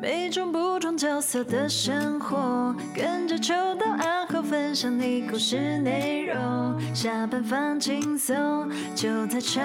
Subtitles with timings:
[0.00, 6.80] 每种不同角色的生活，跟着秋到暗号分享你故事内容。
[6.94, 9.60] 下班放轻松，就在茶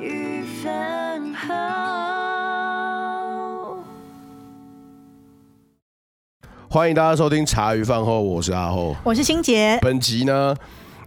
[0.00, 1.54] 余饭后。
[6.68, 9.78] 欢迎大家收听茶余饭后，我是阿后，我是欣洁。
[9.80, 10.56] 本集呢，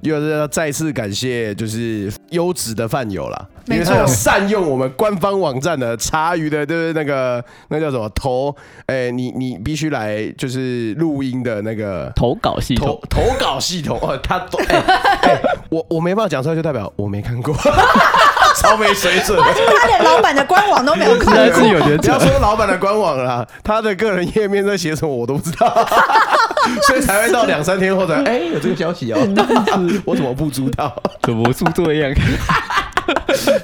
[0.10, 3.46] 又是要再次感谢就是优质的饭友啦。
[3.68, 8.56] 因为他有善用我们官方网站的茶余的，就是那个那叫什么投，
[8.86, 14.78] 哎、欸，你你必须来就是录音的那个投稿系统，投，投稿系统哦，他都哎
[15.24, 17.56] 哎，我我没办法讲出来，就代表我没看过，
[18.62, 21.34] 超没水准， 他连老板的官网都没有看过，
[21.98, 25.88] 不要说老板的官网了，他的个人页面在写什么我都不知道，
[26.88, 29.20] 所以才会到两三天后才 哎、欸、有这个消息哦，
[30.06, 30.96] 我怎么不知道？
[31.24, 32.12] 怎么是这样？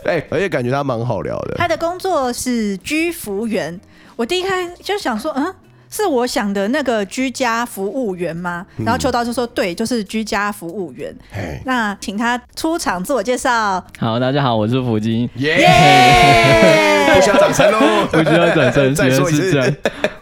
[0.05, 1.55] 哎、欸，而且感觉他蛮好聊的。
[1.57, 3.79] 他的工作是居服员。
[4.15, 5.53] 我第一开就想说，嗯，
[5.91, 8.65] 是我想的那个居家服务员吗？
[8.77, 11.13] 然后秋刀就说，对，就是居家服务员。
[11.35, 13.83] 嗯、那请他出场自我介绍。
[13.99, 15.29] 好，大家好，我是福金。
[15.35, 17.11] 耶、yeah!
[17.11, 17.15] yeah!！
[17.15, 19.73] 不需要掌声喽，不需要掌声， 再说一次。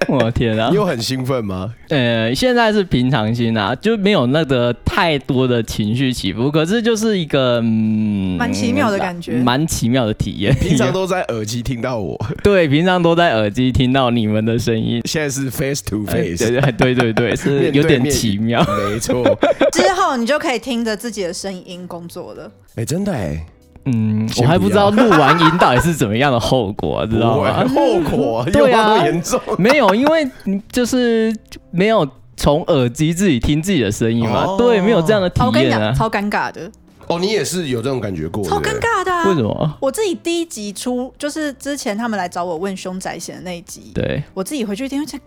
[0.07, 0.69] 我天啊！
[0.71, 1.71] 你有很兴奋吗？
[1.89, 6.49] 呃，现在是平常心啊，就没有那个太多的情绪起伏。
[6.49, 10.51] 可是就是一个蛮、嗯、奇妙的感觉，蛮奇妙的体验。
[10.55, 14.99] 平常都在耳机听到我， 对，平常都在耳机听到你们的声音。
[15.05, 18.63] 现在是 face to face，对对对对对， 是有点奇妙。
[18.89, 19.23] 没错，
[19.73, 22.45] 之后你就可以听着自己的声音工作了。
[22.69, 23.45] 哎、欸，真的哎。
[23.85, 27.65] 嗯，我还不知道录完音到底是怎么样的后果，知道吗？
[27.73, 31.33] 后果对啊，严重没有，因为你就是
[31.71, 36.69] 没有从耳机自己听自己的声音嘛，哦、对，没有这样的体验啊，超尴尬的。
[37.07, 39.27] 哦，你也是有这种感觉过，超尴尬的、啊。
[39.29, 39.77] 为什么？
[39.79, 45.17] 我自己第一集出就是之前他们来找我问凶宅险的那一集，对我自己回去听，这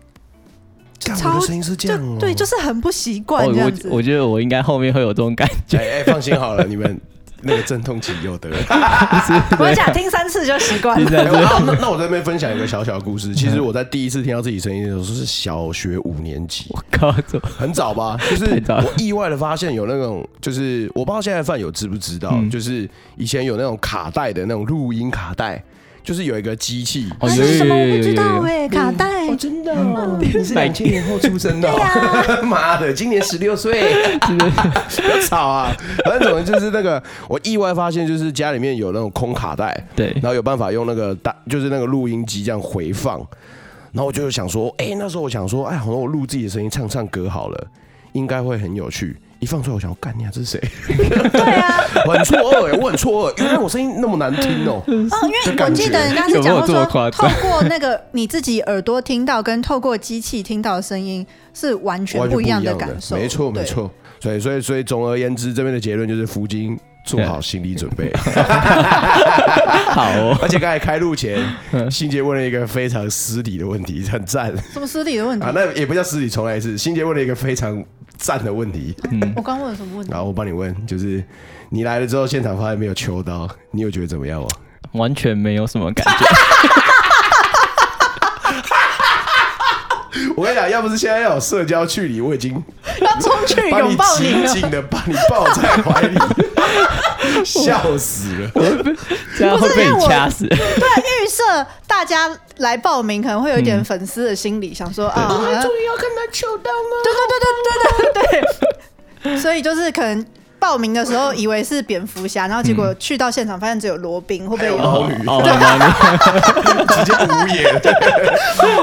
[1.15, 3.87] 超声音是这样、哦，对，就是很不习惯这样子。
[3.89, 5.77] 我我觉得我应该后面会有这种感觉。
[5.77, 6.99] 哎哎，放心好了，你们。
[7.45, 8.49] 那个阵痛期有的，
[9.59, 11.09] 我讲听三次就习惯了。
[11.09, 11.29] 欸、
[11.65, 13.35] 那那我在这边分享一个小小的故事。
[13.35, 17.13] 其实我在第一次听到自己声音的时候是小学五年级，我靠，
[17.57, 18.17] 很早吧？
[18.29, 25.61] 就是我意外的发现有那种，就是我不知道现在饭友知不知道，嗯、就是以前有那种卡带的那种录音卡带。
[26.03, 27.73] 就是有一个机器，哦，有什么？
[27.73, 31.71] 我不知道哎，卡带，哦，真的，哦，你是两千年后出生的，
[32.43, 33.81] 妈的，今年十六岁，
[34.27, 35.73] 不要吵啊！
[36.03, 43.17] 反正总之就是那个，我意外发现，就是家里面有那种空卡带，对，然后有办法用那个大，就是那个录音机这样回放，
[43.93, 47.67] 然后我就想说，哎，那时候我想说，哎，好像我录自己的声音，唱唱歌好了，
[48.11, 49.15] 应该会很有趣。
[49.43, 50.29] 一放出来，我想我干你啊！
[50.33, 50.61] 这是谁？
[50.87, 54.81] 对啊， 我很错愕哎，我很错愕，原来我声音那么难听哦。
[54.87, 63.15] 哦，因为我记得人家是讲说，透过那个你自己耳朵听到，跟透过机器听到的声音是完全不一样的感受。
[63.15, 63.91] 没错，没错。
[64.19, 68.09] 所以，所以，所以，总而言之，这边的结论就是，福金做好心理准备。
[69.91, 70.37] 好哦。
[70.41, 71.37] 而且刚才开录前，
[71.91, 74.53] 新杰问了一个非常失礼的问题，很赞。
[74.71, 75.51] 什么失礼的问题啊？
[75.53, 76.77] 那也不叫失礼，重来一次。
[76.77, 77.83] 新杰问了一个非常。
[78.17, 80.11] 赞的问题，嗯，我刚问了什么问题？
[80.11, 81.23] 然后我帮你问，就是
[81.69, 84.47] 你来了之后，现场发现没有秋刀，你有觉得怎么样吗？
[84.93, 86.25] 完全没有什么感觉。
[90.35, 92.53] 我跟你讲，要不是现在要有社交距离，我已经
[93.01, 96.17] 要冲去拥抱你，紧紧的把你抱在怀里。
[97.43, 98.51] 笑死了，
[99.37, 100.45] 这样会被你掐死。
[100.47, 107.03] 对，预设大家来报名可能会有一点粉丝的心理，嗯、想说啊，终于要跟他求到了。
[107.03, 108.41] 对对对对对
[109.23, 110.25] 对对， 所以就是可能
[110.59, 115.13] 报名的时候以为是蝙蝠侠，然后结果去到现场发现只有罗宾，会不会有猫女？
[115.13, 117.81] 直接无言，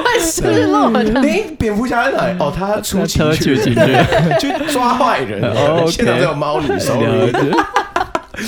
[0.05, 1.21] 会失落的。
[1.23, 2.37] 哎，蝙蝠侠在哪里？
[2.39, 3.57] 哦，他出警去
[4.39, 5.41] 去抓坏人。
[5.43, 7.33] 哦，现场只有猫女手里。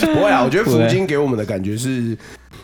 [0.07, 2.17] 不会啊，我觉得 福金给我们的感觉是，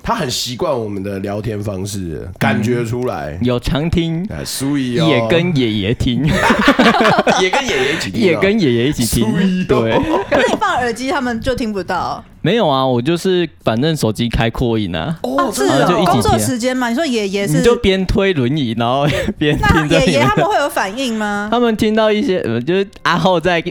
[0.08, 3.38] 他很习惯我们的聊天方式，感觉出来。
[3.42, 6.24] 有常听，所以也跟爷爷听，
[7.42, 9.30] 也跟爷爷一起听，也跟爷爷一起听。
[9.66, 9.92] 对，
[10.30, 12.24] 可是你放耳机，他们就听不到。
[12.40, 15.14] 没有啊，我就是反正手机开扩音啊。
[15.24, 16.88] 哦，是啊，就工作时间嘛。
[16.88, 19.06] 你说爷爷是，你就边推轮椅，然后
[19.36, 19.88] 边听。
[19.90, 21.48] 那爷爷他们会有反应吗？
[21.52, 23.62] 他们听到一些，就是阿浩在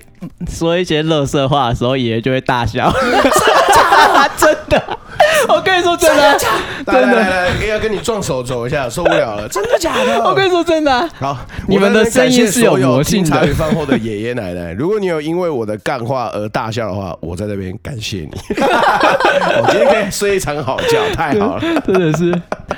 [0.48, 2.94] 说一些垃圾话的时候，爷爷就会大笑。
[4.38, 5.00] 真的，
[5.50, 6.38] 我跟你说真的，
[6.86, 10.24] 真的，来来来，要跟你撞手走一下，受不了了， 真的假的？
[10.24, 11.10] 我跟你说真的。
[11.20, 11.38] 好，
[11.68, 13.30] 你们的声音是有魔性的。
[13.30, 18.32] 茶余饭后的爷爷奶奶，如果你有因为我的干话而大笑的话，我在那边感谢你。
[18.58, 22.34] 我今天可以睡一场好觉，太好了，真的是，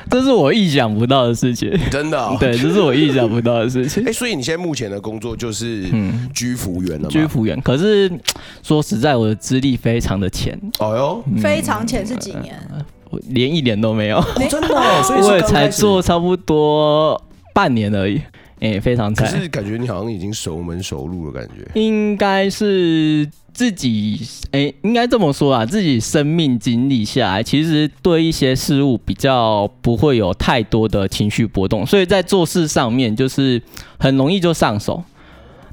[0.09, 2.29] 这是我意想不到的事情，真的。
[2.39, 4.03] 对，这是我意想不到的事情。
[4.05, 7.09] 哎，所以你现在目前的工作就是嗯，居服员了吗？
[7.09, 8.11] 居服员，可是
[8.63, 10.57] 说实在，我的资历非常的浅。
[10.79, 12.48] 哦哟，非常浅是几年？
[13.29, 14.67] 连一年都没有，真的，
[15.03, 17.19] 所以我也才做差不多
[17.55, 18.21] 半年而已，
[18.59, 19.27] 哎，非常惨。
[19.27, 21.67] 可是感觉你好像已经熟门熟路了感觉。
[21.73, 33.59] 应该是自己，哎，应该这么说啊，自己生命经历下来，其实对一些事物比较不会有太多的情绪波动，所以在做事上面就是
[33.97, 35.03] 很容易就上手。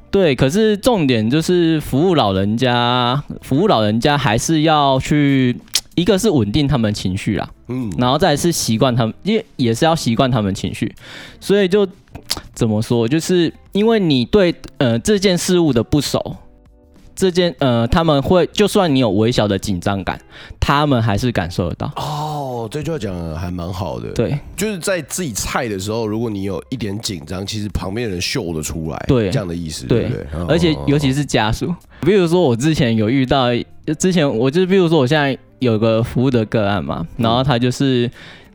[0.09, 5.55] 对，可是重点就是服务老人家，服务老人家还是要去。
[5.97, 10.93] 一个是稳定他们情绪啦，嗯，然后再是习惯他们，因为也是要习惯他们情绪，
[11.39, 11.87] 所以就
[12.53, 16.37] 怎么说，就是因为你对呃这件事物的不熟，
[17.17, 20.17] 这件呃他们会就算你有微小的紧张感，
[20.59, 21.91] 他们还是感受得到。
[21.97, 30.45] 哦，这句话讲的还蛮好的，对，就是在自己菜的时候，如果你有一点紧张，其实旁边的人嗅得出来，对，这样的意思，对，对不对？
[30.47, 33.47] 而且尤其是家属，比如说我之前有遇到，
[33.99, 35.37] 之前我就是比如说我现在。
[35.59, 38.07] 有个服务的个案嘛，然后他就是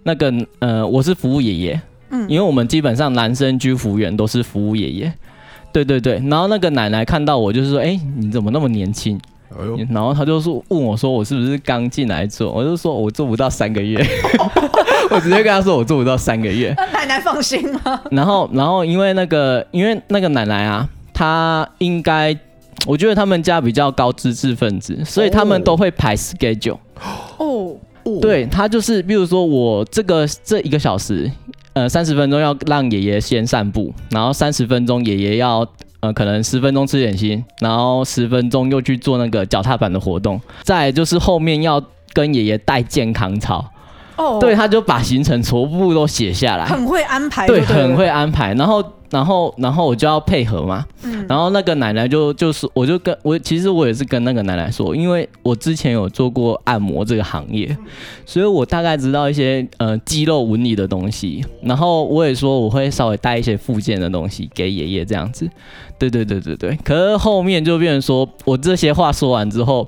[0.04, 5.12] 那个呃，我是服务爷爷，嗯，因为我们基本上男生居服务员都是服务爷爷，
[5.72, 9.19] 对对对，然后那个奶奶看到我就是说，哎，你怎么那么年轻？
[9.50, 12.50] 哎呦，然后她就说问我说我是不是刚进来做？
[12.52, 14.04] 我就说我做不到三个月，
[15.10, 16.74] 我直接跟她说我做不到三个月。
[16.76, 18.00] 那奶奶放心吗？
[18.10, 22.36] 然后然后因为那个因为那个奶奶啊，她应该。
[22.84, 26.78] 我觉得他们家比较高知识分子，所以他们都会排 schedule。
[27.36, 27.76] 哦，
[28.20, 31.30] 对，他就是，比如说我这个这一个小时，
[31.74, 35.66] 呃，三十分钟要让爷爷先散步，然后三十分钟爷爷要，
[36.00, 41.82] 呃，可能十分钟吃点心，然后十分钟又去做那个脚踏板的活动，再就是后面要
[42.12, 43.64] 跟爷爷带健康操。
[44.16, 48.84] 哦，对，他就把行程全部都写下来，很会安排，对，很会安排，然后。
[49.12, 50.84] 然后，然后我就要配合嘛。
[51.04, 51.24] 嗯。
[51.28, 57.76] 然后那个奶奶就就是，我就跟我其实我也是跟那个奶奶说，因为我之前有做过按摩这个行业，
[58.24, 61.44] 所以我大概知道一些呃肌肉纹理的东西。
[61.62, 65.48] 然后我也说我会稍微带一些附件的东西给爷爷这样子。
[65.98, 66.76] 对对对对对。
[66.82, 69.86] 可是后面就变成说我这些话说完之后，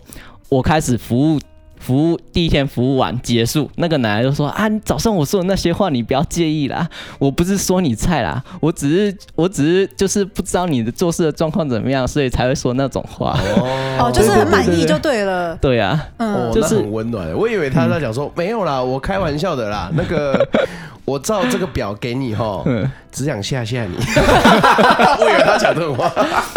[0.50, 1.40] 我开始服务。
[1.84, 6.88] 服务第一天服务完结束，那个奶奶就说：“啊，你早上我说的那些话你不要介意啦，
[7.18, 13.38] 我不是说你菜啦，我只是我只是就是不知道你的做事的状况怎么样，所以才会说那种话。
[13.58, 15.54] 哦，哦，就是很满意就对了。
[15.56, 17.30] 对啊，嗯，就是很温暖。
[17.34, 19.90] 我以为他在讲说、嗯、没有啦，我开玩笑的啦。
[19.94, 20.48] 那个
[21.04, 22.64] 我照这个表给你哈，
[23.12, 23.94] 只想吓吓你。
[25.20, 26.10] 我以为他讲这种话，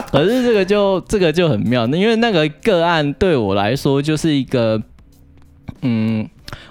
[0.10, 4.82] 可是这个就这个就很妙，因为那个个案对我来说就是一个。
[5.82, 6.28] 嗯，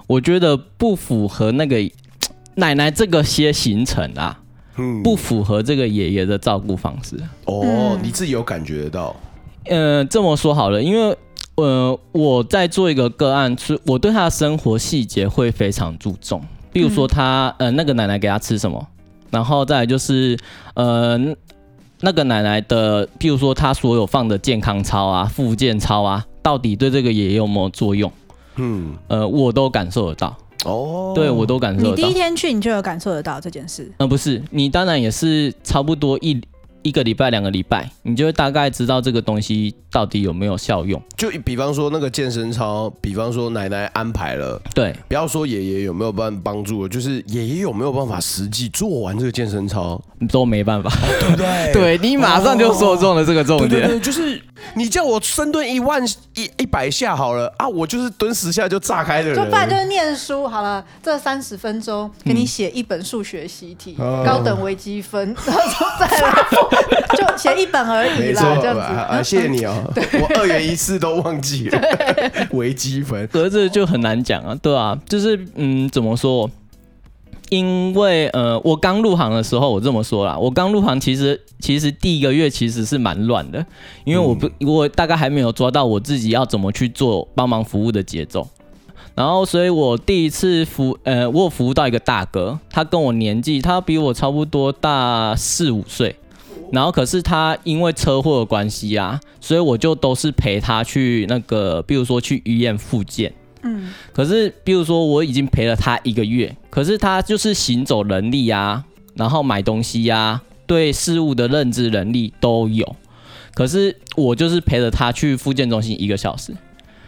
[0.07, 1.77] 我觉得不符合那个
[2.57, 4.41] 奶奶这个些行程啊，
[4.77, 7.17] 嗯，不符合这个爷爷的照顾方式。
[7.45, 9.17] 哦，你自己有感觉得到？
[9.65, 11.17] 嗯、呃，这么说好了，因为
[11.57, 18.87] 呃，我在做一个个案，是我对他的生活细节会非常注重，比如说他呃那个奶奶给他吃什么，
[19.31, 20.39] 然后再来就是
[20.75, 21.19] 呃
[22.01, 28.13] 那个奶奶的，譬如说他所有放的健康操啊、复健操啊，到底对这个爷爷有没有作用？
[28.57, 31.95] 嗯，呃，我都感受得到哦，对我都感受得到。
[31.97, 33.91] 你第一天去，你就有感受得到这件事？
[33.99, 36.41] 呃，不是，你当然也是差不多一。
[36.83, 41.03] 一个礼拜、两个礼拜，你就会大概知道这个东西到底有没有效用。
[41.17, 51.73] 就比方说那个健身操，比方说奶奶安排了，对，不要说爷爷有没有办法帮助，就是爷爷有没有办法实际做完这个健身操，都没办法，对不对？
[51.75, 54.41] 对，你马上就说中了这个重点，对对对，就是
[54.75, 66.47] 你叫我深蹲一万一一百下好了啊，我就是蹲十下就炸开的人，就不然就是念书好了，这三十分钟给你写一本数学习题，嗯、高等微积分，然后再来。
[67.17, 69.75] 就写一本而已啦，这样子啊，谢谢你哦。
[70.21, 71.81] 我二元一次都忘记了，
[72.51, 76.51] 微积分，可是这就很难讲啊，对啊，就是嗯，怎么说？
[77.51, 83.65] 因为呃，我刚入行的时候，我这么说啦，我刚入行其实其实第一个月其实是蛮乱的，
[84.05, 88.49] 因为我不我大概还没有抓到我自己要怎么去做帮忙服务的节奏，
[89.15, 96.17] 然后所以我第一次服呃，我有服务到一个大哥，他跟我年纪，他比我差不多大四五岁。
[96.73, 103.33] 然后可是他因为车祸的关系啊，所以我就都是陪他去那个，比如说去医院复健，
[103.67, 112.97] 嗯，可是比如说我已经陪了他一个月，可是他就是行走能力啊，然后买东西呀、啊，对事物的认知能力都有，
[113.55, 116.55] 可是我就是陪着他去复健中心一个小时，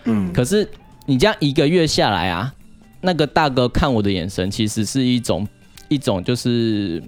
[0.05, 0.69] 嗯，可是
[1.07, 2.53] 你这样一个月下来啊，
[3.01, 5.47] 那个大哥看我的眼神其实是一种
[5.89, 7.03] 一种就是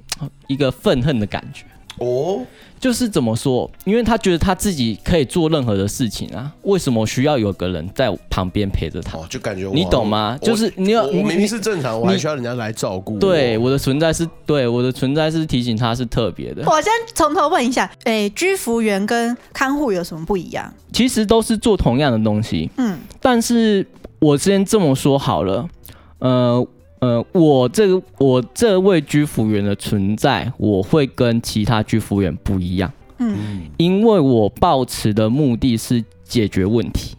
[0.47, 1.65] 一个愤恨的感觉。
[2.01, 2.45] 哦，
[2.81, 3.71] 就是怎么说？
[3.85, 9.19] 因为他觉得他自己可以做任何的事情啊，为什么需要有个人在旁边陪着他？
[9.19, 10.39] 哦，就感觉你懂吗？
[10.41, 13.19] 就是你要，我明明是正常，我还需要人家来照顾。
[13.19, 16.65] 对，我的存在是对我的存在是提醒他是特别的。
[16.67, 20.73] 我先从头问一下，哎，居服员跟看护有什么不一样？
[20.93, 23.87] 其实都是做同样的东西，嗯，但是
[24.19, 25.69] 我先这么说好了，
[26.21, 26.67] 呃。
[27.01, 32.93] 呃，我这个我这位居服员的存在，我会跟其他居服员不一样。
[33.17, 37.17] 嗯，因为我抱持的目的是解决问题，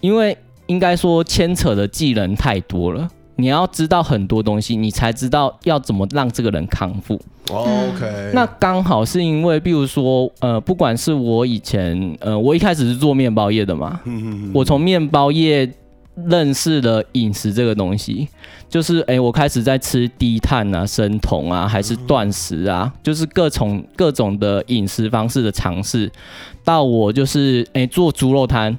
[0.00, 0.36] 因为
[0.66, 7.20] 应该说牵扯的技能太多了，你要知道很多东西，你才知道要怎么让这个人康复。
[7.50, 14.00] OK，那刚好是因为，比如说，呃，不管是我以前，呃，我一开始是做面包业的嘛，
[14.54, 15.68] 我从面包业。
[16.26, 18.28] 认识了饮食这个东西，
[18.68, 26.10] 就是哎、我开始在吃低碳啊、生酮啊，还是断食啊，就是各种各种的饮食方式的尝试。
[26.64, 28.76] 到我就是哎、做猪肉摊，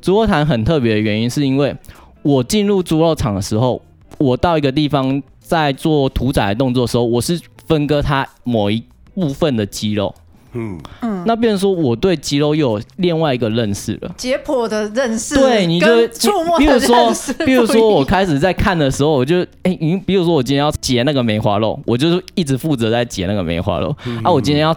[0.00, 1.74] 猪肉摊很特别的原因是因为
[2.22, 3.80] 我进入猪肉厂的时候，
[4.18, 8.82] 我到一个地方在做屠宰动作的时候，我是分割它某一
[9.14, 10.14] 部分的肌肉。
[10.54, 16.58] 嗯嗯，那变成说我对肌肉又有另外一个认识了，解剖的认识，对，你就触摸。
[16.58, 17.12] 比如说，
[17.44, 24.30] 比如说我开始在看的时候，我就哎，你、欸、比如说我今天要解那个梅花肉，我就是一直负责在解那个梅花肉、嗯、啊。
[24.30, 24.76] 我今天要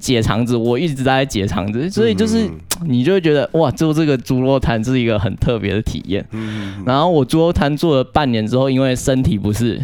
[0.00, 2.48] 解肠子，我一直在解肠子，所以就是
[2.86, 6.26] 你就会觉得哇，做这个猪肉摊是一个很特别的体验。
[6.32, 9.80] 嗯，然后我猪肉摊做了半年之后，因为身体不是。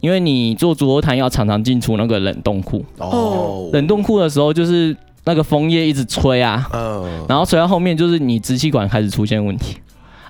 [0.00, 2.84] 因为你做猪肉摊要常常进出那个冷冻库。
[2.98, 9.76] 哦，冷冻库的时候就是那个枫叶一直吹啊，嗯，然后吹到后面就是你支气管开始出现问题。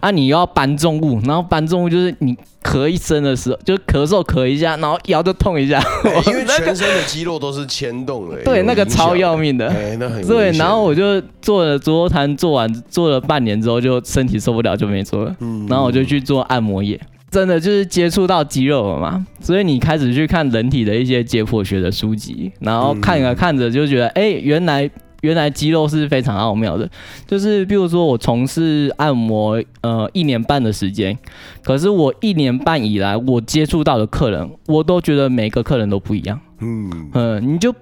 [0.00, 5.82] 啊，你又要搬重物，然后搬重物就是你咳一声的时候就咳嗽咳一下，然后腰就痛一下，
[6.24, 17.00] 因为全身的肌肉都是牵动的，对，那个超要命的，哎，那很对，然后我就做了猪肉摊，做完做了半年之后就身体受不了就没做了，嗯，然后我就去做按摩业。
[17.30, 26.88] 真的就是接触到肌肉了嘛，所以你开始去看人体的一些解剖学的书籍，然后看着看着就觉得，哎、欸，原来原来肌肉是非常奥妙的。
[27.26, 31.18] 就是比如说我从事按摩呃一年半的时间，
[31.62, 36.40] 可是我一年半以来我接触到的客人，我都觉得每个客人都不一样。
[36.60, 37.74] 嗯嗯，你就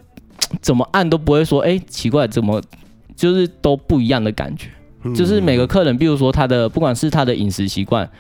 [0.61, 2.61] 怎么按都不会说，哎、欸，奇怪，怎么
[3.15, 4.69] 就是都不一样的感觉。
[5.15, 8.11] 就是每个客人，比如说他的不管是他的饮食习惯。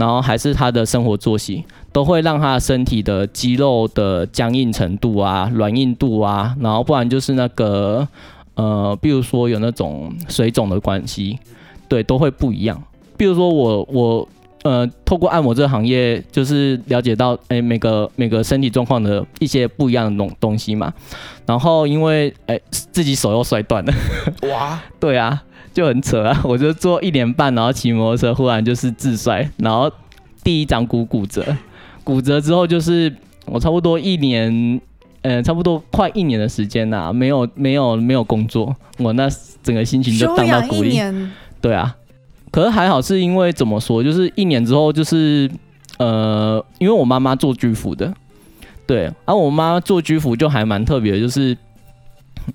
[0.00, 8.08] 然后还是他的生活作息，都会让他身体的肌肉的僵硬程度啊、软硬度啊，然后不然就是那个
[8.54, 11.38] 呃，比如说有那种水肿的关系，
[11.86, 12.82] 对，都会不一样。
[13.18, 14.26] 比如说我我
[14.62, 20.92] 呃，透过按摩这个行业，就是了解到哎，每个每个身体状况的一些不一样的东东西嘛。
[21.46, 23.92] 然后因为哎，自己手又摔断了，
[24.50, 25.42] 哇， 对啊。
[25.72, 26.40] 就很扯啊！
[26.44, 29.90] 我就做一年半，然后骑摩托车，忽然就是自摔，然后
[30.42, 31.44] 第一掌骨骨折，
[32.02, 33.14] 骨折之后就是
[33.46, 34.52] 我差不多一年，
[35.22, 39.28] 嗯、呃，差不多快一年的时间呐、没有没有没有工作，我那
[39.62, 41.00] 整个心情就荡到谷底。
[41.60, 41.94] 对啊，
[42.50, 45.48] 可是还好是因为怎么说，就是一年之后就是
[45.98, 48.12] 呃，因为我妈妈做居服的，
[48.86, 51.56] 对，然、啊、后我妈做居服就还蛮特别的，就是。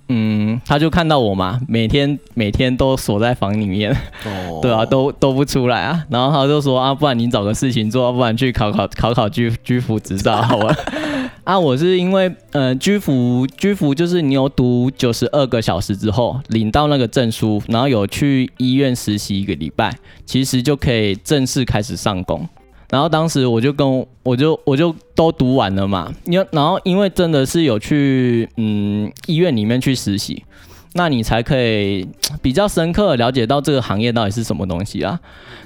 [0.08, 3.92] 嗯，他就看到我嘛，每天每天都锁在房里面，
[4.26, 6.06] 哦、 对啊，都都不出来啊。
[6.10, 10.76] 然后他就说啊，不然你找个事情做，不然去考考考考居居服执照好了。
[11.44, 22.48] 啊，我是因为呃，居服居服就是你有读九十二个小时之后领到那个证书，然后有去医院实习一个礼拜，其实就可以正式开始上工。
[22.90, 30.44] 然后当时我就跟我就我就都读完了嘛，因为然后因为真的是有去嗯医院里面去实习，
[30.94, 32.08] 那你才可以
[32.42, 35.20] 比较深刻了解到这个行业到底是什么东西啊？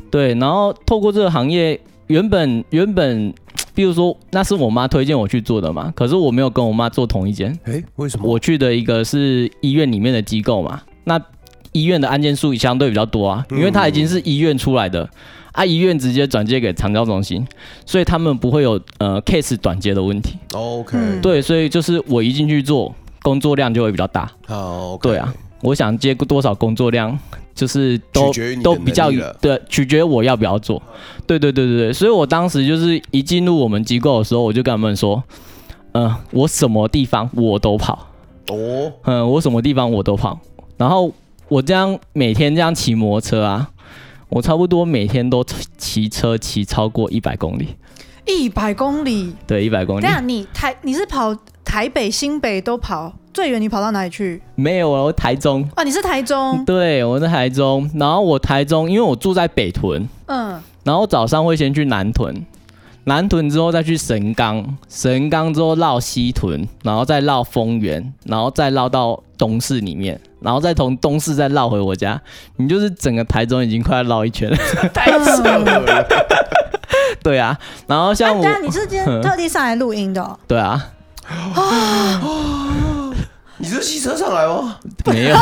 [0.10, 3.34] 对，然后透过这个行业，原本原本，
[3.76, 8.26] 比如说那是我妈推荐我去做的嘛，可是我没有跟我妈做同一间，诶，为什么？
[8.26, 11.22] 我去的一个是医院里面的机构嘛，那
[11.74, 15.08] 医院的案件数相对比较多啊，因为它已经是医院出来的。
[15.60, 17.46] 啊，医院直接转接给长照中心，
[17.86, 20.38] 所以他们不会有呃 case 短接的问题。
[20.54, 24.32] OK，对，所以就是我一进去做，工作量就会比较大。
[24.48, 25.02] 好，okay.
[25.02, 27.20] 对啊，我想接多少工作量，
[27.54, 28.32] 就是都
[28.64, 29.12] 都比较
[29.42, 30.82] 对，取决于我要不要做。
[31.28, 35.22] 对对对对对，所以我当时就是一进入我们机构的时候，我就跟他们说，
[35.92, 38.08] 嗯、呃，我什么地方我都跑
[38.48, 40.40] 哦，嗯，我什么地方我都跑。
[40.78, 41.12] 然后
[41.50, 43.70] 我这样每天这样骑摩托车啊，
[44.30, 45.44] 我差不多每天都
[45.78, 47.76] 骑车骑超过一百公里。
[48.28, 49.34] 一百公里？
[49.48, 50.02] 对，一百公里。
[50.02, 53.12] 这样你台你是跑台北、新北都跑？
[53.34, 54.42] 最远你跑到哪里去？
[54.56, 55.68] 没有，我台中。
[55.76, 56.64] 啊，你是台中？
[56.66, 57.90] 对，我在台中。
[57.96, 60.08] 然后我台中，因为我住在北屯。
[60.28, 60.62] 嗯。
[60.84, 62.46] 然后早上会先去南屯，
[63.10, 72.22] 南屯之后再去神冈，神冈之后绕西屯，然后再绕丰原，然后再绕到东势里面，然后再从东势再绕回我家。
[72.58, 74.58] 你就是整个台中已经快要绕一圈了，
[74.94, 76.06] 太扯了。
[77.24, 80.40] 对啊，然后像我，啊、你是今天 特地上来录音的、喔？
[80.48, 80.90] 对啊。
[81.28, 82.22] 啊
[83.60, 84.78] 你是骑车上来吗？
[85.06, 85.36] 没有，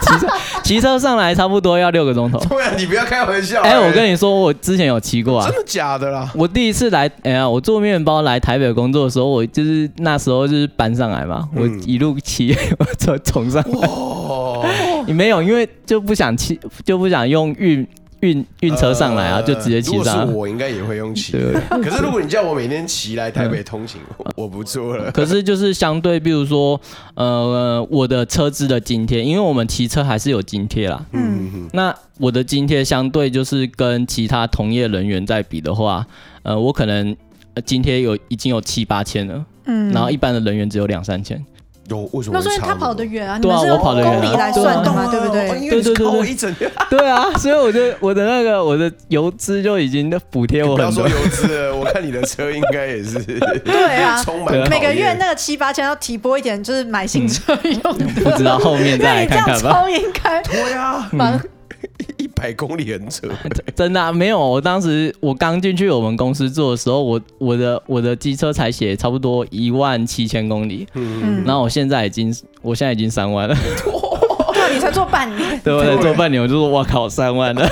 [0.00, 0.26] 骑车
[0.62, 2.38] 骑车上来差不多要六个钟头。
[2.48, 3.60] 对啊，你不要开玩笑。
[3.62, 5.46] 哎、欸，我跟你说，我之前有骑过啊。
[5.46, 6.30] 真的假的啦？
[6.34, 13.88] 我第一次来，哎呀，我做面包来台北工作的时候，我就是那时候就是搬上来嘛，嗯、我一路骑，我从从上来。
[13.88, 14.66] 哇！
[15.06, 17.86] 你 没有，因为就不想骑，就不想用运。
[18.24, 20.20] 运运车上来啊，就直接骑上。
[20.20, 21.32] 如果是我，应该也会用骑。
[21.68, 24.00] 可是如果你叫我每天骑来台北通勤，
[24.34, 25.12] 我不做了。
[25.12, 26.80] 可是就是相对，比如说，
[27.14, 31.04] 呃，我的车资的津贴，因为我们骑车还是有津贴啦。
[31.12, 31.68] 嗯。
[31.74, 36.06] 那我的津贴相对就是跟其他同业人员在比的话，
[36.42, 37.14] 呃，我可能
[37.66, 39.44] 津贴有已经有七八千了。
[39.66, 39.92] 嗯。
[39.92, 41.44] 然后一般的人员只有两三千。
[41.88, 42.38] 有为什么？
[42.38, 45.48] 那所以他跑得远啊，对啊，我跑得远，公里来算的嘛，对不对？
[45.48, 51.02] 对对对对，对啊，所以我就我的那个我的油资就已经补贴我很多。
[51.04, 53.18] 不要说油资了，我看你的车应该也是。
[53.20, 57.98] 对啊， 充满每个月那个七八千要提拨一点，就是买新车用。
[58.22, 59.72] 不知道后面再来看看吧。
[59.72, 60.42] 超应该。
[60.42, 61.08] 对啊。
[61.12, 61.16] 一
[62.44, 63.26] 百公里很扯，
[63.74, 64.38] 真的、啊、没有。
[64.38, 73.56] 我当时我刚进去我们公司做的时候，我我的我的机车才写差不多一万七千公里，嗯，然后我现在已经我现在已经三万了。
[74.52, 77.66] 对，你才做半年，对，我才做半年，我就说哇靠，三万了，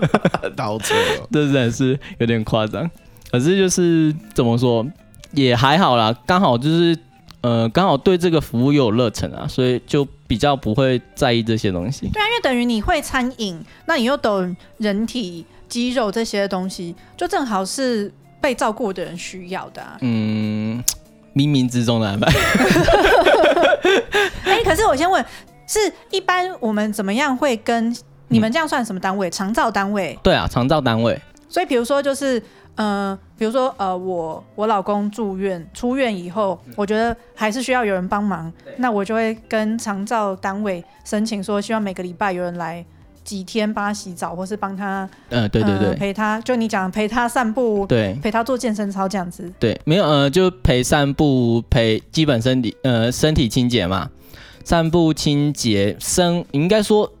[0.54, 0.94] 倒车，
[1.32, 2.90] 这真的是有点夸张。
[3.30, 4.86] 可是就是怎么说
[5.32, 6.94] 也还好啦，刚好就是。
[7.40, 12.08] 呃，刚好对这个服务又有热忱啊，所以就比较不会在意这些东西。
[12.12, 19.96] 对啊，因为等于你会餐饮，那你又懂人体肌肉这些东西，就正好是被照顾的人需要的啊。
[20.02, 20.80] 嗯，
[21.34, 22.30] 冥冥之中的安排。
[24.44, 25.24] 哎、欸，可是我先问，
[25.66, 27.92] 是一般我们怎么样会跟
[28.28, 29.28] 你们这样算什么单位？
[29.28, 30.16] 长照单位？
[30.22, 31.20] 对啊，长照单位。
[31.48, 32.40] 所以比如说就是。
[32.78, 42.84] 嗯、呃，比如说，呃，我我老公住院出院以后，我觉得还是需要有人帮忙，那我就会跟长照单位申请说，希望每个礼拜有人来
[43.24, 54.08] 几天帮他洗澡，或是帮他，嗯，对对对，呃、陪他，就你讲陪他散步，对，陪他做健身操这样子，对，没有，呃，就陪散步，陪基本身体，呃，身体清洁嘛，
[54.62, 57.12] 散步清洁，生应该说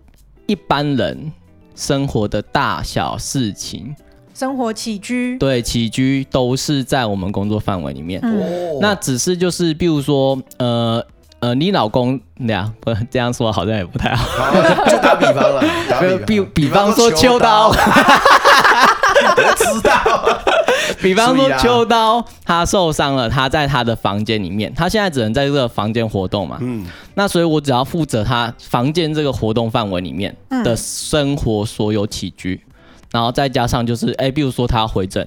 [0.46, 1.32] 一般人
[1.74, 3.94] 生活的大小事情。
[4.38, 8.20] 生活起居对起居都是在我们工作范围里面。
[8.22, 8.40] 嗯、
[8.80, 11.04] 那只是就是，比如说，呃
[11.40, 14.24] 呃，你老公那样不这样说好像也不太好。
[14.24, 14.52] 好
[14.86, 20.38] 就打比方了， 打比比比方说秋刀，我知道。
[21.02, 26.58] 比方说秋刀他受伤了，他在他的房间里面，他现在只能在这个房间活动嘛。
[26.60, 26.86] 嗯。
[27.14, 32.60] 那所以我只要负责他房间这个活动范围里面的生活所有起居。
[33.10, 35.26] 然后再加上就是，哎，比如说他回诊，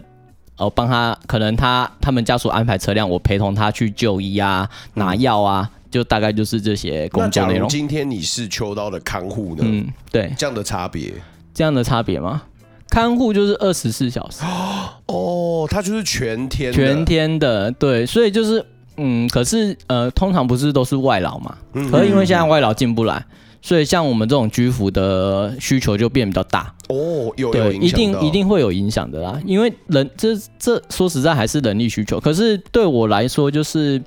[0.57, 7.67] 哦，帮他可能他他们家属安排车辆，我陪同他去就医啊，拿药啊，就大概就是这些工作内容。
[7.67, 9.63] 今天你是秋刀的看护呢？
[9.65, 11.11] 嗯，对，这样的差别，
[11.53, 12.43] 这样的差别吗？
[12.89, 14.43] 看护就是二十四小时
[15.07, 18.63] 哦，他就是全天全天的，对，所以就是
[18.97, 23.25] 嗯，可是呃，通常不是都是外劳嘛，嗯、可是因为现在外劳进不来。
[23.63, 29.39] 所以像我们这种居服的需求就变比较大哦，有对，一定一定会有影响的啦。
[29.45, 34.01] 因为人这这说实在还是人力需求，可是对我来说就是，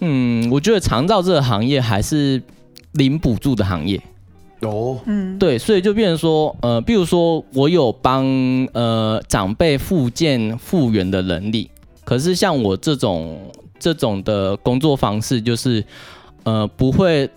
[0.00, 2.42] 嗯，我觉得长照这个行业还是
[2.92, 4.00] 零补助的行业
[4.62, 8.24] 哦，嗯，对，所以就变成说，呃，比如说我有帮
[8.72, 11.70] 呃长辈复健复原的能力，
[12.04, 13.38] 可是像我这种
[13.78, 15.84] 这种的工作方式就是，
[16.44, 17.28] 呃，不会。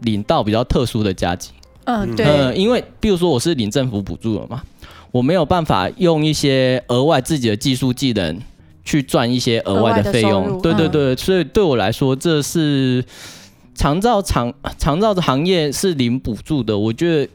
[0.00, 1.50] 领到比较特殊的加急，
[1.84, 4.62] 嗯，对，嗯，因为比如说我是领政府补助了嘛，
[5.10, 8.40] 我没有办法用一些额外自己的技术技能
[8.84, 13.04] 去赚一些额外的费用，对对对，所以对我来说，这是
[13.74, 17.30] 长照长长照的行业是领补助的，我觉得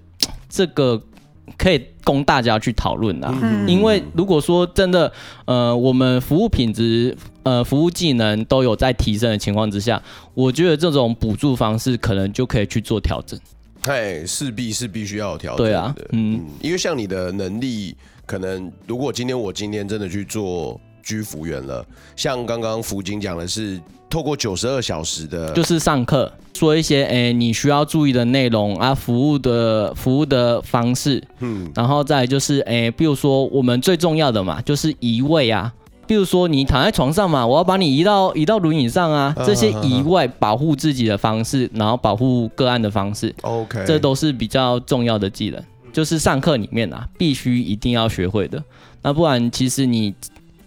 [0.50, 1.02] 这个
[1.58, 3.28] 可以供大家去讨论的。
[3.42, 5.12] 嗯、因为如果说真的，
[5.46, 10.02] 呃，我们服务品质、呃，服务技能都有在提升的情况之下，
[10.34, 13.40] 我觉得这种补助方式可能就可以去做调整。
[13.82, 15.72] 哎，势必是必须要有调整的。
[15.72, 21.86] 对啊，嗯，嗯，因为像你的能力，可能如果今天我今天真的去做居服员了，
[22.16, 35.74] 像刚刚福金讲的是透过九十二小时的，就是上课说一些哎你需要注意的内容啊，服务的服务的方式，嗯，然后再就是哎，比如说我们最重要的嘛，就是移位啊。
[36.08, 48.62] 比如说你躺在床上嘛，我要把你移到移到轮椅上啊，这些移外保护自己的方式，然后保护个案的方式，OK，这都是比较重要的技能，就是上课里面啊必须一定要学会的。
[49.02, 50.14] 那不然其实你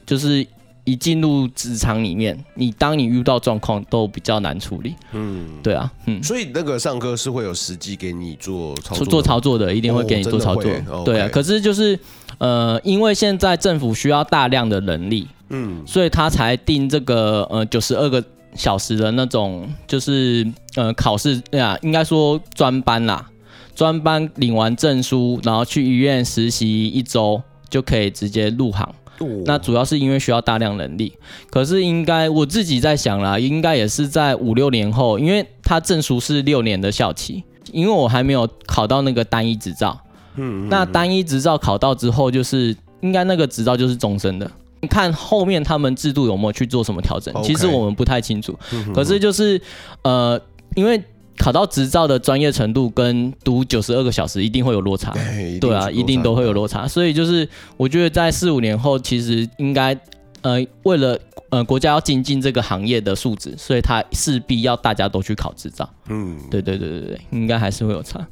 [0.07, 0.47] 就是
[0.85, 4.95] 一进入职场里面，你当你遇到状况都比较难处理。
[5.13, 10.71] 嗯，对啊，嗯，所以那个上课是会有实际给你做操作做操作的，一定会给你做操作。
[10.91, 11.99] 哦、对啊，可是就是
[12.39, 15.27] 呃，因为现在政府需要大量的人力。
[15.51, 23.31] 嗯，所以他才定这个呃九十二个小时的那种，就是呃考试呀，应该说专班啦，
[23.75, 28.89] 专班领完证书，然后去医院实习一周就可以直接入行。
[29.19, 31.13] 哦、那主要是因为需要大量人力，
[31.51, 39.99] 可是应该我自己在想啦，应该也是在五六年后，因为他证书是六年的效期，因为我还没有考到那个单一执照。
[40.37, 44.51] 嗯，那单一执照考到之后，就是应该那个执照就是终身的。
[44.91, 48.55] 看后面他们制度有没有去做什么调整其实我们不太清楚。
[48.95, 49.59] 可是就是
[50.03, 50.39] 呃，
[50.75, 51.03] 因为
[51.37, 56.87] 考到执照的专业程度跟读九十二个小时一定会有落差，对，对啊，一定都会有落差。
[56.87, 59.99] 所以就是我觉得在四五年后，其实应该
[60.43, 61.19] 呃，为了
[61.51, 65.89] 呃国家要精进这个行业的素质，所以它势必要大家都去考执照。
[66.09, 68.27] 嗯，对对对对对，应该还是会有差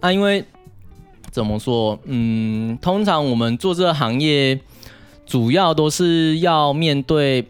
[0.00, 0.12] 啊。
[0.12, 0.44] 因为
[1.30, 4.60] 怎么说，嗯，通常我们做这个行业。
[5.26, 7.42] 主要都是要面对，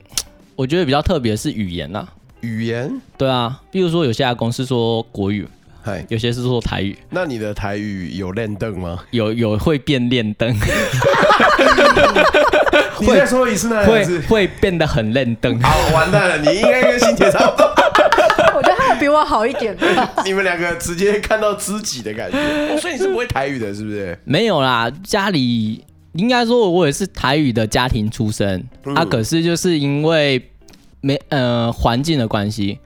[0.54, 2.09] 我觉得比较特别是语言呐、啊。
[2.44, 3.00] 语言？
[3.16, 5.48] 对啊，比如说有些公司说国语，
[5.83, 6.96] 嘿有些是说台语。
[7.11, 9.00] 那你的台语有练灯吗？
[9.11, 10.54] 有有会变练灯。
[13.00, 13.85] 你再说一次呢？
[13.87, 15.61] 会会变得很练灯。
[15.61, 17.66] 好，完蛋了，你应该跟新铁差不多。
[18.57, 19.76] 我觉得他比我好一点。
[20.24, 22.38] 你们两个直接看到知己的感觉。
[22.38, 24.16] 哦，所以你是不会台语的，是不是？
[24.24, 25.85] 没有啦，家里。
[26.14, 30.40] 应该说，我也是台语的家庭出身，嗯、啊，可是就是因为
[31.04, 32.78] 没呃环境的关系，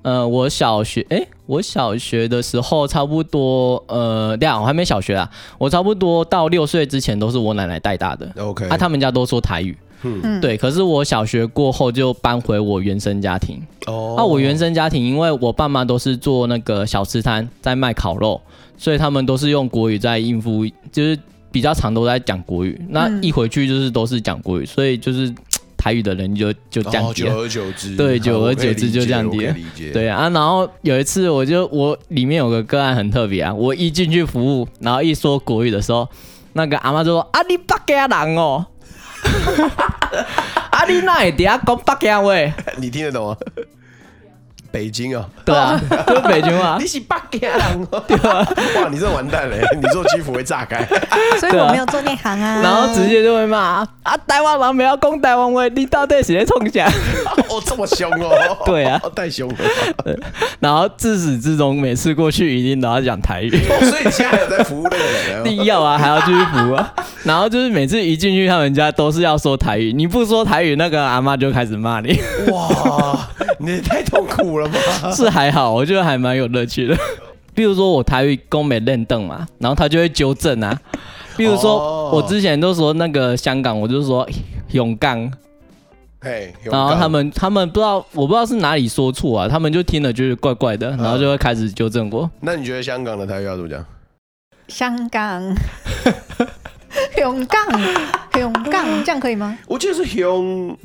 [0.00, 18.40] 呃，我小学哎，我小学的时候差不多呃，对啊，我还没小学啊，我差不多到六岁之前都是我奶奶带大的，OK，啊，他们家都说台语，嗯，对，可是我小学过后就搬回我原生家庭，哦，啊，我原生家庭因为我爸妈都是做那个小吃摊，在卖烤肉，
[18.78, 21.18] 所以他们都是用国语在应付，就是。
[21.52, 25.34] 比较常都在讲国语，那一回去就是都是讲国语，所以就是
[25.80, 27.30] 台语的人就就降低了。
[27.30, 29.54] 久而久之， 对，久而久之就降低了。
[29.94, 36.06] 对啊，然后有一次我就我里面有个个案很特别啊，我一进去服务，然后一说国语的时候，
[36.52, 38.66] 那个阿妈就说：“啊，你北京人哦，
[40.70, 42.34] 啊，你哪会底下讲北京话？
[42.76, 43.36] 你听得懂吗？”
[44.72, 46.76] 北京啊，对啊，就是北京啊。
[46.80, 48.46] 你是北京人，对啊。
[48.80, 50.86] 哇，你这完蛋了，你做居服会炸开。
[51.38, 52.60] 所以我没有做那行啊。
[52.62, 56.86] 然后直接就会骂啊，台湾人没有讲台湾话，你到底是在冲啥？
[57.48, 58.58] 哦，这么凶哦。
[58.64, 59.56] 对啊，太凶了。
[60.60, 63.50] 然后自始至终每次过去一定都要讲台语。
[63.50, 65.44] 所以你现在还有在服务那个人？
[65.44, 66.92] 第一要啊，还要继续服务啊。
[67.24, 72.18] 然后就是每次一进去他们家都是要说台语，你不说台语，那个阿妈就开始骂你。
[72.50, 73.28] 哇，
[73.60, 74.78] 你也太痛苦了吧。
[75.12, 76.96] 是还好，我觉得还蛮有乐趣的。
[77.54, 80.80] 比如说我台语公美认凳嘛，然后他就会纠正啊。
[81.36, 84.26] 比如说我之前都说那个香港，我就说
[84.72, 85.30] 永港，
[86.20, 92.30] 嘿，然后他们他们不知道，我不知道是哪里说错啊，他们就听了就是怪怪的，然后就会开始纠正我。
[92.40, 93.84] 那你觉得香港的台语要怎么讲？
[94.68, 95.42] 香港，
[97.18, 97.80] 永港，
[98.38, 99.58] 永港，这样可以吗？
[99.66, 100.76] 我记得是永。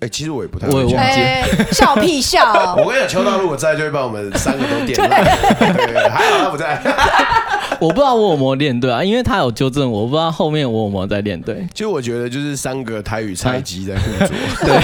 [0.00, 0.96] 哎、欸，其实我也不太会讲。
[0.96, 2.52] 哎，笑屁笑！
[2.78, 5.24] 我跟你讲，邱大如果在，就会把我们三个都点烂。
[5.58, 6.80] 对，对，对，还好他不在。
[7.80, 11.66] 我不知道我有没有练对啊，因为他有纠正我，我不知道后面我有没有在练对。
[11.74, 14.28] 其实我觉得就是三个台语菜鸡在互啄，
[14.66, 14.80] 对，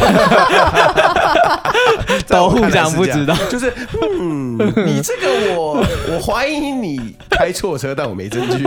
[2.27, 3.37] 都互相不知道。
[3.49, 3.73] 就是，
[4.21, 8.65] 嗯，你这个我我怀疑你开错车，但我没证据。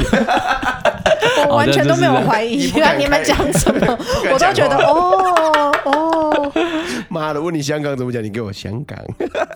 [1.47, 3.97] 我完全都没有怀疑，你，你们讲什么，
[4.31, 6.06] 我都觉得哦哦。
[7.09, 8.23] 妈的，问你香港怎么讲？
[8.23, 8.97] 你给我香港。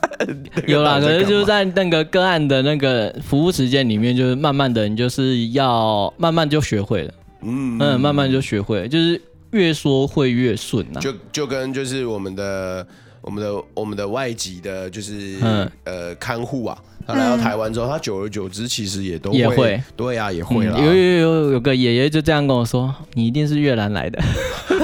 [0.67, 7.13] 有啦，可是就是在那个个案的那个服务时间里面，就是慢慢的，你就是要慢慢就学会了。
[7.41, 9.19] 嗯嗯，慢慢就学会了，就是
[9.51, 10.99] 越说会越顺啊。
[10.99, 12.85] 就就跟就是我们的
[13.21, 16.77] 我们的我们的外籍的，就是嗯呃看护啊。
[17.13, 20.79] 他来到台湾之后，他久而久之其实也都会，也会，对啊，也会了。
[20.79, 24.21] 有有有有个爷爷就这样跟我说：“你一定是越南来的。”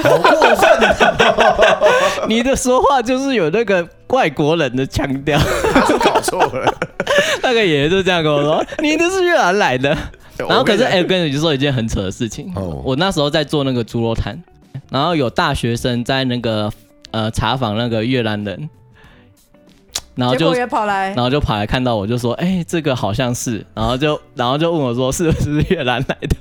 [0.02, 0.68] 好过分！
[2.28, 5.38] 你的说话就是有那个外国人的腔调，
[6.04, 6.74] 搞错了。
[7.42, 9.96] 那个爷爷就这样跟我说：“你一定是越南来的。”
[10.38, 12.52] 然后可是哎，我跟你说一件很扯的事情。
[12.54, 14.40] 哦我那时候在做那个猪肉摊，
[14.90, 16.70] 然后有大学生在那个
[17.10, 18.68] 呃查访那个越南人。
[20.18, 26.36] 然后就也跑来，然后就跑来看到我，就说：“哎、欸，这个好像是。”然后就，然后就问我说：“是不是越南来的？”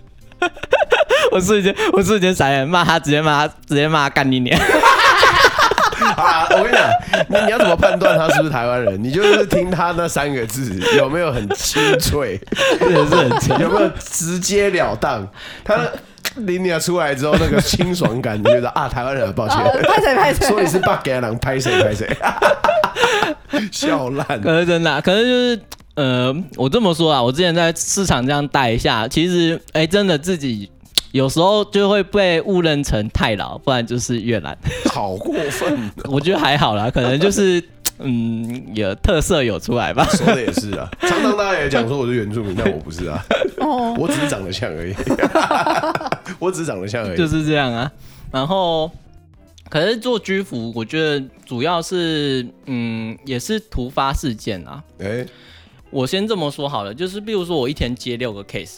[1.31, 4.59] 我瞬间，我瞬间傻眼，骂他，直接骂他，直接骂他干你娘！
[6.17, 6.89] 啊，我跟你讲，
[7.29, 9.03] 你你要怎么判断他是不是台湾人？
[9.03, 12.39] 你就是听他那三个字有没有很清脆，
[12.81, 15.27] 也是很有没有直截了当？
[15.63, 15.77] 他。
[16.45, 22.07] 林尼亚出来之后，那个清爽感，你觉得啊，台湾人，抱歉，拍谁拍谁，说你 是八给人拍谁拍谁，
[23.71, 24.41] 笑烂。
[24.41, 25.61] 可是真的，可是就是，
[25.95, 30.69] 呃，我这么说啊，我之前在市场这样带一下，其实，哎、欸，真的自己
[31.11, 34.55] 有时候就会被误认成太老，不然就是越南，
[34.91, 35.91] 好过分。
[36.05, 37.63] 我觉得还好啦，可能就是。
[37.99, 40.05] 嗯，有特色有出来吧？
[40.13, 43.23] 说的也是啊，常常大家也讲说我是原住民，但 我不是啊，
[43.97, 44.93] 我只是长得像而已，
[46.39, 47.91] 我只是长得像而已，就是这样啊。
[48.31, 48.91] 然后，
[49.69, 54.83] 可是做居服，我觉得主要是，嗯，也是突发事件啊。
[54.99, 55.27] 哎、欸，
[55.89, 58.77] 我先这么说好了，就是比如说我一天接六个 case。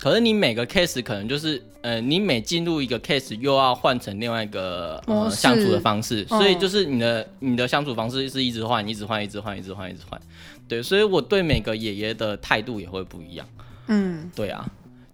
[0.00, 10.18] 可是你每个 case 可能就是，呃，你每进入一个 case 又要换成另外一个、呃、相处的方式，所以就是你的你的相处方式是一直换，一直换，一直换，一直换，一直换。
[10.66, 13.46] 对，所以我对每个爷爷的态度也会不一样。
[13.88, 14.66] 嗯，对啊，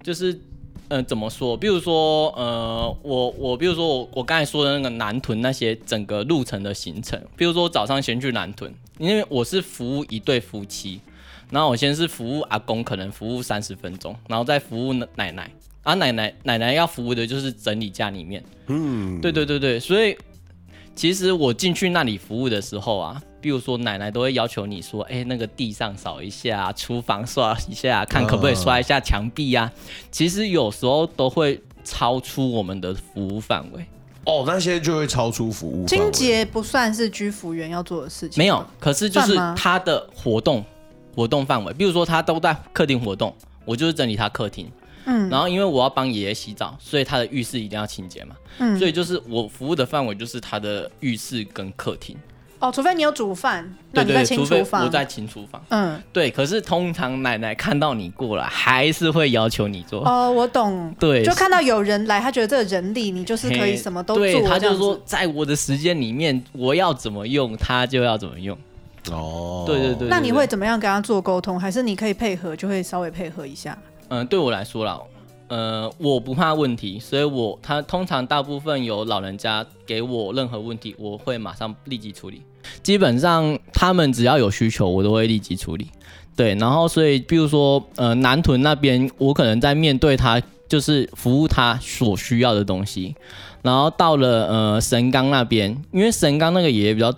[0.05, 1.57] 就是，嗯、呃，怎么说？
[1.57, 11.01] 比如说，呃，我我比如说我我刚才说的那个南屯那些整个路程的行程，比如说我早上先去南屯，因为我是服务一对夫妻。
[11.51, 15.51] 然后我先是服务阿公，可能服务三十分钟，然后再服务奶奶。
[15.83, 18.43] 啊，奶奶奶奶要服务的就是整理家里面。
[18.67, 20.19] 嗯，对对对对，所以
[20.97, 29.73] 其实我进去那里服务的时候啊，比如说奶奶都会要求你说，哎，那个地上扫一下，厨房刷一下，看可不可以刷一下墙壁呀、啊。
[30.11, 33.87] 其实有时候都会超出我们的服务范围。
[34.25, 35.87] 哦，那些就会超出服务。
[35.87, 38.43] 清洁不算是居服员要做的事情。
[38.43, 40.65] 没有，可是就是他的活动。
[41.17, 44.71] 活动范围，比如说他都在客厅活动，我就是整理他客厅。
[45.07, 48.37] 嗯，然后因为我要帮爷爷洗澡，所以他的浴室一定要清洁嘛。
[48.59, 52.17] 嗯，所以就是我服务的范围就是他的浴室跟客厅。
[52.59, 55.63] 哦，除非你有煮饭，对对，除非我在清厨房。
[55.69, 56.31] 嗯，对。
[56.31, 60.03] 可是通常奶奶看到你过来，还是会要求你做。
[60.09, 60.93] 哦，我懂。
[60.99, 64.25] 对，就看到有人来，他觉得这个人力你就是可以什么都做。
[64.25, 68.57] 对，他就说在我的时间里面，我要怎么用，他就要怎么用。
[69.13, 71.59] 哦，对对对，对，那你会怎么样跟他做沟通？
[71.59, 73.77] 还是你可以配合，就会稍微配合一下？
[74.09, 75.01] 嗯，对我来说啦，
[75.49, 82.43] 呃，我不怕问题，所以我他通常大部分有老人家给我任何问题，我会马上立即处理。
[82.83, 85.89] 基本上他们只要有需求，我都会立即处理。
[86.35, 93.15] 对，然后所以比如说呃南屯那边，我可能在面对他，就是服务他所需要的东西。
[93.63, 97.15] 然后到了呃神冈那边，因为神冈那个爷爷比较。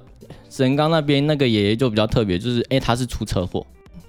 [0.51, 3.67] 神冈那边那个爷爷就比较特别，就是哎、欸，他是出车祸，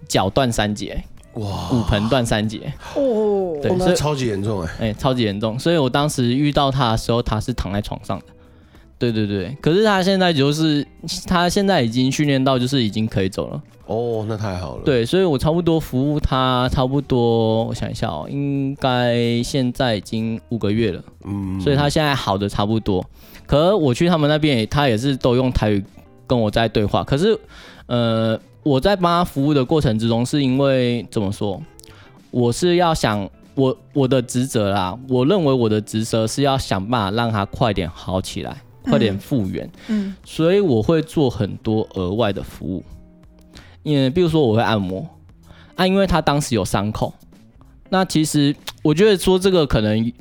[0.08, 8.25] 脚断三节，哇，骨盆断三节，哦，对，所以超级严重哎，哎、欸，超级严重，所以我当时遇到他的时候，他是躺在床上的，
[8.97, 10.86] 对对对，可是他现在就是
[11.28, 23.06] 他现在已经训练到就是已经可以走了，哦，那太好了，对，所以我差不多服务他差不多，我想一下哦，应该现在已经五个月了，嗯，所以他现在好的差不多，
[23.45, 25.84] 可是我去他们那边，他也是都用台语。
[26.29, 27.35] 跟我在对话，可是，
[27.87, 31.59] 呃，我在帮他服务的过程之中，是因为怎么说？
[32.29, 39.67] 我是要想我我的职责啦，我认为我的职责是要想办法让他快点好起来，嗯、快点复原。
[39.87, 42.83] 嗯，所以我会做很多额外的服务，
[43.81, 45.03] 因为比如说我会按摩
[45.73, 47.11] 啊，因为他当时有伤口，
[47.89, 50.13] 那其实我觉得说这个可能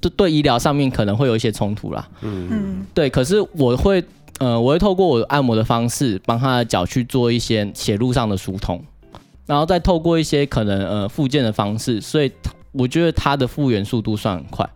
[0.00, 2.08] 对对医疗上面可能会有一些冲突啦。
[2.22, 4.04] 嗯嗯，对，可是我会。
[4.38, 8.82] 呃，我会透过我按摩的方式，帮他的脚去做一些血路上的疏通，
[9.46, 12.30] 然后再透过一些可能呃复健的方式，所以
[12.72, 14.68] 我觉得他的复原速度算很快。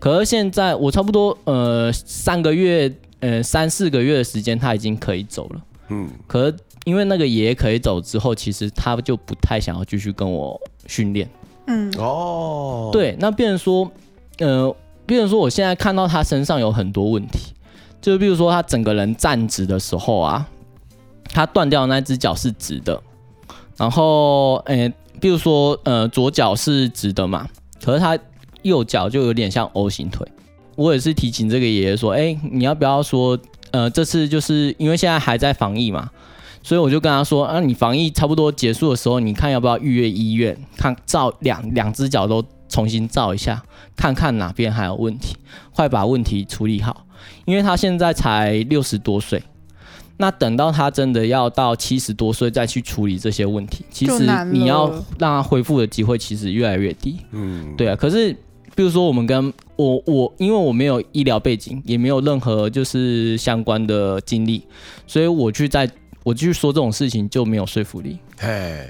[0.00, 11.28] 可是现在我差不多呃三个月呃三四个月的时间他已经可以走了，嗯，可是因为那个爷爷可以走之后，其实他就不太想要继续跟我训练，
[11.66, 13.90] 嗯，哦，对，那变成说，
[14.38, 17.52] 呃，变成说我现在看到他身上有很多问题，
[18.00, 20.46] 就比如说他整个人站直的时候啊，
[21.24, 23.02] 他断掉的那只脚是直的，
[23.76, 27.48] 然后，诶、比如说，呃，左脚是直的嘛，
[27.82, 28.18] 可是他
[28.62, 30.26] 右脚就有点像 O 型腿。
[30.76, 33.36] 我也是提醒这个爷爷说，哎、你要不要说，
[33.72, 36.08] 呃，这次就是因为现在还在防疫嘛，
[36.62, 43.60] 所以我就跟他说，啊，你防疫差不多结束的时候，你看要不要预约医院，看照两两只脚都重新照一下，
[43.96, 45.36] 看看哪边还有问题，
[45.74, 47.04] 快把问题处理好。
[47.44, 49.42] 因为他现在才六十多岁，
[50.16, 57.18] 那等到他真的要到七十多岁再去处理这些问题，其实你要让他恢复的机会其实越来越低。
[57.32, 58.36] 嗯，对啊，可是。
[58.76, 64.62] 比如说，我们跟我我，因为我没有医疗背景，也没有任何就是相关的经历，
[65.04, 65.90] 所以我去在
[66.22, 68.20] 我去说这种事情就没有说服力。
[68.38, 68.88] 嘿，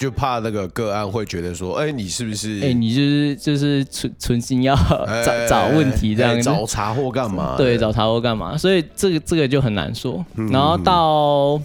[0.00, 2.56] 就怕那个个案会觉得说，哎、欸，你是不是？
[2.60, 7.54] 哎、欸，你就是就是存存心要找 找问题这样子，找茬或干嘛？
[7.56, 8.56] 对，找茬或干嘛？
[8.56, 10.24] 所以这个这个就很难说。
[10.50, 11.60] 然后到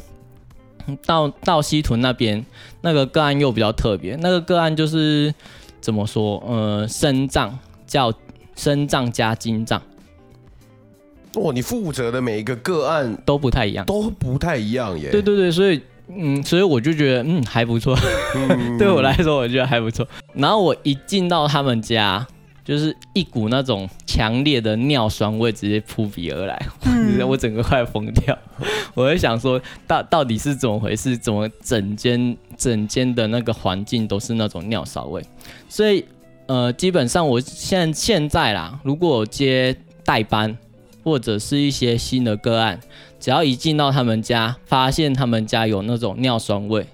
[1.05, 2.45] 到到西屯那边
[2.81, 5.33] 那个个案又比较特别，那个个案就是
[5.79, 6.43] 怎么说？
[6.45, 7.57] 呃，身障。
[7.87, 8.11] 叫
[8.55, 9.79] 身障加金障，
[11.35, 15.11] 哦，你负责的每一个个案都不太一样，都不太一样耶。
[15.11, 17.97] 对对对，所以嗯，所以我就觉得嗯还不错，
[18.35, 20.07] 嗯、 对我来说我觉得还不错。
[20.33, 22.25] 然后我一进到他们家，
[22.63, 28.37] 就是一股那种强烈的尿酸味直接扑鼻而来，嗯、 我整个快疯掉。
[28.93, 31.17] 我在想说，到到底是怎么回事？
[31.17, 35.23] 怎么整间整间的那个环境都是那种尿骚味？
[35.69, 36.05] 所以。
[36.47, 40.55] 呃，基本上我现在现在啦，如果我接代班
[41.03, 42.79] 或者是一些新的个案，
[43.25, 46.85] 只要一进到他们家，发现他们家有那种尿酸味，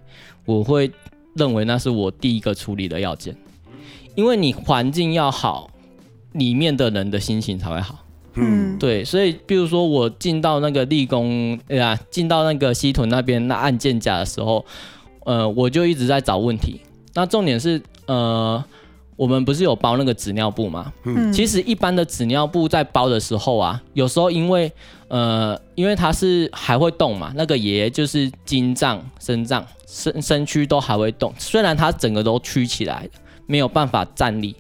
[0.46, 0.90] 我会
[1.36, 3.36] 认为那是我第一个处理的要件，
[4.16, 5.70] 因为你环境要好，
[6.32, 8.06] 里面的人的心情才会好。
[8.36, 14.66] 嗯，对，所以比如说我进到那个立功，对啊，进到那个西屯那边那案件甲的时候，
[15.26, 16.80] 呃，我就一直在找问题。
[17.14, 18.64] 那重点是，呃。
[19.16, 20.92] 我们不是有包那个纸尿布吗？
[21.04, 24.72] 嗯，其实一般的纸尿布在包的时候啊，有时候因为
[25.10, 33.08] 呃，因为它是还会动嘛，那个爷爷就是筋脏、身脏、身身躯都还会动，虽然他整个都曲起来，
[33.46, 34.56] 没有办法站立，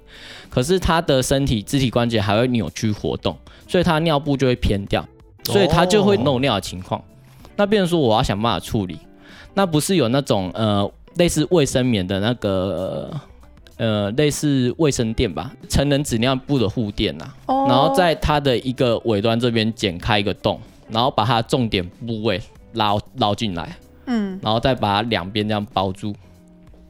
[0.49, 3.35] 可是他的身体肢体关节还会扭曲活动，
[3.67, 5.03] 所以他尿布就会偏掉，
[5.45, 6.99] 所以他就会漏尿的情况。
[6.99, 7.03] 哦、
[7.55, 8.99] 那变成说我要想办法处理，
[9.55, 13.09] 那不是有那种呃类似卫生棉的那个。
[13.82, 17.67] 呃，类似卫生垫吧，成人纸尿布的护垫呐，oh.
[17.67, 22.39] 然后在它的一个尾端这边剪开一个洞，然后把它重点部位
[22.74, 26.13] 捞捞进来，嗯，然后再把它两边这样包住，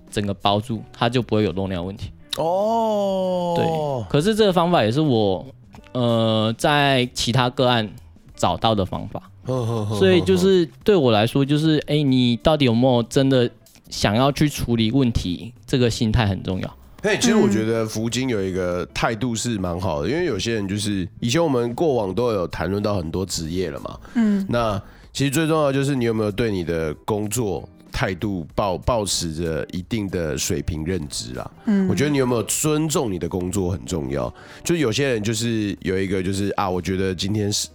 [0.10, 2.12] 整个包住，它就不会有漏尿问题。
[2.36, 3.56] 哦，oh.
[3.56, 5.46] 对，可是这个方法也是我
[5.94, 7.90] 呃在其他个案
[8.36, 9.90] 找到的方法，oh.
[9.90, 9.98] Oh.
[9.98, 13.50] 所以就是对我来说，就是哎、欸，你到底有没有真的
[13.90, 15.54] 想要去处理问题？
[15.66, 16.78] 这个心态很重要。
[17.04, 24.80] 嘿，其实我觉得福金有一个态度是蛮好的，因为有些人就是以前我们过往都有谈论到很多职业了嘛，嗯，那
[25.12, 34.32] 其实最重要的就是你有没有对你的工作态度抱抱持着一定的水平认知啊，嗯，我觉得你有没有尊重你的工作很重要。
[34.64, 37.68] 就有些人就是有一个就是啊，我觉得今天是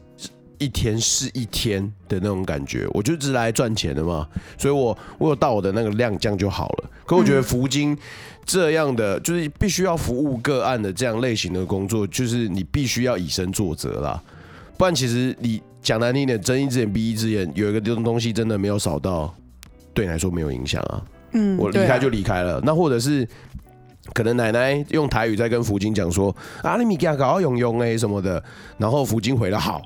[0.58, 6.90] 一天是一天的那种感觉，我就只来赚钱的嘛，所以我我有到我的那个量这样就好了。
[7.06, 7.96] 可我觉得福金。
[8.48, 14.22] 这样的就是必须要服务个案的这样类型的工作，就是你必须要以身作则啦，
[14.78, 19.34] 不然其实你讲难听点，睁一只眼闭一只眼，有一个这种东西真的没有少到，
[19.92, 21.02] 对你来说没有影响啊。
[21.32, 22.62] 嗯，我离开就离开了。
[22.64, 23.26] 那或者是
[24.14, 28.40] 可能奶奶用台语在跟福金讲说啊，你米给他搞用用哎什么的，
[28.78, 29.82] 然后福金回了好。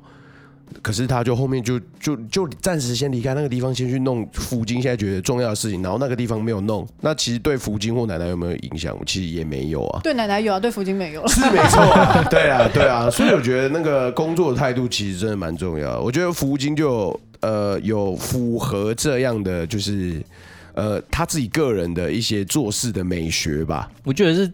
[0.82, 8.96] 可是他就后面就就就暂时先离开那个地方，先去弄福金现在觉得重要的事情，然后那个地方没有弄，那其实对福金或奶奶有没有影响？
[9.06, 10.00] 其实也没有啊。
[10.02, 11.26] 对奶奶有啊，对福金没有。
[11.28, 13.10] 是没错啊， 对啊，对啊。
[13.10, 16.00] 所以我觉得那个工作的态度其实真的蛮重要。
[16.00, 20.22] 我觉得福金就呃有符合这样的，就是
[20.74, 23.90] 呃他自己个人的一些做事的美学吧。
[24.04, 24.50] 我觉得是。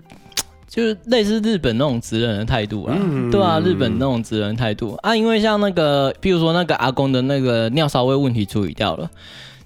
[0.69, 9.09] 就是类似日本那种职人的态度啊，嗯、对啊，日本那种职人态度啊，因为像那个，比如说那个阿公的那个尿骚味问题处理掉了，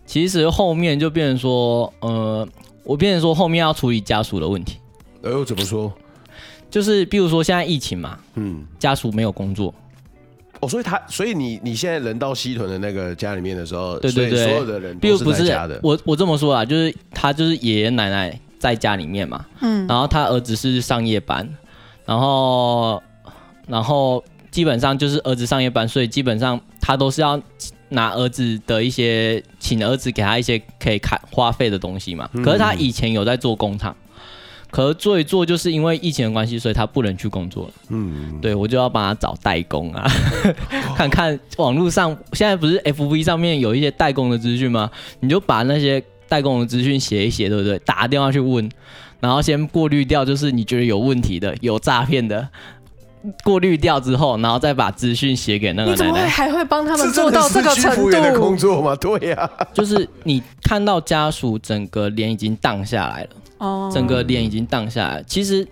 [0.04, 2.46] 其实后面就变成说，呃，
[2.84, 4.76] 我变成说后面要处理家属的问题。
[5.22, 5.92] 哎呦，怎么说？
[6.70, 9.74] 就是比如说现在疫情嘛，嗯，家属没有工作，
[10.60, 15.80] 哦，所以他，所以你你现在人到西屯的那个家里面的时候，对对对，所有的人都是在家的。
[15.82, 21.48] 我我这么说啊，就是他就是爷爷奶奶在家里面嘛，嗯，然后他儿子是上夜班，
[22.06, 23.02] 然后
[23.66, 27.40] 然后基本上就是儿子上夜班，所以基本上他都是要
[27.88, 32.30] 拿儿子的一些，请儿子给他一些可以开花费的东西嘛。
[32.44, 33.96] 可是他以前有在做工厂。
[34.72, 37.72] 可是做一做，就是因为疫情的关系，所以他不能去工作了。
[37.88, 40.08] 嗯，对，我就要帮他找代工啊，
[40.94, 44.88] 看看网络上现在不是 F V 上面有一些代工的资讯吗？
[45.18, 46.00] 你就把那些
[46.30, 47.76] 代工的资讯写一写，对不对？
[47.80, 48.70] 打电话去问，
[49.18, 52.48] 然后先过滤掉，就是你觉得有问题的、有诈骗的，
[53.42, 55.96] 过滤掉之后，然后再把资讯写给那个奶奶。
[55.96, 58.10] 你怎么会还会帮他们做到这个程度？
[58.10, 58.94] 的工作吗？
[58.94, 63.30] 对呀、啊，就是你看到家属整个脸已经荡下来了。
[63.58, 65.22] 哦整个脸已经荡下来。
[65.24, 65.66] 其实，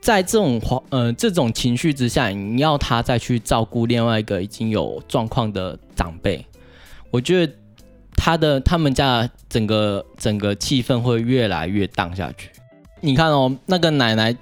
[0.00, 0.60] 在这种
[0.90, 6.44] 呃这种情绪之下，你要他再去照顾另外一个已经有状况的长辈，
[7.10, 7.52] 我觉得
[8.24, 12.50] 他的他们家整个整个气氛会越来越荡下去。
[13.00, 14.32] 你看哦，那个奶奶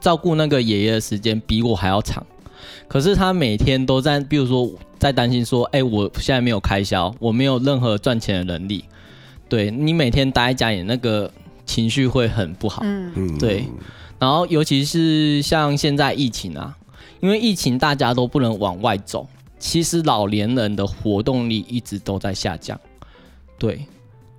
[0.00, 2.24] 照顾那个爷爷的时间比我还要长，
[2.86, 4.70] 可是他每天都在，比如说
[5.00, 8.84] 在担心说，哎，我现在没有开销，我没有任何赚钱的能力。
[9.48, 11.28] 对，你每天待在家里那个。
[11.66, 13.64] 情绪会很不好，嗯，对，
[14.18, 16.76] 然后尤其是像现在疫情啊，
[17.20, 19.26] 因为疫情大家都不能往外走，
[19.58, 22.78] 其实老年人的活动力一直都在下降，
[23.64, 23.86] 对，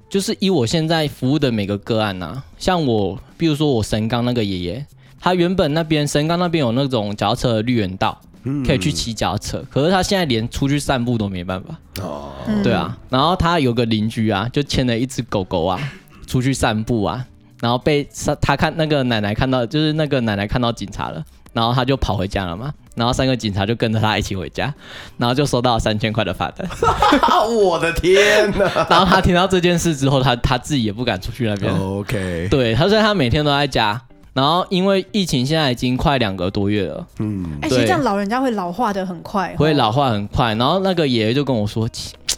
[0.09, 4.86] 就是以我现在服务的每个个案啊，像我，比如说我神冈那个爷爷，
[5.19, 8.21] 他原本那边神冈那边有那种脚踏车的绿园道，
[8.65, 12.32] 可以去骑脚踏车，可是他现在连出去散步都没办法，哦，
[12.63, 15.80] 对啊，然后他有个邻居啊，就牵了一只狗狗啊。
[16.28, 17.23] 出去散步啊，
[17.61, 18.05] 然后被
[18.41, 21.23] 他看那个奶奶看到，就是那个奶奶看到警察了，
[21.53, 24.73] 然后他就跑回家了嘛，然后三个警察就跟着他一起回家，
[25.17, 26.67] 然后就收到了三千块的罚单。
[27.47, 28.65] 我的天哪！
[28.89, 31.71] 然后他听到这件事之后，他他自己也不敢出去那边。
[31.73, 32.47] OK。
[32.49, 34.01] 对，他说他每天都在家，
[34.33, 37.07] 然后因为疫情现在已经快两个多月了。
[37.19, 37.45] 嗯。
[37.61, 39.55] 哎、欸，其实这样老人家会老化的很快。
[39.57, 41.87] 会老化很快，然后那个爷爷就跟我说。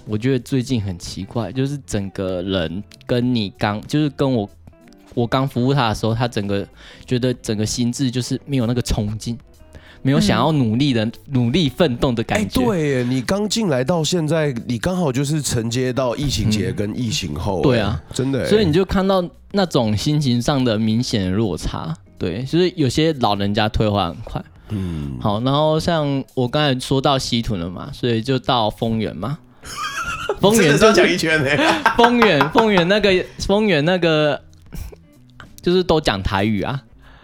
[0.10, 4.50] 我觉得最近很奇怪，就是整个人跟你刚，就是跟我
[5.14, 6.66] 我刚服务他的时候，他整个
[7.06, 9.38] 觉得整个心智就是没有那个冲劲，
[10.02, 12.62] 没有想要努力的、嗯、努力奋斗的感觉。
[12.62, 17.64] 欸、对，你刚进来到现在，你刚好就是承接到疫情前跟疫情后、嗯。
[17.64, 18.46] 对啊，真的。
[18.48, 21.96] 所以你就看到那种心情上的明显的落差。
[22.18, 24.44] 对，就是有些老人家退化很快。
[24.70, 25.18] 嗯。
[25.22, 29.38] 好，然后像我刚才说到西屯了嘛，所以就到丰原嘛。
[30.40, 31.50] 丰原就 讲一圈呢，
[31.98, 34.42] 丰原丰原那个丰原那个
[35.62, 36.82] 就是都讲台语啊。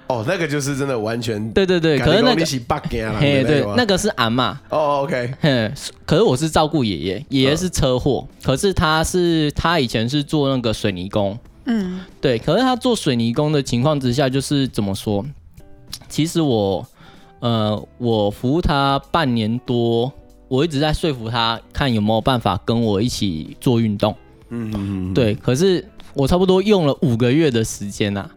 [0.08, 2.46] 哦，那个就是真的完全对对对，可是那个
[3.20, 5.34] 嘿对，那个是阿嬷哦，OK，
[6.06, 15.26] 可是我是照顾爷爷，爷爷是车祸，可是他是他以前是做那个水泥工，嗯，对，可是他做水泥工的情况之下，就是怎么说？
[16.10, 16.86] 其实我
[17.40, 20.12] 呃，我服务他半年多。
[20.50, 24.16] 我一直在说服他，看有没有办法跟我一起做运动。
[24.50, 25.34] 嗯嗯嗯，对。
[25.34, 25.84] 可是
[26.14, 28.30] 我差不多用了五个月的时间呐，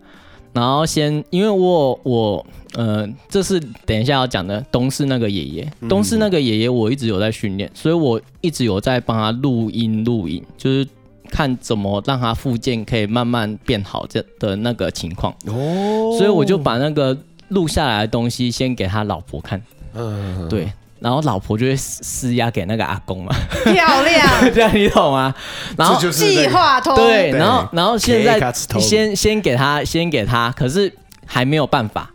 [0.57, 10.89] 然后先因为我我呃，这是等一下要讲的东市那个爷爷，东市那个爷爷我一直有在训练，所以我一直有在帮他录音录影，就是
[11.29, 15.33] 看怎么让他复健可以慢慢变好这的那个情况。
[15.47, 17.17] 哦，所以我就把那个
[17.49, 19.63] 录下来的东西先给他老婆看。
[19.95, 20.73] 嗯，对。
[21.01, 23.35] 然后老婆就会施压给那个阿公嘛，
[23.65, 25.35] 漂亮， 这样你懂吗？
[25.77, 30.93] 然后计划通对，然后然后现在先先给他先给他，可是
[31.27, 32.11] 还没有办法。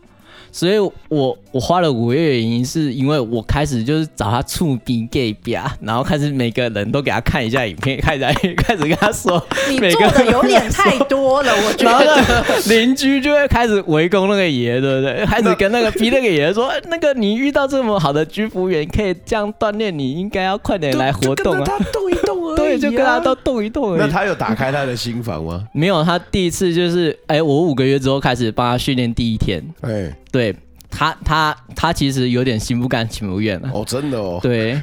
[0.52, 0.78] 所以
[1.10, 8.22] 我我花了五个月，原因是因为我开始就是找他触鼻 gay 啊，然后开始每个人都给他看一下影片，开始
[8.58, 12.22] 开始跟他说，你做的有点太多了，我觉得。
[12.68, 15.26] 邻居就会开始围攻那个爷，对不对？
[15.26, 22.41] 开始跟那个逼那个爷说，那个你遇到这么好的居服员，可以这样锻炼，你应该要快点来活动啊，他动一动
[22.80, 23.99] 就跟他都动一动而已。
[23.99, 25.67] 那他有打开他的心房吗？
[25.74, 30.15] 没有，他第一次就是，哎，我五个月之后开始帮他训练，第一天，哎。
[30.32, 30.55] 对
[30.89, 33.69] 他，他他其实有点心不甘情不愿了。
[33.74, 34.39] 哦，真的哦。
[34.41, 34.82] 对，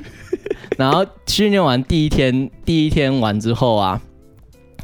[0.77, 4.01] 然后训练完第一天，第一天完之后啊，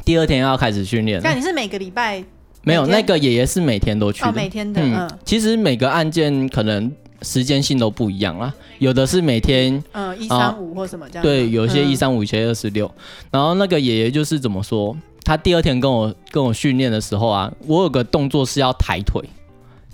[0.03, 1.21] 第二天要开始训练。
[1.23, 2.23] 那你是每个礼拜？
[2.63, 4.27] 没有，那个爷爷是每天都去的。
[4.27, 4.81] 哦，每天的。
[4.81, 6.91] 嗯，其实每个案件可能
[7.21, 11.23] 时间性都不一样啦，有的是每天，嗯，一三五或什么这样。
[11.23, 12.89] 对，有些一三五，有些二四六。
[13.31, 14.95] 然后那个爷爷就是怎么说？
[15.23, 19.23] 他第二天跟我跟我训练的时候啊，我有个动作是要抬腿。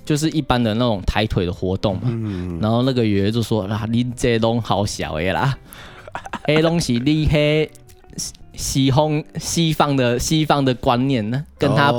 [0.03, 2.01] 就是一般的那种抬腿的活动嘛。
[2.05, 5.55] 嗯、然后那个爷爷就说：“啊，你这东好小的啦，
[6.43, 7.69] 哎东西你黑
[8.53, 11.91] 西方西方的西方的观念呢，跟他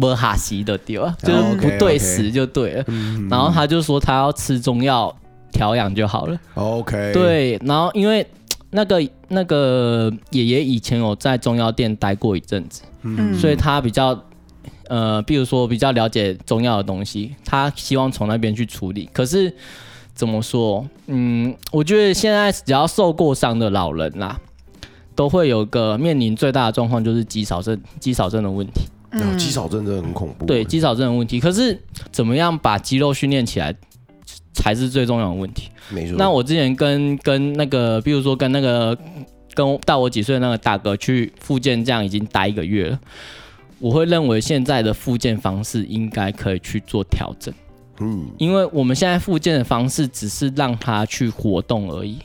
[0.00, 1.16] 不哈西的丢啊？
[1.22, 2.84] 就是不对时就对了。
[2.88, 5.14] 嗯、然后他就说他要吃中药
[5.50, 6.38] 调养就好了。
[6.54, 7.58] OK，对。
[7.64, 8.26] 然后因为
[8.70, 14.18] 那个那个爷爷以前有在中药店待过一阵子，嗯、所以他比较。”
[14.88, 19.08] 呃，比如说比较了解中药的东西，他希望从那边去处理。
[19.10, 19.50] 可是
[20.14, 20.86] 怎么说？
[21.06, 24.38] 嗯，我觉得现在只要受过伤的老人啦，
[25.14, 28.82] 都会有个面临最大的状况，就是肌少症、肌少症的问题。
[29.10, 30.46] 嗯，肌少症真的很恐怖。
[30.46, 31.38] 对，肌少症的问题。
[31.38, 31.78] 可是
[32.10, 33.74] 怎么样把肌肉训练起来，
[34.54, 35.68] 才是最重要的问题。
[35.90, 36.16] 没错。
[36.16, 38.96] 那我之前跟跟那个，比如说跟那个
[39.54, 43.00] 跟大我几岁的那个大哥去复健，这样已经待一个月了。
[43.78, 47.52] 我会认为现在的复健方式应该可以去做调整，
[48.00, 52.18] 嗯，因为我们现在复健的方式只是让他去活动而已，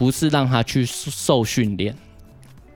[0.00, 1.94] 不是让他去受训练，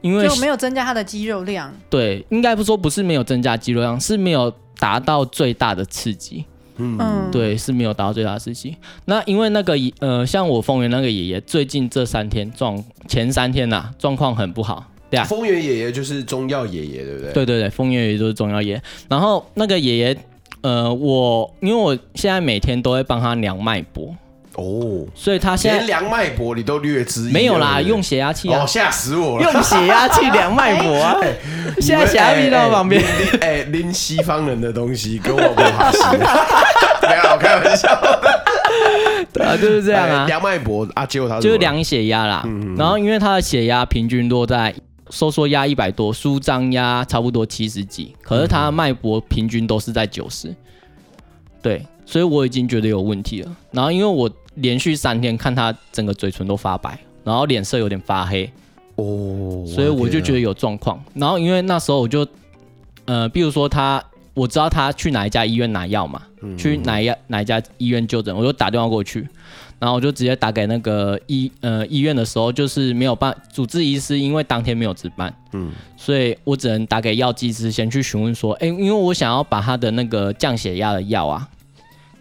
[0.02, 1.74] 因为就没有增加他的肌肉量。
[1.88, 6.44] 对，应该不说不是没有增加肌肉量，是没有达到最大的刺激。
[6.76, 8.76] 嗯，对，是没有达到最大的刺激。
[9.06, 14.84] 那因为那个呃，像我丰原那个爷爷，最近这三天状前三天呐、啊，状况很不好。
[15.08, 17.32] 对啊丰原爷爷就是中药爷爷，对不对？
[17.32, 18.82] 对对对，丰原爷爷就是中药爷爷。
[19.08, 20.18] 然后那个爷爷，
[20.60, 24.14] 呃，我因为我现在每天都会帮他量脉搏
[24.56, 31.16] 哦，所以他现在量脉搏你都略知没有啦，用血压器啊，吓死我了，用血压器量脉搏啊，
[31.80, 33.02] 现在血压计到旁边，
[33.40, 35.98] 哎，拎西方人的东西跟我不好吃，
[37.06, 37.88] 没有，开玩笑，
[39.32, 42.44] 对啊，就是这样啊，量脉搏啊，结果他就是量血压啦，
[42.76, 44.74] 然后因为他的血压平均落在。
[45.10, 50.52] 收缩压一百多，舒张压差不多七十几，可是他的脉搏平均都是在九十，
[51.62, 53.56] 对，所以我已经觉得有问题了。
[53.70, 58.50] 然后因为我连续三天看他整个嘴唇都发白，然后脸色有点发黑，
[58.96, 61.02] 哦，所以我就觉得有状况。
[61.14, 62.26] 然后因为那时候我就，
[63.04, 64.02] 呃，比如说他，
[64.34, 66.22] 我知道他去哪一家医院拿药嘛，
[66.56, 69.26] 去哪一哪一家医院就诊，我就打电话过去。
[69.80, 81.46] 然后我就直接打给那个医呃医院的时候，就是没有办主治医师，因为当天没有值班，嗯，所以我只能打给药剂师先去询问说，哎，因为我想要把他的那个降血压的药啊，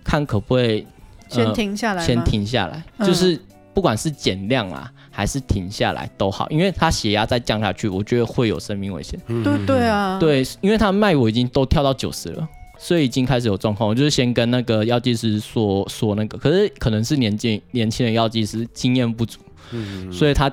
[0.04, 0.86] 看可不可以、呃、
[1.34, 3.40] 先停下来，先停下来，就是
[3.74, 9.20] 不管是减量啊还是停下来都好，因为他血压再降下去，我觉得会有生命危险。
[9.28, 12.48] 对对啊，对，因为他脉搏已经都跳到九十了。
[12.80, 19.40] 所以已经开始有状况，我就是先跟那个药剂师说说那个，可是可能是年纪年轻的药剂师经验不足，
[19.72, 20.52] 嗯，所以他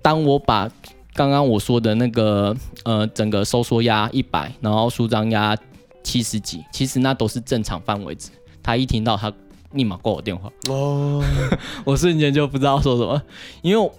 [0.00, 0.70] 当我把
[1.12, 5.54] 刚刚我说的那个呃整个收缩压一百，然后舒张压
[6.02, 8.30] 七十几，其实那都是正常范围值，
[8.62, 9.30] 他一听到他
[9.72, 11.22] 立马挂我电话，哦，
[11.84, 13.22] 我瞬间就不知道说什么，
[13.62, 13.90] 因为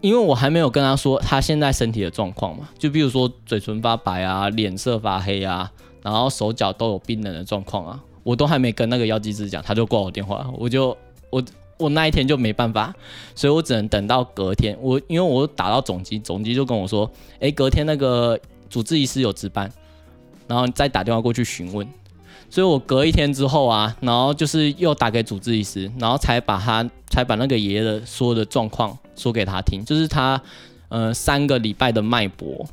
[0.00, 5.70] 因为我还没有跟他说他现在身体的状况嘛，就比如说嘴唇发白啊，脸色发黑啊。
[6.04, 10.98] 然后手脚都有冰冷的状况啊，我都还没跟那个药剂师讲，他就挂我电话，我就
[11.30, 11.40] 我
[11.78, 12.92] 我那一天就没办法，
[13.36, 17.08] 所以我只能等到隔天，我因为我打到总机，总机就跟我说，
[17.38, 18.36] 哎，隔天那个
[18.68, 19.70] 主治医师有值班，
[20.48, 21.86] 然后再打电话过去询问，
[22.52, 30.38] 所以我隔一天之后啊，然后就是又打给主治医师，然后才把他才把那个爷爷的所有的状况说给他听，就是他
[30.90, 32.68] 呃三个礼拜的脉搏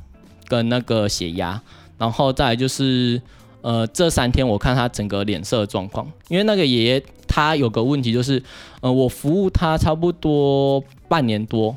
[0.49, 1.61] 跟那个血压。
[1.97, 3.21] 然后再来就是，
[3.61, 8.43] 呃，这三天我看他整个脸色状况，因为那个爷爷他有个问题就是，
[8.81, 11.73] 呃，我服务他差不多半年多，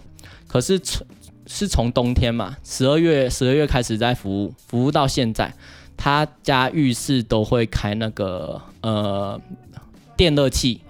[0.49, 1.07] 可是从
[1.47, 5.55] 是从冬天嘛，十二月十二月开始在服务，服务到现在，
[6.03, 9.41] 他家浴室都会开那个呃
[10.17, 10.81] 电热器，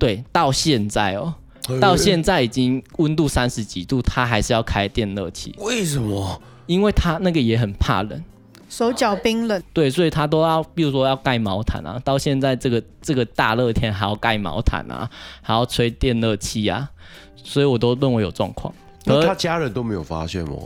[0.00, 1.32] 对，到现在哦，
[1.80, 6.42] 到现在已经温度三十几度，他还是要开电热器，为什么？
[6.66, 8.20] 因为他那个也很怕冷。
[8.68, 11.96] 手脚冰冷，对，所以他都要，比如说要盖毛毯啊。
[12.04, 15.08] 到现在这个这个大热天还要盖毛毯啊，
[15.40, 16.90] 还要吹电热器啊，
[17.36, 18.74] 所以我都认为有状况。
[19.04, 20.56] 那他家人都没有发现吗？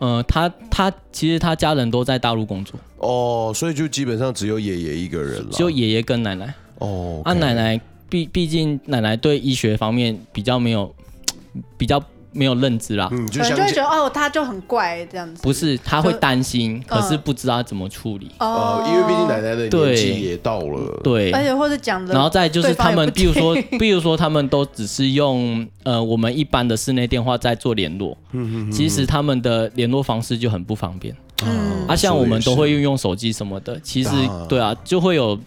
[0.00, 7.22] 嗯、呃，他他其实他家人都在大陆工作哦，所以就基本上只有爷爷一个人了，只有爷爷跟奶奶哦。
[7.24, 10.94] 啊，奶奶毕毕竟奶奶对医学方面比较没有
[11.76, 12.02] 比较。
[12.36, 15.42] 没有认知啦，嗯，就可能就会觉得哦，他就很怪这样子。
[15.42, 18.30] 不是，他会担心，可是不知道怎么处理。
[18.38, 31.16] 哦，因为毕竟奶奶的年纪也到了，对，而且或者讲的，然后再就是他们，比如说， 比如说他们都只是用呃我们一般的室内电话在做联络，嗯嗯，其实他们的联络方式就很不方便。
[31.44, 34.10] 嗯，啊，像我们都会运用手机什么的，其实
[34.48, 35.38] 对啊，就会有。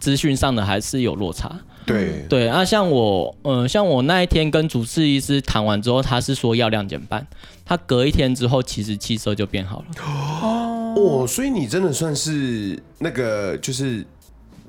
[0.00, 1.50] 资讯上的还是有落差。
[1.86, 7.26] 对对，那、啊、像我，呃，像我那一天跟主治医师谈完之后，他是说要量减半，
[7.64, 9.86] 他隔一天之后，其实气色就变好了。
[10.02, 14.04] 哦，哦，所以你真的算是那个，就是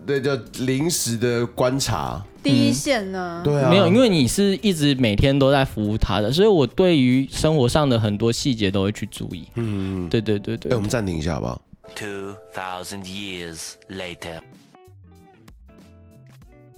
[0.05, 3.41] 那叫临时的观察第一线呢？
[3.43, 9.47] 对啊，没有，因为你是一直每天都在服务他的，所以我对于生活上的很多细节都会去注意。
[9.55, 10.71] 嗯，对对对对。
[10.71, 11.61] 哎，我们暂停一下好不好
[11.95, 14.41] ？Two thousand years later.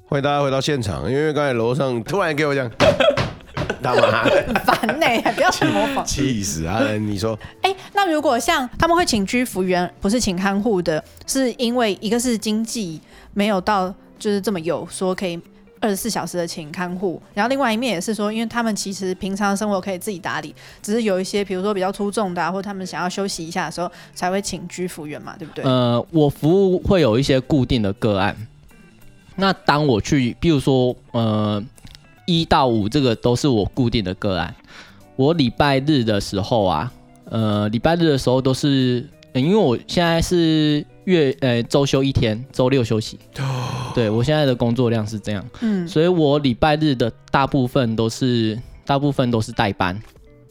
[0.09, 2.71] 欢迎大家回到现场，因为刚才楼上突然给我讲，
[3.83, 5.05] 他妈很烦呢，
[5.35, 6.81] 不要去模仿，气死啊！
[6.93, 13.01] 你说，哎、欸，那如果像他们会请居服员，不是请看护的，是因为一个是经济
[13.33, 15.37] 没有到，就是这么有说可以
[15.81, 25.65] 二十四小时的请看护，然后另外一面也是说，因为他们其实平常生活可以自己打理，只是有一些比如说比较出众的、啊，或他们想要休息一下的时候，才会请居服员嘛，对不对？
[25.65, 28.33] 呃，我服务会有一些固定的个案。
[29.39, 31.63] 那当我去，比如说，呃，
[32.25, 34.53] 一到五这个都是我固定的个案。
[35.15, 36.91] 我礼拜日的时候啊，
[37.25, 43.19] 呃，礼拜日的时候都是，因为我现在是月呃周休一天，周六休息。
[43.93, 49.99] 对，我现在的工作量是这样，嗯，所以我礼拜日的大部分都是大部分都是代班，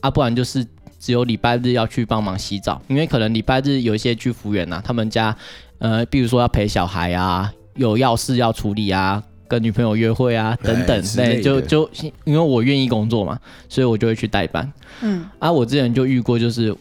[0.01, 0.65] 啊，不然就是
[1.01, 5.37] 只有礼拜日要去帮忙洗澡，因为可能礼拜日有一些居服员呐，他们家，
[5.79, 7.53] 呃，比如说要陪小孩啊。
[7.77, 11.89] 有要事要处理啊，跟女朋友约会啊，等等，对，就就
[12.25, 14.71] 因为我愿意工作嘛，所以我就会去代班。
[15.03, 16.75] 嗯，啊，我之前就遇过，就是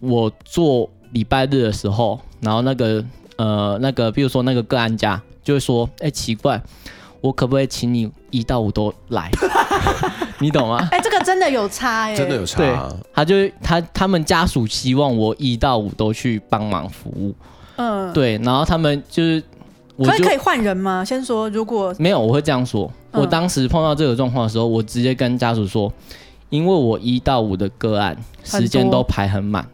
[0.00, 3.04] 我做礼拜日的时候，然后那个
[3.36, 6.60] 呃那个，比如说那个个案家就会说，哎、欸，奇怪，
[7.20, 9.30] 我可不可以请你一到五都来？
[10.40, 10.88] 你懂吗？
[10.90, 12.58] 哎、欸，这个真的有差哎、欸，真的有差。
[12.58, 12.76] 对，
[13.14, 17.34] 他就他他们家属希望我一到五都去帮忙服务。
[17.76, 19.42] 嗯，对，然后他们就是。
[20.06, 21.04] 可以可以换人吗？
[21.04, 22.90] 先说，如果没有，我会这样说。
[23.12, 25.92] 我当时碰到这个状况的时候，我直接跟家属说，
[26.48, 29.66] 因为我一到五的个案时间都排很满，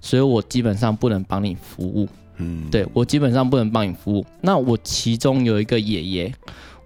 [0.00, 2.08] 所以我基本上不能帮你服务。
[2.36, 4.24] 嗯，对，我基本上不能帮你服务。
[4.40, 6.34] 那我其中有一个爷爷，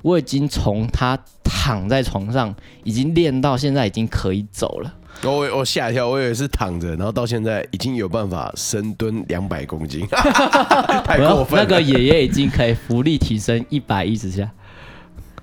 [0.03, 4.93] 我已经从他躺在床上，已经练到现在已经可以走了。
[5.23, 10.07] 我我吓一跳，我以为是躺着，然后到现在已经有办法深蹲两百公斤，
[11.05, 11.65] 太过分了。
[11.65, 14.51] 那个爷爷已经可以浮力提升一百一十下。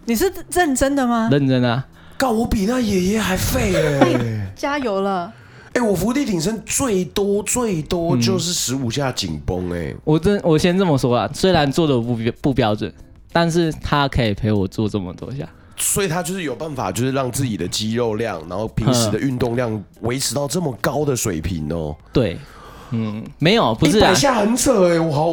[0.06, 1.30] 你是认真的吗？
[1.32, 1.86] 认真啊！
[2.18, 4.48] 告我比那爷爷还废哎、欸！
[4.56, 5.32] 加油了！
[5.74, 9.96] 哎、欸，我伏地挺身最多最多就是十五下紧绷哎。
[10.04, 12.94] 我真我先这么说啊，虽然做的不不标准，
[13.32, 15.48] 但是他可以陪我做这么多下。
[15.78, 21.96] 所以他就是有办法，就是让自己的肌肉量，然后平时的运动量维持到这么高的水平哦。
[22.14, 22.38] 对，
[22.92, 25.32] 嗯，没有，不是啊，一百下很扯哎，我好，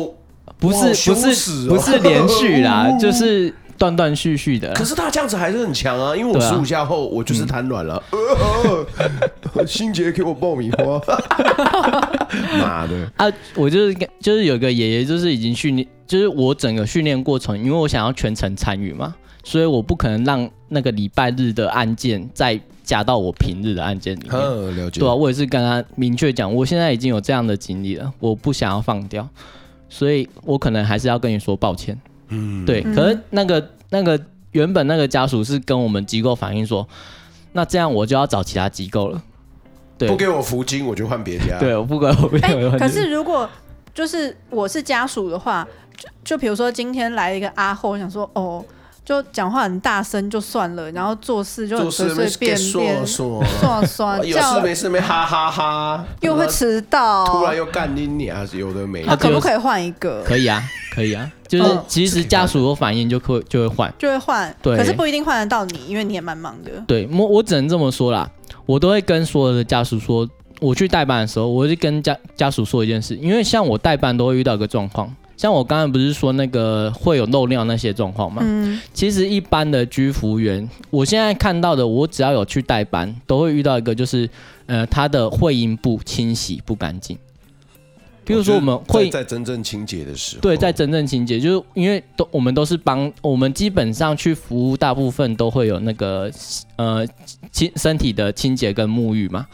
[0.59, 4.73] 不是不是不是连续啦， 就是断断续续的。
[4.73, 8.03] 可是他这样子还是很强啊，因为我十五下后我就是瘫软了。
[9.67, 11.01] 心杰给我爆米花，
[12.59, 13.27] 妈的啊！
[13.55, 19.15] 我就是就是有个爷爷，就是已经训练，就是我整个训练过程，因为我想要全程参与嘛。
[19.49, 24.33] 所以我不可能让那个礼拜日的案件再加到我平日的案件里面。
[24.35, 25.01] 嗯，了解。
[25.01, 29.27] 对啊，我也是跟他明确讲，我现在已经有这样的经历了，我不想要放掉，
[29.89, 31.99] 所以我可能还是要跟你说抱歉。
[32.29, 32.83] 嗯，对。
[32.95, 34.21] 可是那个那个
[34.53, 36.87] 原本那个家属是跟我们机构反映说，
[37.53, 39.23] 那这样我就要找其他机构了。
[39.97, 41.59] 对，不给我福金，我就换别家。
[41.59, 42.79] 对，我不管我不给。
[42.79, 43.49] 可是如果
[43.95, 48.63] 就是我是家属的话，就就比如说今天来一个阿后，我想说哦。
[49.09, 53.43] 就讲话很大声就算了，然后做事就很随随便便，说说
[53.87, 59.03] 说， 有事没事没哈哈哈，又会迟到，突然又干你你啊，有的没。
[59.05, 60.23] 他可不可以换一个？
[60.25, 60.63] 可以啊，
[60.95, 64.55] 可以啊，就是其实家属有反应就会就会换，就会换。
[64.61, 66.71] 对，可是不一定换得到你，因为你也蛮忙的。
[66.87, 68.31] 对，我我只能这么说啦，
[68.67, 70.29] 我都会跟所有的家属说，
[70.61, 75.11] 我去代班的时候，我就跟家家属说一件事，因为像我代班都会遇到一个状况。
[75.39, 78.43] 像我刚才不是说那个会有漏尿那些状况吗？
[78.45, 84.29] 嗯，其实一般的居服员，我现在看到的，我只要有去代班，都会遇到一个，就是
[84.67, 87.17] 呃，他的会阴部清洗不干净。
[88.25, 96.29] 比如说我们会在真正清洁的时候，对，在真正清洁，就是因为都我们都是帮我们基本上去服务，大部分都会有那个
[96.75, 97.07] 呃
[97.53, 99.47] 清身体的清洁跟沐浴嘛。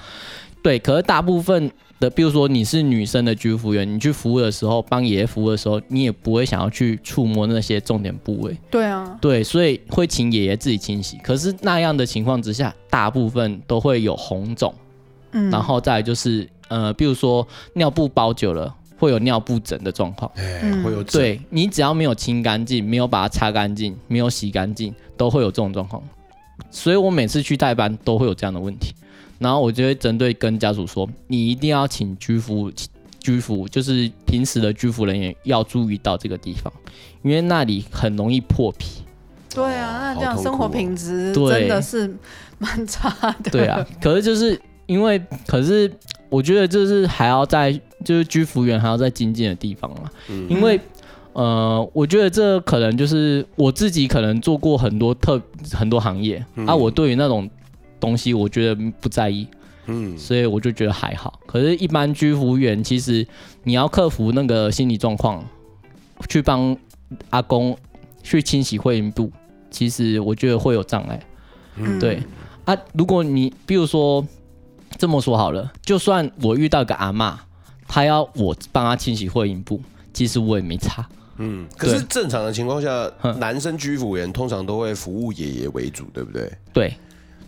[0.62, 1.70] 对，可是大部分。
[2.04, 8.56] 的，比如说你是女生的居服员，你去服务的时候，帮爷爷服务的时候，你也不会想要去触摸那些重点部位。
[8.70, 11.16] 对啊，对，所以会请爷爷自己清洗。
[11.18, 14.74] 可是那样的情况之下，大部分都会有红肿，
[15.32, 20.30] 嗯，然后再来就是呃，比如说尿布包久了，会有尿布疹的状况。
[20.36, 26.02] 哎，会有对你只要没有清干净，没有把它擦干净，没有洗干净，都会有这种状况。
[26.70, 28.94] 所以我每次去代班都会有这样的问题，
[29.38, 32.70] 然后我就会针对跟家属说，你一定要请居服，
[33.20, 36.72] 居服就是平时的居服人员要注意到这个地方，
[37.22, 39.02] 因为那里很容易破皮。
[39.54, 42.16] 对啊，那这样生活品质真的是
[42.58, 43.10] 蛮差
[43.42, 43.50] 的。
[43.50, 45.92] 对啊，可是就是因为，可是
[46.28, 47.72] 我觉得就是还要在
[48.04, 50.80] 就是居服员还要在精进的地方嘛，嗯、因为。
[51.36, 57.50] 呃，我觉得这可能就是我自己可能做过很多特很多行业、嗯、啊，我对于那种
[58.04, 59.48] 东西我觉得不在意，
[59.86, 61.40] 嗯，所以我就觉得还好。
[61.46, 63.26] 可是，一般居服员其实
[63.62, 65.42] 你要克服那个心理状况，
[66.28, 66.76] 去帮
[67.30, 67.74] 阿公
[68.22, 69.32] 去清洗会阴部，
[69.70, 71.18] 其实我觉得会有障碍，
[71.76, 72.22] 嗯，对
[72.66, 72.76] 啊。
[72.92, 74.22] 如果你比如说
[74.98, 77.40] 这么说好了，就算我遇到一个阿妈，
[77.88, 79.80] 她要我帮她清洗会阴部，
[80.12, 81.08] 其实我也没差。
[81.38, 86.52] 嗯，可是正常的情况下，男生居服员通常都会服务爷爷为主，对不对？
[86.72, 86.94] 对。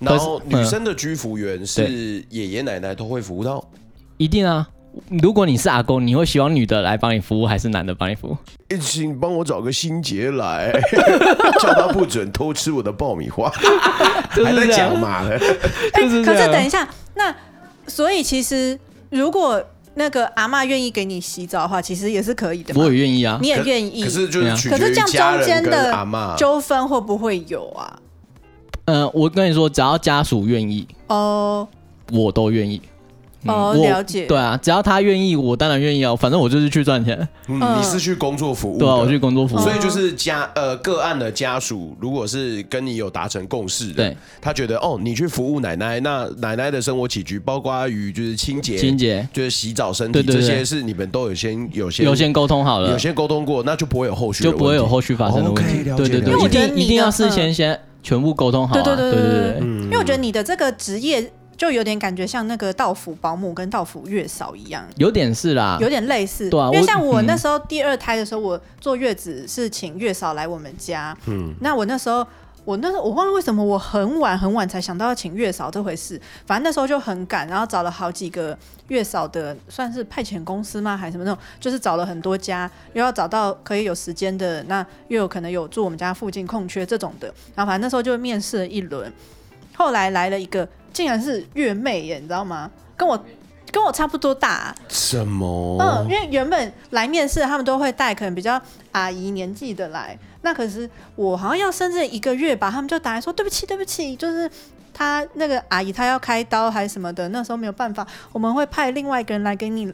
[0.00, 3.64] 然后女生的居服员是爷爷奶奶都会服务到。
[4.16, 4.68] 一定啊！
[5.22, 8.36] 如果你是阿公，你会希望女的来帮你服务，还是男的帮你服务？
[8.78, 10.72] 请帮我找个心结来，
[11.60, 13.50] 叫他不准偷吃我的爆米花。
[14.30, 15.24] 还在讲嘛？
[15.92, 17.34] 哎，可是等一下，那
[17.86, 18.78] 所以其实
[19.10, 19.62] 如果。
[19.98, 22.74] 那个阿嬷愿意给你洗澡的话，其实也是可以的。
[22.78, 24.04] 我也愿意啊，你也愿意。
[24.04, 25.90] 可是就是，可是这样中间的
[26.36, 27.98] 纠纷会不会有啊？
[28.86, 31.66] 嗯、呃，我跟你说，只要家属愿意哦，
[32.12, 32.80] 我都愿意。
[33.48, 34.26] 哦，了解。
[34.26, 36.14] 对啊，只要他愿意，我当然愿意啊。
[36.16, 37.16] 反正我就是去赚钱。
[37.48, 38.78] 嗯，你是去工作服务？
[38.78, 39.58] 对啊，我去工作服务。
[39.58, 55.84] 所以就是家呃个案的家属，如果是跟你有达成共识的，对，他觉得哦，你去服务奶奶，那奶奶的生活起居，包括于就是清洁、清洁，就是洗澡、身体这些，是你们都有先有先有先沟通好了，有先沟通过，那就不会有后续，就不会有后续发生的问题。
[55.96, 58.74] 对对对，一定一定要事先先全部沟通好。
[58.74, 61.32] 对对对对对，因为我觉得你的这个职业。
[61.56, 66.50] 就有点感觉像那个道府保姆跟道府月嫂一样，有点是啦，有点类似。
[66.50, 71.16] 对啊，因为像我那时候第二胎的时候，我坐月子是请月嫂来我们家。
[71.26, 72.26] 嗯，那我那时候，
[72.64, 76.20] 我那时候我忘了为什么我很晚很晚才想到要请月嫂这回事。
[76.44, 78.56] 反正那时候就很赶，然后找了好几个
[78.88, 80.94] 月嫂的，算是派遣公司吗？
[80.94, 81.40] 还是什么那种？
[81.58, 87.28] 就是找了很多家，又要找到可以有时间的，那又有可能有住我们家附近空缺这种的。
[87.54, 89.10] 然后反正那时候就面试了一轮，
[89.74, 90.68] 后来来了一个。
[90.96, 92.70] 竟然是月妹耶，你知道吗？
[92.96, 93.22] 跟我
[93.70, 94.74] 跟我差不多大啊。
[94.88, 95.76] 什么？
[95.78, 98.58] 嗯，因为原本来面试，他们都会带可能比较
[98.92, 100.18] 阿姨年纪的来。
[100.40, 104.50] 那可是我好像要生这一个月吧，他们就打来说对不起，对不起，就是
[104.94, 109.92] 他那个阿姨她要开刀还是什么的，那时候没有办法，我们会派另外一个人来给你。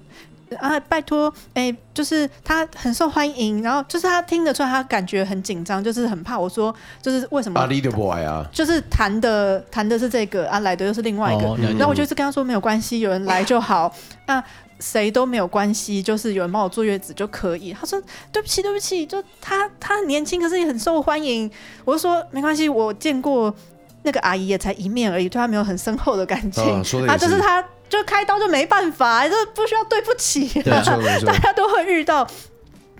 [0.57, 6.39] 啊，拜托，哎、欸，就是他很受欢迎，然后就是他听得出来，他感觉很紧张，就是很怕。
[6.39, 7.61] 我说，就是为什么？
[7.61, 11.47] 阿里的 boy 啊，就是谈的谈的是这个，啊，来的又是另外一个。
[11.47, 13.93] 哦、然后我就是跟他说没有关系，有人来就好，
[14.27, 14.43] 那
[14.81, 17.73] 谁都没有关系，就是有人帮我坐月子就可以。
[17.73, 18.01] 他说
[18.33, 21.51] 对不起，对不起，就他他很年轻，可是也很受欢迎。
[21.85, 23.55] 我就说没关系，我见过
[24.03, 26.83] 那个阿姨也才一面而已，对他没有很深厚的感情。
[27.07, 27.65] 啊，就是他。
[27.93, 32.27] 就开刀就没办法，这不需要对不起， 大家都会遇到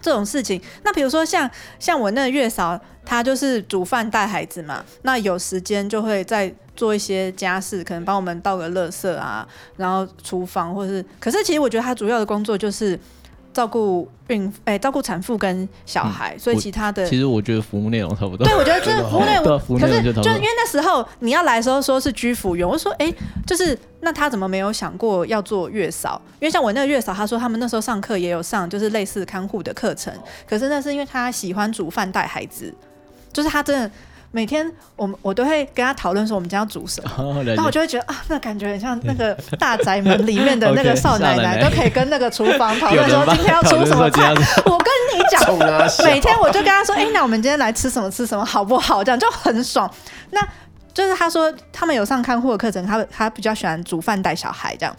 [0.03, 0.61] 这种事情。
[0.85, 12.99] 那比如说像像我那个月嫂，她就是煮饭带孩子嘛，那有时间就会再做一些家事，可能帮我们倒个垃圾啊，然后厨房或是，可是其实我觉得她主要的工作就是。
[13.53, 18.47] 照顾孕哎，照顾产妇跟小孩，嗯、所以其他的其实我觉得服务内容差不多。
[18.47, 23.15] 对，我觉得就是 服务内容，可是就因为那时候你要来的时候说是居服员，我就说哎、欸，
[23.47, 26.21] 就是那他怎么没有想过要做月嫂？
[26.41, 30.13] 因为像我那个月嫂，他说他们那时候上课也有上，就是类似看护的课程。
[30.49, 32.75] 可是那是因为他喜欢煮饭带孩子，
[33.33, 33.91] 就是他真的。
[34.35, 34.67] 每天
[34.97, 44.31] 我们我都会跟他讨论说我们家要煮什么，然后我就会觉得啊，那感觉很像那个 大宅门里面的 那个少奶奶，都可以跟那个厨房讨论 说今天要出什么菜。
[44.65, 49.05] 我跟你讲，每天我就跟他说，哎，那我们今天来吃什么吃什么好不好？
[49.05, 49.89] 这样就很爽。
[50.31, 50.41] 那
[50.95, 54.97] 就是他说他们有上看护的课程，他他比较喜欢煮饭带小孩这样。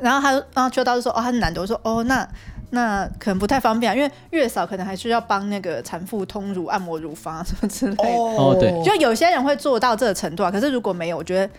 [0.00, 1.60] 然后他然后秋刀就说哦，他是男的。
[1.60, 2.28] 我说哦，那。
[2.70, 8.04] 那可能不太方便，啊因为月嫂可能还需要帮那个产妇通乳、按摩乳房啊什么之类的。
[8.04, 10.50] 哦，对，就有些人会做到这个程度啊。
[10.50, 11.52] 可是如果没有，我觉得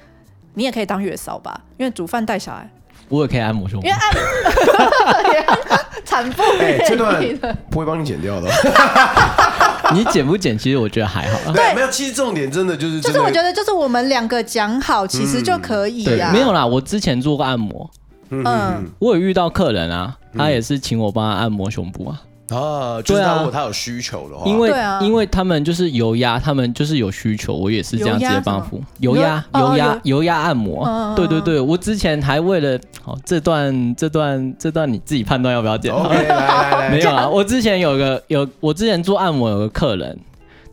[0.53, 2.69] 你也可以当月嫂吧，因为煮饭带小孩，
[3.09, 3.85] 我也可以按摩胸部。
[3.85, 5.59] 因为按
[6.05, 7.21] 产妇，哎，这段
[7.69, 8.49] 不会帮你剪掉的。
[9.93, 10.57] 你剪不剪？
[10.57, 11.51] 其实我觉得还好。
[11.51, 11.89] 对，没有。
[11.89, 16.31] 其实重点真的就是，就是我觉得就是我们两个讲好，其实就可以啊。
[16.31, 17.89] 没有啦，我之前做过按摩。
[18.29, 20.15] 嗯，我有遇到客人啊。
[20.35, 22.21] 他也是请我帮他按摩胸部啊。
[22.49, 28.83] 啊，就是他如果他有需求的话，因为因为他们就是油压，他们就是有需求，我也是这样直接帮扶。
[28.99, 31.13] 油压油压油压按摩。
[31.15, 35.93] 对对对，我之前还为了好这段这段这段你自己判断要不要剪。
[35.93, 40.19] OK，来来来， 没有啊，我之前有个有我之前做按摩有个客人，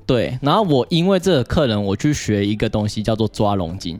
[0.04, 3.96] 对，然后我因为这个客人我去学一个东西叫做抓龙筋。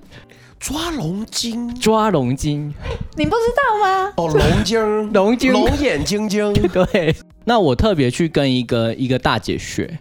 [0.59, 2.74] 抓龙筋，抓龙筋，
[3.16, 4.12] 你不知道吗？
[4.16, 4.78] 哦，龙筋，
[5.12, 6.52] 龙筋，龙眼睛睛。
[6.72, 9.98] 对，那我特别去跟一个一个大姐学，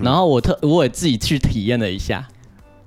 [0.00, 2.28] 然后我特我也自己去体验了一下，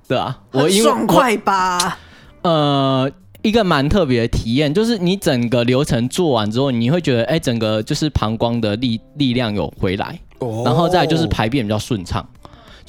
[0.08, 1.97] 对啊，我因为爽快吧？
[2.43, 10.20] 呃，一个蛮特别的体验，就是你整个流程做完之后，你会觉得，哎，整个就是膀胱的力力量有回来，
[10.64, 12.28] 然后再就是排便比较顺畅。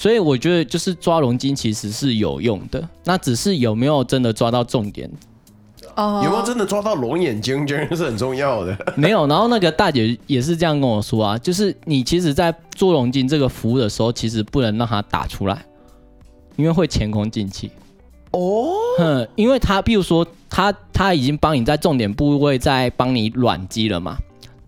[0.03, 5.09] 所以我觉得就是抓龙筋其实是有用的，那只是有没有真的抓到重点？
[5.94, 8.76] 哦，有没有真的抓到龙眼睛睛是很重要的。
[8.98, 15.64] 没有，然后那个大姐也是这样跟我说啊，就是你其实，在做龙筋这个服务的时候，其实不能让它打出来，
[16.57, 17.70] 因为会前功尽弃。
[18.32, 24.18] 哦，哼，因为他，比如说他他已经帮你在重点部位在帮你软肌了嘛。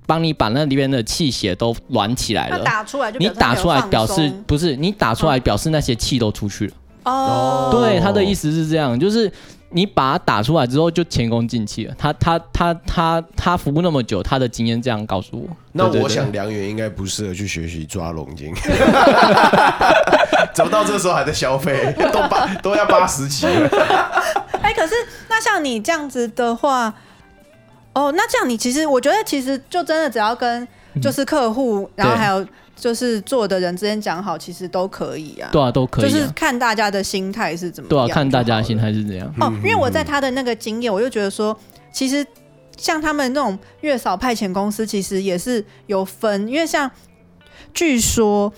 [0.07, 6.73] 帮你把那里边的气血都暖起来了，打出来就你打出来表示不是你打出来表示那些气都出去了
[7.05, 7.71] 哦。
[7.73, 9.33] 对，他的意思是这样，就是
[9.71, 11.95] 你把它打出来之后就前功尽弃了。
[11.97, 15.49] 他他他他他服务那么久，他的经验这样告诉我。
[15.73, 18.53] 那我想梁元应该不适合去学习抓龙筋，
[20.53, 21.95] 怎么到这时候还在消费？
[22.13, 23.69] 都八都要八十几了。
[24.61, 24.95] 哎，可是
[25.31, 26.93] 那像你这样子的话。
[27.95, 30.67] 哦，那这样你其实，我觉得其实就真的只要跟
[31.01, 35.49] 就是客户，嗯、然后还有就是做的人之间讲好，其实都可以啊。
[35.53, 36.09] 对啊，都可以、啊。
[36.09, 37.89] 就是看大家的心态是怎么样。
[37.89, 39.33] 对啊，看大家的心态是怎样。
[39.41, 41.57] 哦，因为我在他的那个经验，我就觉得说，
[41.93, 42.27] 其实
[42.77, 46.49] 像他们那种月嫂派遣公司，其实也是有分。
[46.49, 46.91] 因为像
[47.73, 48.53] 据说，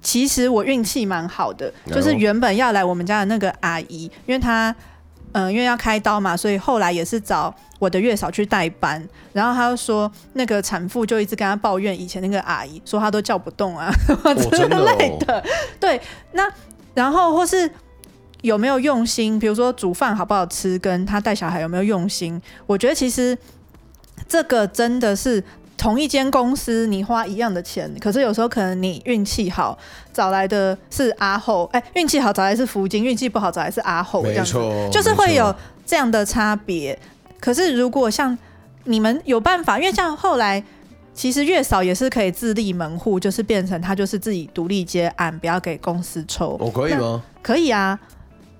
[0.00, 4.72] 其实我运气蛮好的，就是原本要来我们家的那个阿姨，因为她。
[5.32, 9.06] 嗯，因为要开刀嘛，所以后来也是找我的月嫂去代班。
[9.32, 13.92] 然后他就说，那个产妇就一直跟他抱怨以前那个阿姨，说他都叫不动啊
[14.34, 15.44] 之类的。
[15.78, 16.00] 对，
[16.32, 16.50] 那
[16.94, 17.70] 然后或是
[18.42, 23.36] 有没有用心，比如说煮饭好不好吃，跟他带小孩有没有用心，我觉得其实
[24.28, 25.42] 这个真的是。
[25.78, 29.78] 同一间公司，你花一样的钱，可是有时候可能你运气好
[30.12, 34.58] 找来的是阿后，哎、欸，运气好找来是福金，运气不好找来是阿后，这样子，
[34.92, 35.54] 就是会有
[35.86, 36.98] 这样的差别。
[37.38, 38.36] 可是如果像
[38.84, 40.62] 你们有办法，因为像后来
[41.14, 46.56] 其实月嫂也是可以自立门户，就是变成他就是自己独立接案，不要给公司抽。
[46.58, 47.22] 我、哦、可以吗？
[47.40, 47.98] 可以啊。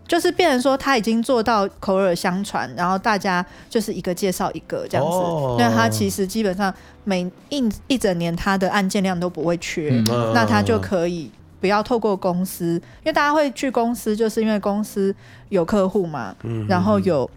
[0.09, 5.19] 就是变成说他已经做到口耳相传，然后大家就是一个介绍一个这样子。
[5.59, 11.31] 那、哦、他其实基本上每一一整年他的案件量都不会缺，嗯、那他就可以
[11.61, 15.15] 不要透过公司，因为大家会去公司，就是因为公司
[15.51, 17.31] 有客户嘛，嗯、然后有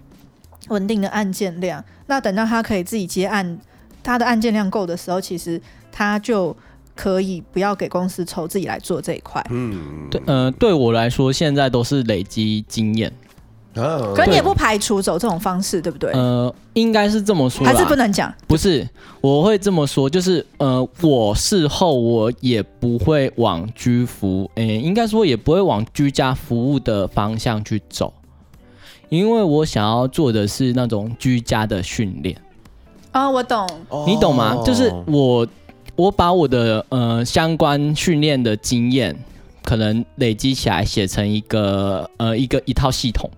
[0.69, 1.83] 稳定的案件量。
[2.07, 3.59] 那等到他可以自己接案，
[4.01, 5.61] 他的案件量够的时候，其实
[5.91, 6.55] 他就。
[7.01, 9.43] 可以不要给公司抽，自己来做这一块。
[9.49, 13.11] 嗯，对，呃，对我来说，现在都是累积经验。
[13.73, 16.11] 哦，可你也不排除走这种方式，对不对？
[16.11, 18.31] 呃，应该是这么说，还是不能讲？
[18.45, 18.87] 不是，
[19.19, 28.13] 我会这么说，就是呃，我事后我也不会往居服，诶，应该说也不会往居家服务的方向去走，
[29.09, 32.39] 因为我想要做的是那种居家的训练。
[33.11, 33.67] 啊，哦，我懂，
[34.05, 34.61] 你懂吗？
[34.63, 35.47] 就是我。
[36.01, 39.15] 我把我的呃相关训练的经验，
[39.63, 43.29] 可能累积起来写成一个呃一个一套系统。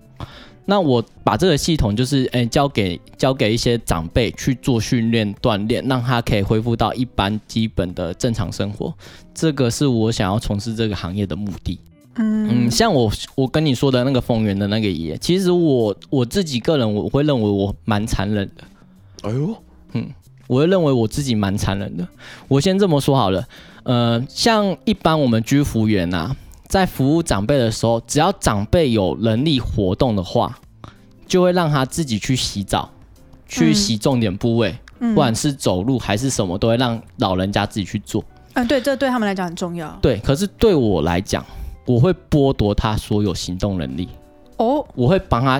[0.66, 8.94] 那我把这个系统就是诶、欸、交给交给一些长辈去做训练锻炼，让他可以恢复到一般基本的正常生活。
[9.34, 11.78] 这个是我想要从事这个行业的目的。
[12.16, 18.64] 嗯，嗯，像我我跟你说的那个丰源的那个爷爷，其实我我自己个人我会认为我蛮残忍的。
[19.24, 19.54] 哎呦，
[19.92, 20.10] 嗯。
[20.54, 22.08] 我会认为我自己蛮残忍的。
[22.48, 23.44] 我先这么说好了，
[23.82, 26.36] 呃，像一般我们居服员呐、啊，
[26.68, 30.56] 在服务长辈的时候，只要长辈有能力活动的话，
[31.26, 32.88] 就会让他自己去洗澡，
[33.48, 38.24] 去洗重点部位，嗯、不管是走路还是什么，都会让老人家自己去做。
[38.54, 39.90] 嗯，对，这对他们来讲很重要。
[40.04, 41.44] 对，可是对我来讲，
[41.88, 44.08] 我会剥夺他所有行动能力。
[44.58, 45.60] 哦，我会帮他。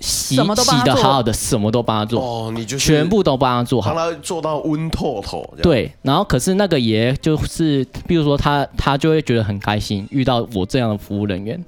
[0.00, 5.54] 洗洗的好好的，什么都帮他做哦，你就全部都帮他做好，做到温透透。
[5.62, 11.62] 对，然后可是那个爷就是，比如说他他就会觉得很开心，遇到我这样的服务人员。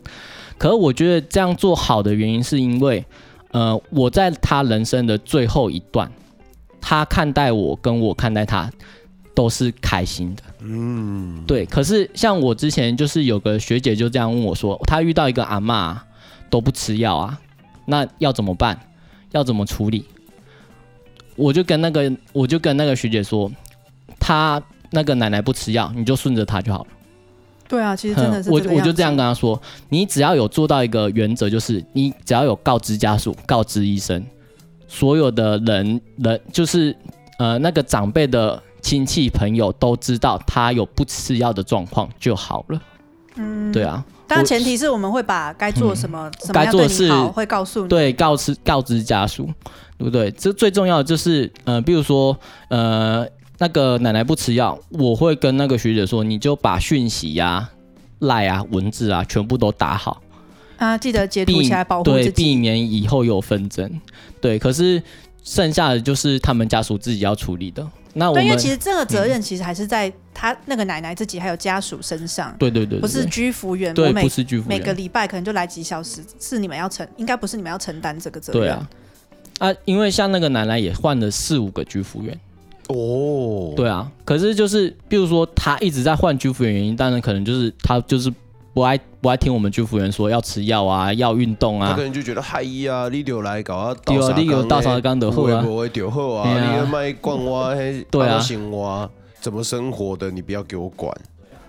[0.58, 3.04] 可是我觉得这样做好的原因是因为，
[3.52, 6.10] 呃，我在他人生的最后一段，
[6.80, 8.70] 他看待我跟我看待他
[9.34, 10.42] 都是开心的。
[10.60, 11.64] 嗯，对。
[11.64, 15.96] 可是像我之前就是有个学姐就这样问我说，她遇到一个阿嬷
[16.50, 17.38] 都不吃药啊，
[17.90, 18.78] 那要怎么办？
[19.32, 20.04] 要怎么处理？
[21.36, 23.48] 我就跟那个我就跟那个学姐说，
[24.18, 24.60] 她
[24.90, 26.86] 那个奶奶不吃药，你就顺着她就好了。
[27.68, 34.24] 对啊，其实真的是、嗯、我我就这样跟她说，你只要有做到一个原则，就是你只要有告知家属、告知医生，
[34.88, 36.96] 所有的人人就是
[37.38, 42.82] 呃那个长辈的亲戚朋友都知道他有不吃药的状况就好了。
[43.36, 44.04] 嗯，对啊。
[44.36, 49.44] 但前提是我们会把该做什么，嗯、什么样对你好会告诉你，对，告知告知家属，
[49.98, 50.30] 对不对？
[50.30, 52.36] 这最重要的就是，呃，比如说，
[52.68, 53.26] 呃，
[53.58, 57.70] 那个奶奶不吃药，我会跟那个学姐说，你就把讯息呀、啊、
[58.20, 60.22] 赖啊、文字啊，全部都打好
[60.78, 64.00] 啊，记得截图起来保护自己，对，避免以后有纷争。
[64.40, 65.02] 对，可是
[65.42, 67.86] 剩下的就是他们家属自己要处理的。
[68.14, 72.54] 那我们因为其实这个责任其实还是在他那个奶奶自己还有家属身上。
[72.58, 73.94] 对对对，不是居服员。
[73.94, 74.78] 对，不是居服员。
[74.78, 78.62] 每个礼拜可能就来几小时，是你们要承，应该不是你们要承担这个责任。
[78.62, 78.88] 对啊，
[79.58, 82.38] 啊，因为像那个奶奶也换了四五个居服员。
[82.88, 83.72] 哦。
[83.76, 88.32] 对啊，可是就是，比如说他一直在换居服员，原因当然可能就是他就是。
[88.72, 91.90] 不爱不爱听我们居服员说要吃药啊，要运动啊。
[91.90, 97.74] 他可能就觉得嗨呀，你就来搞啊，对啊，你有大沙缸的货啊，不会丢货啊，你要卖逛哇，
[98.10, 99.08] 对啊，行哇，
[99.40, 101.12] 怎么生活的你不要给我管。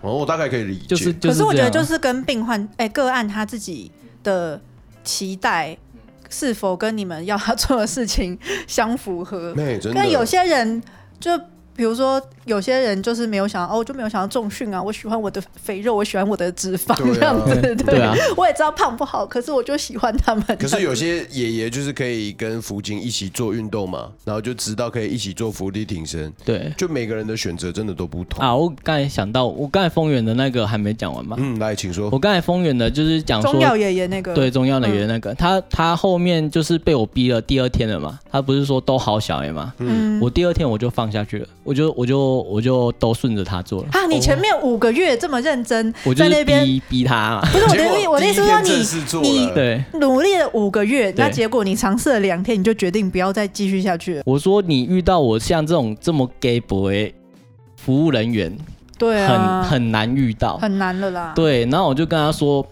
[0.01, 0.85] 哦，我大概可以理解。
[0.87, 3.91] 就是，可是我觉得就是跟病患哎个案他自己
[4.23, 4.59] 的
[5.03, 5.75] 期待
[6.29, 8.37] 是否跟你们要他做的事情
[8.67, 9.53] 相符合？
[9.93, 10.81] 跟有些人
[11.19, 11.31] 就。
[11.73, 14.81] 比如说，有些人就是没有想到哦，我就没有想要重训啊。
[14.81, 17.75] 我喜欢我的肥肉，我喜欢我的脂肪这样子。
[17.75, 20.43] 对，我也知道胖不好，可是我就喜欢他们。
[20.57, 26.33] 可是有些爷爷就是可以跟福金一起做运动嘛，然后就知道可以一起做伏地挺身。
[26.43, 28.55] 对，就每个人的选择真的都不同啊。
[28.55, 31.35] 我刚才想到，我刚才丰原的那个还没讲完嘛。
[31.39, 32.09] 嗯，来，请说。
[32.11, 38.17] 我刚才丰原的就是讲说中药爷爷那个，对，中药的爷爷那个，嗯、他他后面就是被我逼了第二天了嘛。
[38.31, 39.73] 他不是说都好小孩嘛。
[39.77, 42.30] 嗯，我第二天我就放下去了，我就我就。
[42.32, 44.05] 我就都顺着他做了啊！
[44.07, 47.41] 你前面五个月这么认真，在那边逼逼他嘛。
[47.51, 48.41] 不是我的意，我的意思
[48.99, 54.23] 是说你你对努力了五个月，那结果你尝试了两天，你就决定不要再继续下去了。
[54.25, 57.13] 我说你遇到我像这种这么 gay boy
[57.77, 58.55] 服务人员，
[58.97, 61.34] 对啊，很很难遇到，很难了啦。
[61.36, 62.65] 对，然后我就跟他说，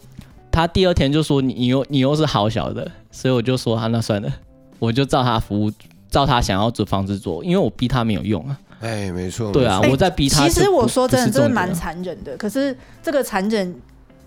[0.51, 4.31] 他第二天就说你你又你又是好小的，所以我就说他那算了，
[4.77, 5.71] 我就照他服务，
[6.09, 8.57] 照他想要的方式做，因为我逼他没有用啊。
[8.79, 10.47] 哎，没错，对啊，我在逼他。
[10.47, 12.37] 其实我说真的，真的蛮残忍的。
[12.37, 13.75] 可是这个残忍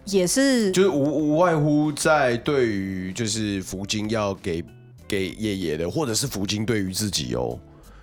[0.04, 4.62] 也是，就是无无外乎在对于就是福金要给
[5.08, 7.58] 给爷爷的，或者是福金对于自己哦，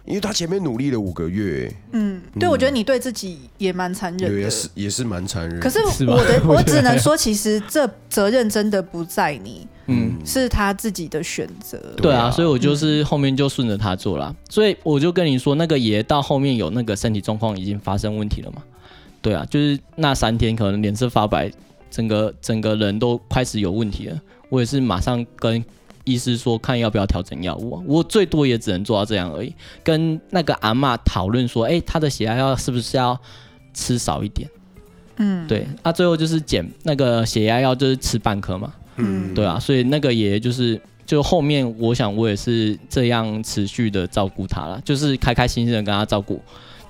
[0.05, 1.73] 因为他前面努力了五个月。
[1.91, 5.59] 嗯，对，我觉得你对自己也蛮残忍的，也是也是蛮残忍。
[5.59, 9.67] 可是我的 我只能说，其实这责任真的不在你。
[9.91, 11.79] 嗯，是他自己的选择。
[11.97, 14.27] 对啊，所以我就是后面就顺着他做了。
[14.29, 18.61] 嗯、所以我就跟你说，那个爷到后面有那个身体状况已经发生问题了嘛？
[19.19, 21.51] 对啊，就是那三天可能脸色发白，
[21.89, 24.21] 整个整个人都开始有问题了。
[24.49, 25.63] 我也是马上跟
[26.10, 27.84] 医师说，看要不要调整药物。
[27.86, 29.53] 我最多也只能做到这样而已。
[29.84, 33.20] 跟那个阿嬷讨论说，哎、欸，他的血压药是不是要
[33.74, 34.49] 吃少一点？
[35.18, 35.68] 嗯，对。
[35.84, 38.74] 那、啊、最后就是减那个血压药，就是吃半颗嘛。
[38.95, 46.41] 嗯，对啊，所以那个爷爷就是，就后面我想我也是这样持续的照顾他了，就是开开心心的跟他照顾，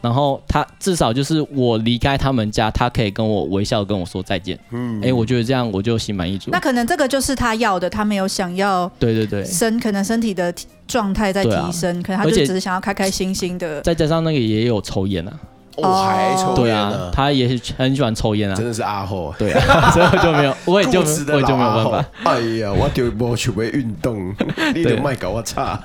[0.01, 4.57] 然后他至少就是我离开他们家，他可以跟我微笑跟我说再见。
[4.71, 6.51] 嗯，哎、欸，我觉得这样我就心满意足。
[6.51, 10.53] 那可能这个就是他要的，他没有想要对对对身可能身体的
[10.87, 13.81] 状态在提升，啊、可能他就只是想要开开心心的。
[13.81, 15.33] 再加上那个爷爷有抽烟啊。
[15.81, 22.05] 我还抽烟呢，对啊，他也是很喜欢抽烟啊，真的是阿后，对啊， 所以我就没有， 我也就我也就没有办法。
[22.25, 24.35] 哎呀，我就无想要运动，
[24.75, 25.79] 你都卖搞我差，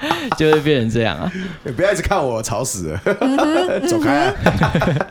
[0.36, 1.32] 就会变成这样啊！
[1.64, 3.00] 你不要一直看我，吵死了，
[3.86, 4.32] 走开啊！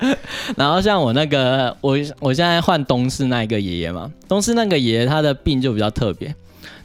[0.58, 6.34] 然后像我那个，我我现在换东氏那一个爷爷嘛，东氏那个爷爷他的病就比较特别，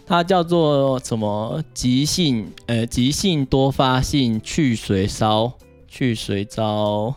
[0.06, 5.52] 他叫做什么急性呃急性多发性去水烧。
[5.92, 7.12] 去髓鞘，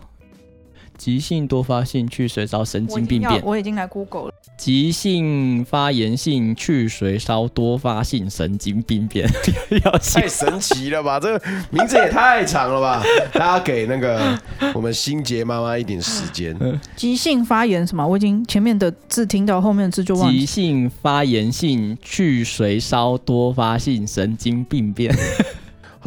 [1.04, 3.42] 急性多发性去髓烧神经病变。
[3.44, 4.32] 我已经来 Google 了。
[4.56, 9.28] 急性发炎性去髓烧多发性神经病变，
[10.14, 11.20] 太神奇了吧！
[11.20, 13.04] 这个名字也太长了吧！
[13.34, 14.40] 大家给那个
[14.74, 16.56] 我们心杰妈妈一点时间。
[16.96, 18.08] 急性发炎什么？
[18.08, 20.32] 我已经前面的字听到后面的字就忘了。
[20.32, 25.14] 急性发炎性去髓烧多发性神经病变。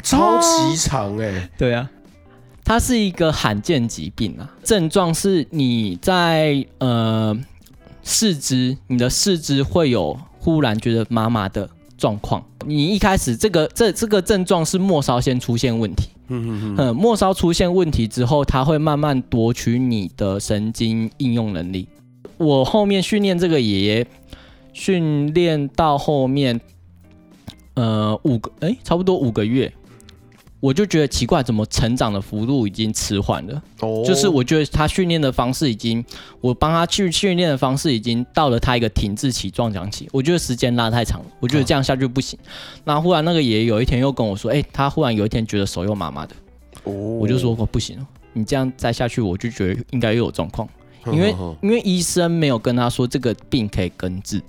[0.03, 1.91] 超级长哎、欸，对啊，
[2.67, 7.33] 它是一个罕见疾病啊，症状是你在呃
[8.03, 12.45] 四肢，你的四肢会有忽然觉得麻麻的状况。
[12.67, 21.87] 你一开始这个这这个症状是末梢先出现问题，嗯嗯嗯，末梢出现问题之后，它会慢慢夺取你的神经应用能力。
[22.37, 24.07] 我后面训练这个爷爷，
[24.73, 26.61] 训练到后面，
[27.75, 29.73] 呃，五个哎，差不多五个月。
[30.59, 33.63] 我就觉得奇怪，怎么成长的幅度已经迟缓了？
[33.81, 36.03] 哦，就是我觉得他训练的方式已经，
[36.41, 40.09] 我帮他去训练的方式已经到了他一个停滞期、撞墙期。
[40.13, 42.39] 我觉得时间拉太长了，我觉得这样下去不行。
[42.85, 46.35] 那忽然那个爷爷有一天又跟我说：“哎，他忽然有一天觉得手又麻麻的。”
[46.85, 50.67] 哦，我就说：“我，不行，你这样再下去，我就觉得应该又有状况，
[51.13, 54.43] 因为因为医生没有跟他说这个病可以根治。”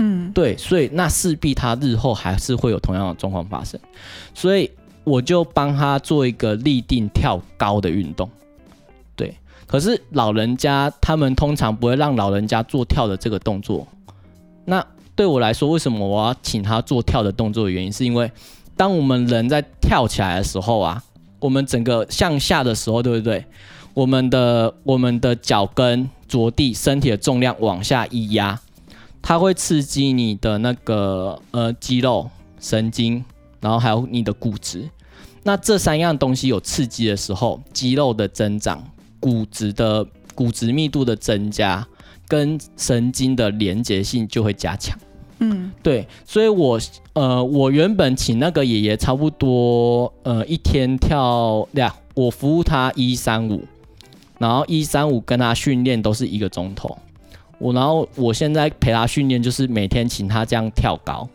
[0.00, 3.78] 嗯，对，所以那势必他日后还是会有同样的状况发生，
[4.32, 4.70] 所以。
[5.08, 8.28] 我就帮他做一个立定跳高的运动，
[9.16, 9.34] 对。
[9.66, 13.86] 可是老人家他们通常不会让老人家做跳的这个动作。
[14.64, 14.84] 那
[15.14, 18.30] 对我来说，为什么我要请他做跳的动作的原因，是因为
[18.76, 21.02] 当我们人在跳起来的时候啊，
[21.40, 23.44] 我们整个向下的时候，对不对？
[23.94, 28.60] 我们的我们的脚跟着地，身体的重量往下一压，
[29.20, 32.30] 它会刺激你的那个呃肌肉、
[32.60, 33.24] 神经，
[33.60, 34.88] 然后还有你的骨质。
[35.48, 38.84] 那这三样东西有刺激的时候，肌肉的增长、
[39.18, 41.88] 骨质的骨质密度的增加，
[42.26, 44.94] 跟神经的连结性就会加强。
[45.38, 46.78] 嗯，对，所以我
[47.14, 53.64] 呃，我原本请那个爷爷差不多呃一天跳两，我服务他一三五，
[54.36, 56.98] 然后一三五跟他训练都是一个钟头。
[57.58, 61.26] 我然后我现在陪他训练，就是每天请他这样跳高，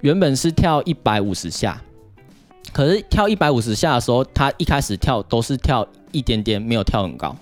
[0.00, 1.78] 原本是跳一百五十下。
[2.72, 7.34] 可是跳一百五十下的时候，他一开始跳都是跳一点点，没有跳很高。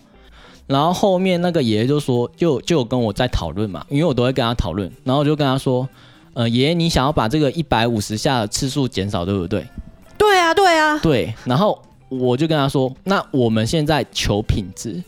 [0.67, 4.91] 然后后面那个爷爷就说，就就跟我在讨论嘛，因为我都会跟他讨论。
[5.03, 5.89] 然后我就跟他说，
[6.33, 9.67] 呃，爷爷，你想要把这个一百五十下的次数减少，对不对？
[10.17, 10.97] 对啊，对啊。
[10.99, 11.35] 对。
[11.45, 15.03] 然后我就跟他说，那我们现在求品质，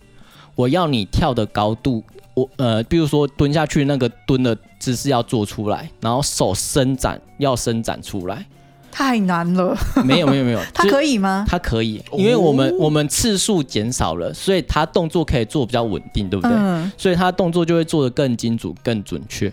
[0.56, 2.02] 我要你跳的高度，
[2.34, 8.44] 我呃，比如说蹲下去那个蹲的姿势要做出来，然后手伸展要伸展出来。
[8.92, 11.44] 太难了，没有没有没有， 他可以吗？
[11.48, 16.54] 他可以，因为我们、哦、我们次数减少了，所以他动作可以做比较稳定，对不对？
[16.54, 19.50] 嗯、所以他动作就会做得更精准、更准确。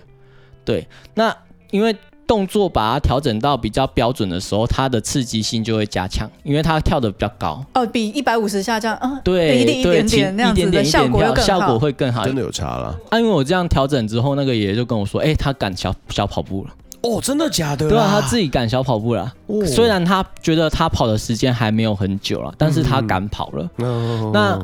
[0.65, 0.85] 对，
[1.15, 1.35] 那
[1.71, 1.95] 因为
[2.27, 7.65] 动作把它调整到比较标准的时候，它的刺激性就会加强，因为它跳得比较高。
[7.73, 9.19] 哦，比一百五十下这样啊？
[9.23, 12.95] 对，一点一点点那样子的效果效果会更好，真的有差了。
[13.09, 16.69] 啊，因为我这样调整之后，那个爷爷就跟我说：“哎、欸，他敢小小跑步了。”
[17.01, 17.87] 哦，真的假的？
[17.87, 19.33] 对啊，他自己敢小跑步了。
[19.47, 23.69] 哦、虽然他觉得他跑的时间还没有很久了，但是他敢跑了。
[23.77, 24.59] 嗯、那，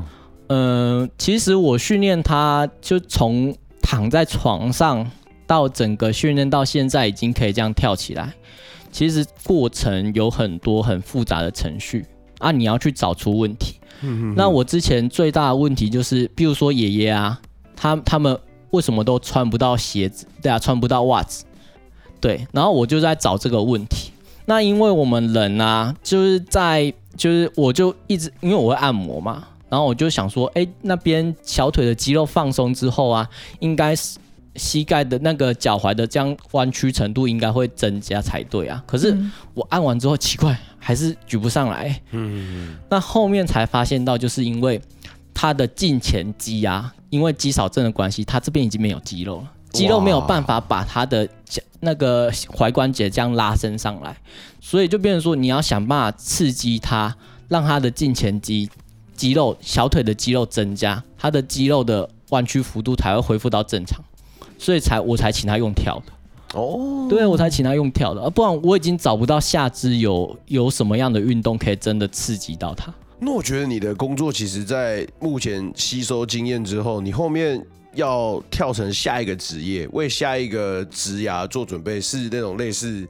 [0.48, 5.10] 嗯、呃，其实我训练他，就从躺在床上
[5.48, 8.34] 到整个训练到现在，已经可以这样跳起来。
[8.92, 12.06] 其实过程有很多很复杂的程序
[12.40, 13.80] 啊，你要去找出问题。
[14.02, 17.40] 嗯、那我之前最大的问题就是，比如说爷爷啊，
[17.78, 18.38] 他他们
[18.72, 20.28] 为什么都穿不到鞋子？
[20.42, 21.45] 对啊，穿不到袜子。
[22.26, 24.10] 对，然后我就在找这个问题。
[24.46, 34.18] 那因为我们人啊，就是在就是我就一直因为我会按摩嘛，然后我就想说，哎，那边小腿的肌肉放松之后啊，应该是
[34.56, 38.84] 膝盖的那个脚踝的这样弯曲程度应该会增加才对啊。
[38.88, 39.16] 可是
[39.54, 42.02] 我按完之后，奇怪，还是举不上来。
[42.10, 42.76] 嗯。
[42.90, 44.82] 那后面才发现到，就是因为
[45.32, 49.52] 他的胫前肌啊，因为肌少症的关系，他这边已经没有肌肉了。
[49.76, 51.28] 肌肉没有办法把他的
[51.82, 54.16] 那个踝关节这样拉伸上来，
[54.62, 57.16] 所以就变成说你要想办法刺激他，
[57.50, 58.70] 让他的胫前肌
[59.16, 64.04] 肌肉、小腿的肌肉增加，他的肌肉的弯曲幅度才会恢复到正常，
[64.58, 66.60] 所以才我才请他用跳的。
[66.60, 72.94] 哦，对，我才请他用跳的，不然我已经找不到下肢有有什么样的运动可以真的刺激到他。
[73.20, 77.64] 那我觉得你的工作其实，在目前吸收经验之后，你后面。
[77.96, 83.08] 要跳成下一个职业，为下一个职涯做准备，是那种类似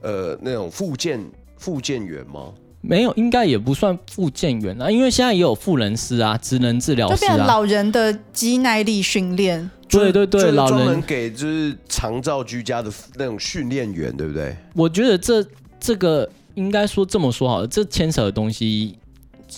[0.00, 1.20] 呃那种复健
[1.56, 2.52] 复健员吗？
[2.80, 9.68] 没有，应该也不算复健员啊，因为现在也有复人师啊，职能治疗师啊，就变成老人的肌耐力训练。
[9.88, 14.56] 对对对，老人给就是长照居家的那种训练员，对不对？
[14.74, 15.44] 我觉得这
[15.80, 18.96] 这个应该说这么说好了，这牵扯的东西。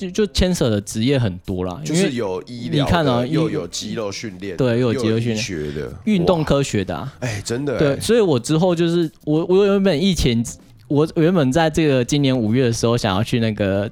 [0.01, 10.43] 就就牵扯的职业很多啦，就是有医疗，你看啊，又有肌肉训练，对，又有肌肉训练学的，运动科学的，啊，哎，真的，对，所以我之后就是我我原本疫情
[10.89, 13.89] 我原本在这个今年五月的时候，想要去那个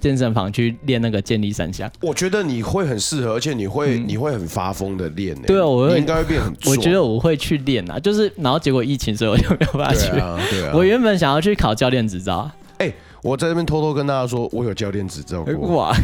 [0.00, 1.88] 健身房去练那个健力三项。
[2.00, 5.40] 我觉得你会很适合，而且你会、嗯、你会很发疯的练。
[5.42, 6.52] 对啊，我会应该会变很。
[6.66, 10.10] 我觉得我会去练啊，就是然后结果疫情，所以我就没有办法去。
[10.10, 10.72] 对啊，对啊。
[10.74, 12.50] 我原本想要去考教练执照。
[12.78, 15.54] 哎、欸，我在这边偷偷跟大家说，我有教练执照过。
[15.76, 15.94] 哇，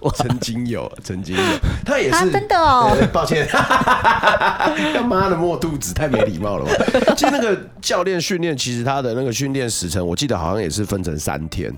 [0.00, 1.42] 我曾经有，曾经有。
[1.84, 2.94] 他也是、啊、真的哦。
[3.12, 6.72] 抱歉，他妈的摸肚子太没礼貌了吧？
[7.16, 11.72] 其实那个教练训练，其实他的那个训练时程，我记得好像也是分成三天。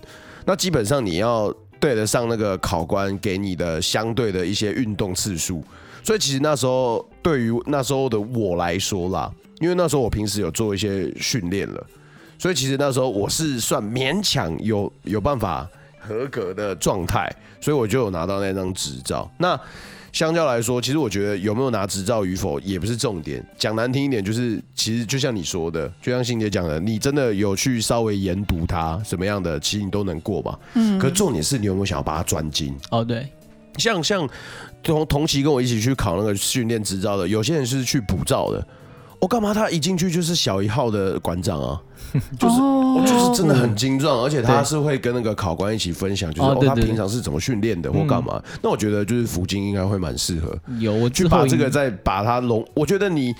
[0.44, 5.62] 那基本上你要对得上那个考官给你的相对的一些运动次数。
[6.02, 9.30] 所以其实那时候对于那时候的我来说啦，
[9.60, 11.86] 因为那时候我平时有做一些训练了。
[12.44, 15.66] 所以其实那时候我是算勉强有有办法
[15.98, 19.26] 合格的状态，所以我就有拿到那张执照。
[19.38, 19.58] 那
[20.12, 23.42] 相较来说，其实我觉得有没有拿执照与否也不是重点。
[23.56, 30.58] 讲难听一点，就是其实就像你说的，就像欣姐讲的，你真的有去稍微研读它什么样的，其实你都能过吧。
[30.74, 30.98] 嗯。
[30.98, 32.78] 可重点是你有没有想要把它专精？
[32.90, 33.26] 哦，对。
[33.78, 34.28] 像像
[34.82, 38.66] 同同期跟我一起去考那个训练执照的，有些人是去补照的。
[39.18, 39.54] 我干嘛？
[39.54, 41.80] 他一进去就是小一号的馆长啊，
[42.38, 48.42] 就是、oh, 就是真的很精壮，而且他是会跟那个考官一起分享，就是、oh, 哦、他平常是怎么训练的或干嘛。
[48.62, 52.64] 那我觉得就是福金应该会蛮适合，有我去把这个再把它融。
[52.74, 53.34] 我觉得你。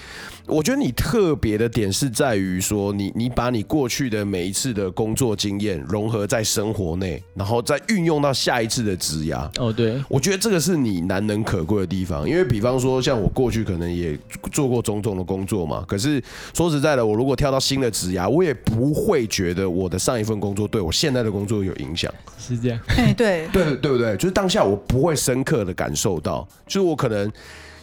[0.47, 9.49] 我觉得你特别的点是在于说你，你你把你过去的每一次的工作经验融合在生活内，然后再运用到下一次的职涯。
[9.59, 12.29] 哦，对，我觉得这个是你难能可贵的地方。
[12.29, 14.19] 因为比方说，像我过去可能也
[14.53, 16.23] 做过种种的工作嘛，可是
[16.53, 22.13] 说实在的，我如果跳到新的职涯，我也不会觉得我的上一份工作对我现在的工作有影响。
[22.39, 22.79] 是这样？
[22.99, 24.15] 哎，对，对，对不对？
[24.17, 27.33] 就是当下我不会深刻的感受到，就是我可能。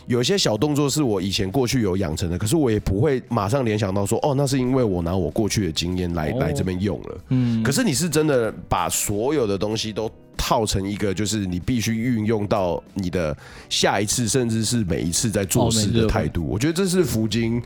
[0.07, 7.17] 有一些小动作是我以前过去有养成的，可是我也不会马上联想到说，哦，那是因为我拿我过去的经验来来这边用了。
[7.29, 13.35] 嗯，可是你是真的把所有的东西都套成一个，就是你必须运用到你的
[13.69, 16.45] 下一次，甚至是每一次在做事的态度。
[16.45, 17.61] 我觉得这是福金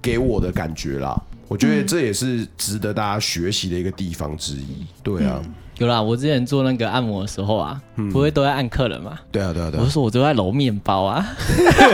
[0.00, 1.20] 给我的感觉啦。
[1.48, 4.86] 我觉得这也是值得大家学习的一个地方之一。
[5.02, 5.42] 对啊。
[5.78, 9.18] 有啦，我之前做那个按摩的时候啊，嗯、不会都在按客人嘛？
[9.30, 9.80] 对啊，对啊，对啊。
[9.80, 11.24] 我就说我都在揉面包啊，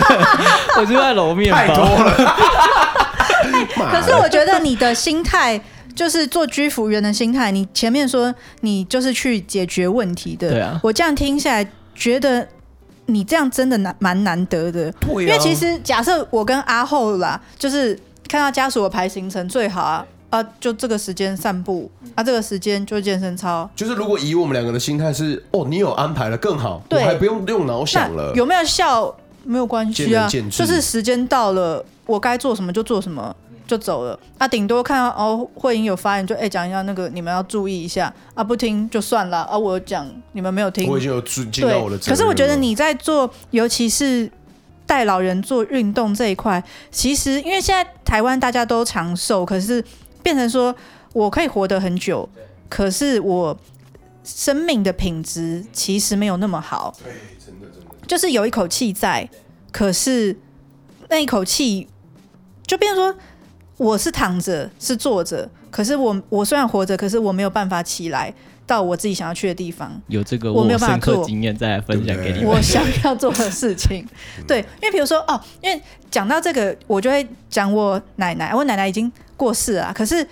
[0.78, 1.58] 我就在揉面包。
[1.58, 2.36] 太多了。
[3.90, 5.60] 可是我觉得你的心态
[5.94, 7.50] 就是做居服员的心态。
[7.50, 10.78] 你前面说你就是去解决问题的，对啊。
[10.82, 12.46] 我这样听下来，觉得
[13.06, 14.92] 你这样真的难蛮难得的。
[14.92, 15.20] 对啊。
[15.22, 17.98] 因为其实假设我跟阿后啦，就是
[18.28, 20.06] 看到家属的排行程最好啊。
[20.32, 23.68] 啊，就这个时间散步，啊，这个时间就健身操。
[23.76, 28.32] 就是如果以我们两个的心态是，哦，你有安排了更好，对，我还不用用脑想了。
[28.34, 29.14] 有没有效
[29.44, 33.36] 没有关系啊，就是时间到了，我该做什么就做什么
[33.66, 34.18] 就走了。
[34.38, 38.10] 啊，顶多看到哦，慧英有发言就哎讲一下那个，你们要注意一下。
[38.32, 39.42] 啊，不听就算了。
[39.42, 41.98] 啊，我讲你们没有听，我已经有尽到我的。
[41.98, 44.30] 可是我觉得你在做，尤其是
[44.86, 49.84] 带老人做运动这一块，其实因为现在台湾大家都长寿，可是。
[50.22, 50.74] 变成说，
[51.12, 52.28] 我可以活得很久，
[52.68, 53.58] 可是我
[54.24, 56.94] 生命的品质其实没有那么好。
[57.02, 57.12] 对，
[57.44, 57.86] 真的真的。
[58.06, 59.28] 就是有一口气在，
[59.70, 60.36] 可是
[61.08, 61.88] 那一口气
[62.66, 63.20] 就变成说，
[63.76, 68.32] 我是躺着，是坐着，可是我我虽然活着，可是我没有办法起来
[68.64, 70.00] 到我自己想要去的地方。
[70.06, 72.44] 有这个我没有办法做经验，再来分享给你。
[72.44, 74.06] 我想要做的事情，
[74.46, 79.10] 对，因为比如说哦，因为讲到这个，我就会讲我奶奶，我奶奶已经。
[79.34, 79.92] 过世啊！
[79.92, 80.24] 可是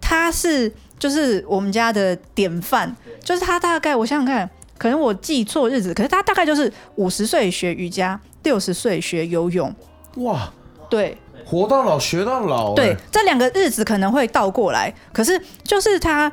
[0.00, 2.92] 她是就是我们家的典范，
[3.22, 9.72] 就是她大概我想想看，可能我记错日子，可是她大概就是五十岁学瑜伽，六十岁学游泳。
[10.16, 10.52] 哇，
[10.90, 11.16] 对，
[11.46, 12.74] 活到老学到老。
[12.74, 16.30] 对，这两个日子可能会倒过来，可是就是他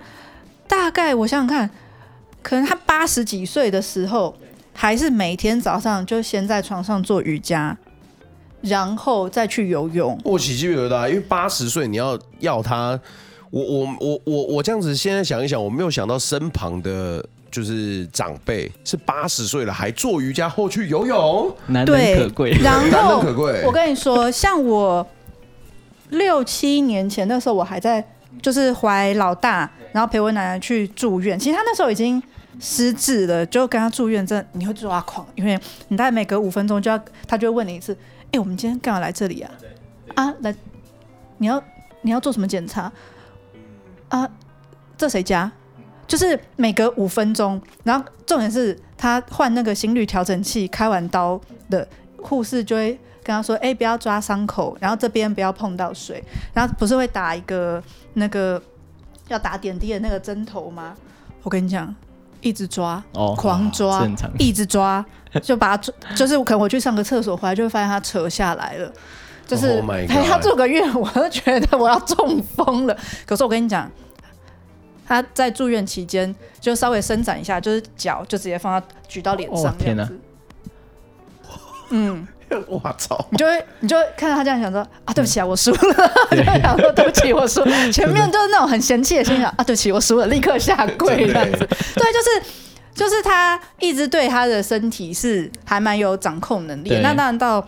[0.68, 1.70] 大概我想想看，
[2.42, 4.36] 可能他八十几岁的时候，
[4.74, 7.78] 还是每天早上就先在床上做瑜伽。
[8.64, 12.98] 然后再去游泳，我起鸡皮疙瘩，因为八十岁你要要他，
[13.52, 23.62] 我我我我我这样子现在想一想，我没有想到身旁的就是长辈是八十岁了还做瑜伽后去游泳，难能可贵，然后难能可贵。
[23.64, 25.08] 我跟你说，像我
[26.10, 28.04] 六七年前那时候，我还在
[28.42, 31.38] 就是怀老大，然后陪我奶奶去住院。
[31.38, 32.22] 其实他那时候已经
[32.60, 35.56] 失智了，就跟他住院，真的你会抓狂，因为
[35.90, 37.94] 你大概每隔五分钟就要他就会问你一次。
[37.94, 39.52] 哎、欸，我们今天干嘛来这里啊？
[40.16, 40.56] 啊，来，
[41.38, 41.64] 你要
[42.02, 42.92] 你要做什么检查？
[44.10, 44.28] 啊，
[44.98, 45.52] 这谁家？
[46.14, 51.42] 就是每隔五分钟，然后重点是他换那个心率调整器，开完刀
[51.72, 51.88] 的
[52.18, 52.92] 护士就会
[53.24, 56.24] 跟他说：“哎、欸，不要抓伤口，然后这边不要碰到水，
[56.54, 57.82] 然后不是会打一个
[58.14, 58.62] 那个
[59.28, 60.94] 要打点滴的那个针头吗？
[61.42, 61.92] 我跟你讲，
[62.42, 64.08] 一直抓，哦，狂抓，
[64.38, 65.04] 一直抓，
[65.42, 68.94] 就把它，就是可能我去上个厕所回来，就会发现它扯下来了，
[69.48, 72.96] 就是陪他住个月，我都觉得我要中风了。
[73.26, 73.90] 可是我跟你讲，
[75.08, 80.10] 他在住院期间就稍微伸展一下，就是脚就直接放到举到脸上，天哪，
[81.90, 82.28] 嗯。
[82.68, 83.18] 我操！
[83.32, 85.78] 你就会，你就会看到他这样想说啊，对不起啊，我输了。
[86.30, 87.66] 就会想说对不起，我输。
[87.92, 91.58] 前面就是那种很嫌弃的心想啊，对不起，我输了，立刻下跪这样子。
[91.98, 92.52] 对，就是
[92.94, 96.92] 就是他一直对他的身体是还蛮有掌控能力。
[97.02, 97.66] 那当然到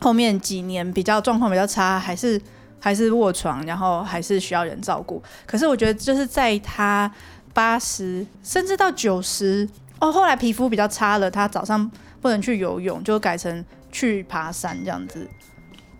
[0.00, 2.38] 后面几年比较状况比较差，还是
[2.82, 5.22] 还是卧床，然后还是需要人照顾。
[5.46, 7.10] 可是我觉得就是在他
[7.54, 9.66] 八十甚至到九十
[10.00, 11.90] 哦，后来皮肤比较差了，他早上
[12.20, 13.64] 不能去游泳，就改成。
[13.94, 15.28] 去爬山这样子，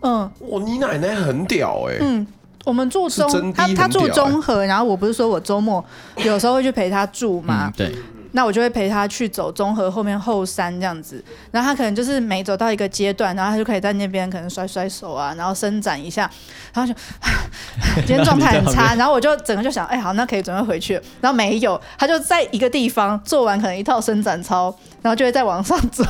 [0.01, 2.25] 嗯，哇，你奶奶很屌哎、欸，嗯，
[2.65, 5.85] 我们住中，他他住中和，然后我不是说我周末
[6.17, 7.95] 有时候会去陪他住嘛，嗯、对。
[8.33, 16.29] 那我就会陪他去走综合后面后山这样子，然后他可能就是每走到一个阶段，然后他就可以在那边可能甩甩手啊，然后伸展一下，
[16.73, 16.99] 然后就
[18.05, 20.93] 今天状态很差，然后我就整个就想，哎、欸，好，那可以准备回去。
[21.21, 26.03] 然后没有，他就在一个地方做完可能一套伸展操，然后就会再往上走，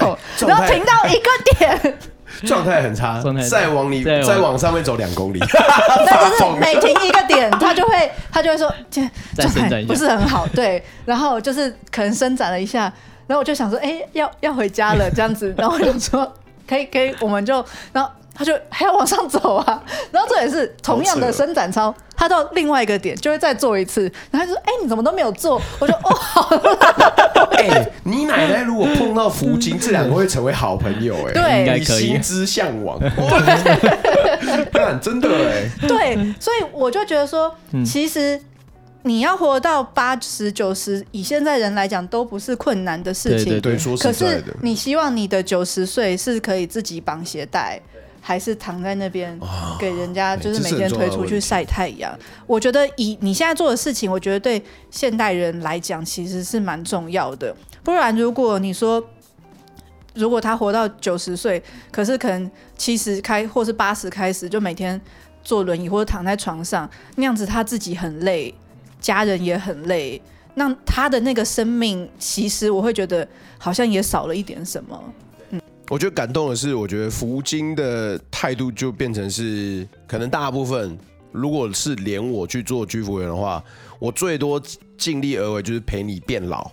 [0.48, 1.30] 然后停到一个
[1.60, 1.98] 点。
[2.46, 5.40] 状态很差，再往你再往上面走两公里，
[6.06, 8.74] 但是 每停一个点，他就会他就会说，
[9.36, 12.92] 状态不是很好，对，然后就是可能伸展了一下，
[13.28, 16.34] 然后我就想说，哎、欸，要要回家了这样子，然后我就说，
[16.68, 17.54] 可以可以，我们就
[17.92, 18.10] 然后。
[18.34, 26.56] 他就还要往上走啊， 然后这也是同样的伸展操，他到另外一个点就会再做一次，然后他就说：“哎、欸，你怎么都没有做？”我说：“哦， 好。”
[27.54, 32.08] 哎、欸，你奶奶如果碰到福金，这两个会成为好朋友、欸，哎，对，应该可以。
[32.08, 33.00] 心之向往，
[34.72, 37.54] 对，真的哎、欸，对，所以我就觉得说，
[37.86, 38.40] 其实。
[39.06, 43.60] 你要活到八十九十，以现在人来讲都不是困难的事情。
[43.60, 43.98] 对对。
[43.98, 47.78] 可是你希望你的九十岁是可以自己绑鞋带，
[48.26, 49.38] 还是躺在那边
[49.78, 52.18] 给人家就是每天推出去晒太阳？
[52.48, 57.54] 我觉得以你现在做的事情，我觉得对现代人来讲其实是蛮重要的。
[57.84, 59.04] 不然如果你说，
[60.16, 65.00] 如果他活到九十岁，可是可能七十开或是八十开始就每天
[65.44, 68.56] 坐轮椅或者躺在床上，那样子他自己很累。
[69.02, 70.22] 家人也很累，
[70.54, 73.28] 那他的那个生命，其实我会觉得
[73.58, 74.98] 好像也少了一点什么。
[75.94, 80.98] 嗯，我觉得感动的是，我觉得福金的态度就变成是，可能大部分
[81.32, 83.64] 如果是连我去做居服员的话，
[84.00, 84.62] 我最多
[84.98, 86.72] 尽力而为就是陪你变老，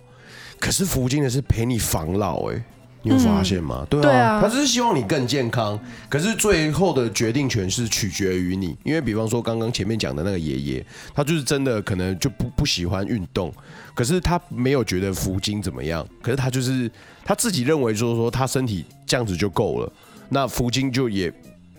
[0.59, 2.63] 可是福金的是陪你防老，哎。
[3.03, 3.79] 你有发现吗？
[3.81, 8.77] 嗯、对啊，对啊，他只是希望你更健康，可是最后的决定权是取决于你。
[8.83, 10.85] 因为比方说刚刚前面讲的那个爷爷，
[11.15, 13.51] 他就是真的可能就不不喜欢运动，
[13.93, 16.89] 可是他没有觉得福金怎么样，可是他就是
[17.23, 19.91] 他自己认为说说他身体这样子就够了。
[20.29, 21.31] 那福金就也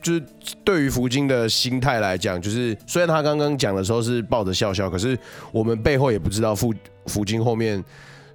[0.03, 0.23] 就是
[0.65, 5.19] 对于福金的心态来讲，就是虽然他刚刚讲的时候是抱着笑笑，可是
[5.51, 6.75] 我们背后也不知道福
[7.07, 7.83] 福金后面。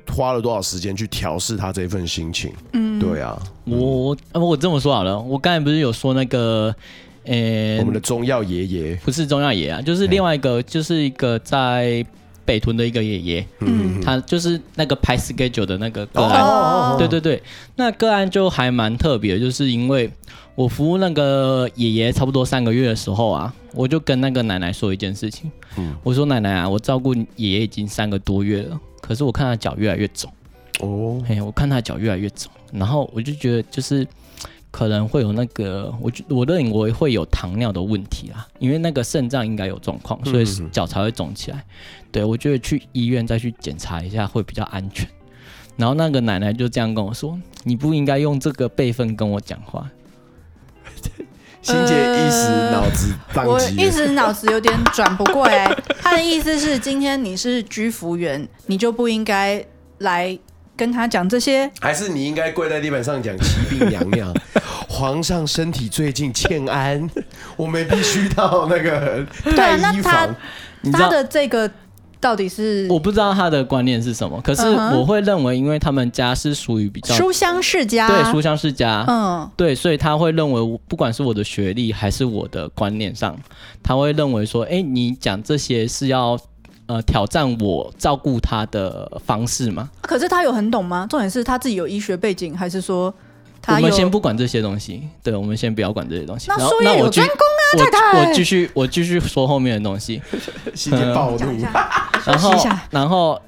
[0.10, 2.50] 花了多少时间去调试他这份心情？
[2.72, 6.74] 嗯，对啊，我我这么说好了，我刚才不是有说那个，
[7.26, 12.06] 呃、欸，我们的中药爷爷不是中药爷啊，就是另外一个，就是一个在
[12.48, 17.44] 北屯的一个爷爷，嗯，他就是那个排 schedule 的那个个案，哦、对对对，
[17.76, 20.10] 那个案就还蛮特别，就是因为
[20.56, 28.80] 我服务那个爷爷差不多三个月的时候啊，我就跟那个奶奶说一件事情，嗯，我说奶奶啊，我照顾爷爷已经三个多月了。
[29.02, 30.32] 可是我看他脚越来越肿，
[30.80, 34.08] 哦，嘿，我看他脚越来越肿，然后我就觉得就是
[34.70, 41.64] 可能会有那个，我我认为会有糖尿的问题啦，因为那个肾脏应该有状况，所以脚才会肿起来。
[42.12, 45.08] 对，我觉得去医院再去检查一下会比较安全。
[45.76, 49.90] 然后那个奶奶就这样跟我说：“你不应该用这个辈分跟我讲话。
[51.62, 55.68] ”欣姐一时脑子宕机，我一时脑子有点转不过来。
[56.02, 59.64] 他的意思是，今天你是居服员，你就不应该
[59.98, 60.38] 来
[60.78, 64.34] 跟他讲这些，还是你应该跪在地板上讲启禀娘娘，
[64.88, 67.10] 皇上身体最近欠安，
[67.58, 70.28] 我们必须到那个太医房。
[70.84, 71.70] 对，那他他的这个。
[72.20, 72.88] 到底是？
[72.90, 83.38] 我不知道他的观念是什么，可是我会认为，因为他们家是属于比较书香世家，对书香世家，嗯，对，所以他会认为，不管是我的学历还是我的观念上，
[83.84, 86.36] 他会认为说，哎、欸，你讲这些是要
[86.88, 89.90] 呃挑战我照顾他的方式吗？
[90.02, 91.06] 可是他有很懂吗？
[91.10, 93.14] 重点是他自己有医学背景，还是说
[93.62, 93.76] 他？
[93.76, 96.48] 我们先不管这些东西，对，我们先不要管这些东西。
[96.50, 97.44] 那术业有专攻啊。
[97.78, 100.22] 太太，我继续我继续说后面的东西，
[100.74, 101.38] 心情暴怒，
[102.26, 102.54] 然后
[102.90, 103.42] 然后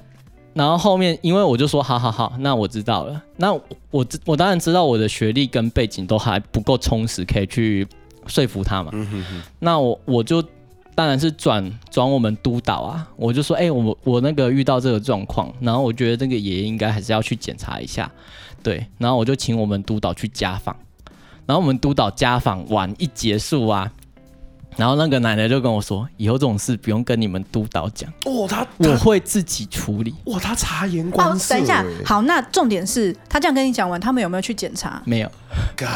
[0.52, 3.50] 然后后面，因为我就说好好好，那我知道了，那
[3.90, 7.88] 我我当然知道我的学历跟背景都还不够充实，可以去
[8.26, 8.92] 说服他嘛。
[9.58, 10.44] 那我我就
[11.00, 18.12] 当然是转转我们督导啊，我就说，哎，我我那个遇到这个状况，然后我觉得那个爷爷应该还是要去检查一下，
[18.62, 20.76] 对，然后我就请我们督导去家访。
[21.46, 23.90] 然后我们督导家访完一结束啊，
[24.76, 31.54] 然后那个奶奶就跟我说：“以后这种事不用跟你们督导讲哦，他我会自己处理。”哇，他察言观色。
[31.54, 35.02] 等一下，好，那重点是他这样跟你讲完，他们有没有去检查？
[35.04, 35.28] 没有。
[35.76, 35.88] God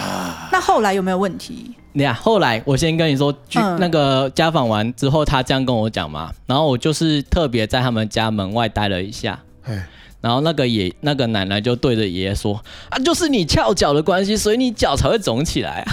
[0.53, 1.75] 那后来有没有问题？
[1.95, 9.41] 对呀，后来我先跟你说，去那个家访完之后，他这样跟我讲嘛，然后我就是特别在他们家门外待了一下。
[10.21, 12.61] 然后那个爷那个奶奶就对着爷爷说
[12.91, 15.93] ：“啊，就是你翘脚的关系，所以你脚才会肿起来啊。”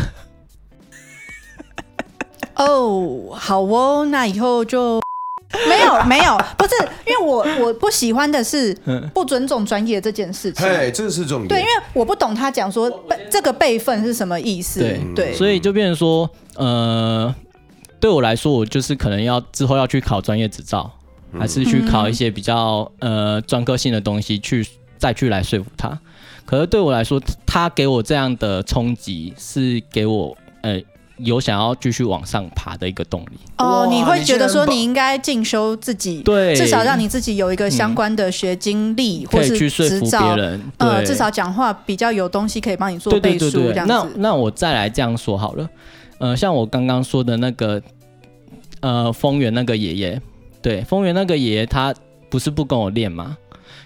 [2.55, 5.01] 哦，好哦，那以后就
[5.67, 6.71] 没有没有，不是
[7.05, 8.73] 因为我我不喜欢的是
[9.13, 10.65] 不尊重专业这件事情。
[10.65, 11.49] 对，这是重点。
[11.49, 12.91] 对，因为我不懂他讲说
[13.29, 14.79] 这个辈分是什么意思。
[14.79, 17.33] 对对，所以就变成说，呃，
[17.99, 20.91] 对我来说，我就是可能要之后要去考专业执照。
[21.39, 24.67] 还是去考一些比较呃专科性的东西，去
[24.97, 25.97] 再去来说服他。
[26.45, 30.77] 可是对我来说，他给我这样的冲击，是给我呃
[31.23, 33.39] 有想要继续往上爬的一个动力。
[33.57, 40.35] 哦，你会觉得说你应该进修自己，对，至少让你自己有一个相关的学经历，或是执照。
[40.77, 43.93] 呃，至少讲话比较有东西可以帮你做背书这样子。
[43.93, 45.69] 那那我再来这样说好了，
[46.19, 47.81] 呃，像我刚刚说的那个
[48.81, 50.21] 呃丰原那个爷爷。
[50.61, 51.91] 对，丰原那个爷爷他
[52.29, 53.35] 不是不跟我练吗？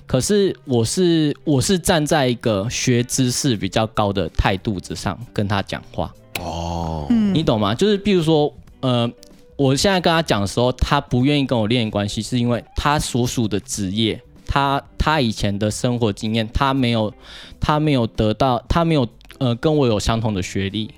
[0.07, 6.14] 可是我是我是站在一个学知识比较高的态度之上跟他讲话。
[6.40, 7.73] 哦，你懂吗？
[7.73, 9.11] 就是比如说，呃，
[9.56, 17.14] 我现在跟他讲的时候，他不愿意跟我练关系，是因为他所属的职业，他他以前的生活经验，他没有
[17.60, 19.07] 他没有得到，他没有
[19.40, 20.91] 呃跟我有相同的学历，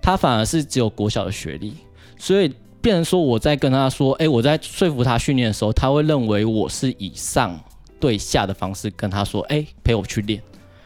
[0.00, 1.74] 他反而是只有国小的学历，
[2.18, 2.52] 所以。
[2.84, 7.58] 变成说我在跟他说，哎，我在说服他训练的时候，他会认为我是以上
[8.04, 10.42] 对下的方式跟他说，哎，陪我去练。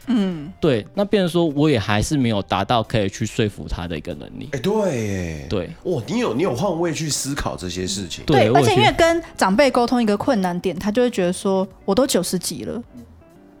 [0.07, 0.87] 嗯，对。
[0.93, 4.47] 那变成说我也还是没有达到可以去说服他的一个能力。
[4.53, 5.69] 哎，对，对。
[5.83, 8.23] 哇，你有你有换位去思考这些事情。
[8.23, 12.81] 对，而且因为跟长辈沟通一个困难点，他就会觉得说，我都九十几了，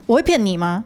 [0.05, 0.85] 我会骗你吗？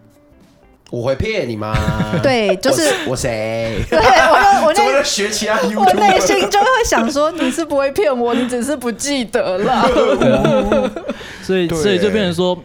[0.94, 1.74] 我会骗你吗？
[2.22, 3.84] 对，就是我谁？
[3.90, 9.90] 对，我我那 学其他，我内心就会想说，你是不会骗我，你只是不记得了。
[11.42, 12.56] 所以，所以就变成说，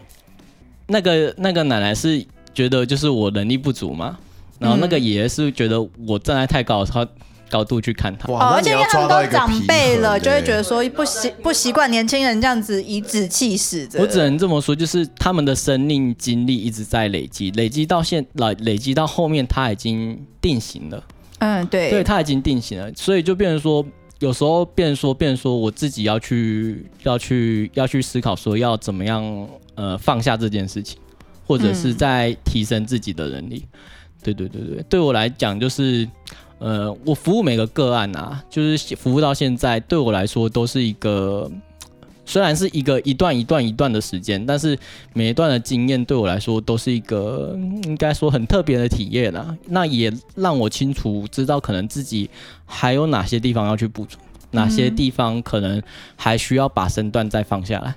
[0.85, 2.23] 那个那个奶奶是
[2.53, 4.15] 觉得就是我能力不足嘛，
[4.59, 7.07] 然后那个爷爷是觉得我站在太高，他。
[7.49, 13.89] 高度去看他，而且因为他们都长辈了，就会觉得说不习不习惯年轻人这样子以指气使。
[13.95, 21.03] 我只能这么说，就是他们的生命经历一直在累积，累积到现来，累积到后面他已经定型了。
[21.39, 23.85] 嗯，对，对他已经定型了，所以就变成说，
[24.19, 30.99] 有时候变说，变说我自己要去要去要去思考说要怎么样呃放下这件事情，
[31.47, 33.65] 或者是在提升自己的能力。
[33.65, 33.79] 嗯、
[34.23, 36.07] 对对对对，对我来讲就是。
[36.59, 41.49] 呃，我服务每个个案啊，就是服务到现在，对我来说都是一个，
[42.25, 44.77] 虽然是一个一段一段一段的时间，但是
[45.13, 49.55] 每一段的经验对我来说都是一个应该说很特别的体验啦。
[49.67, 52.29] 那也让我清楚知道，可能自己
[52.65, 54.17] 还有哪些地方要去补足，
[54.51, 55.81] 哪些地方可能
[56.17, 57.95] 还需要把身段再放下来。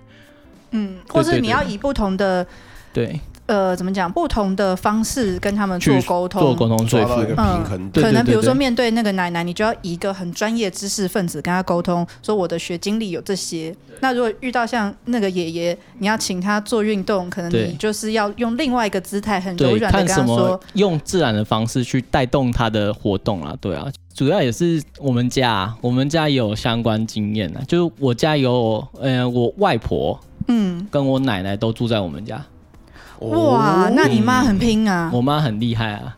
[0.70, 2.46] 嗯，或是你要以不同的
[2.92, 3.18] 对。
[3.52, 4.10] 呃，怎么讲？
[4.10, 7.90] 不同的方式跟他们做沟通，做沟通，做到一个平衡。
[7.92, 13.76] 可能比如说面对那个奶奶，你就要以一个很专业知识分子跟他沟通，说我的学经历有这些。
[14.00, 23.54] 那如果遇到像那个爷爷，你要请他做运动，可能你就是要用另外一个姿态，很柔软的跟他说，用自然的方式去带动他的活动啊。
[23.60, 27.60] 对啊，主要也是我们家，我们家也有相关经验啊。
[27.68, 30.18] 就是我家有，呃，我外婆，
[30.48, 32.42] 嗯，跟我奶奶都住在我们家。
[33.30, 35.10] 哇，那你妈很拼啊！
[35.12, 36.16] 我妈很厉害啊！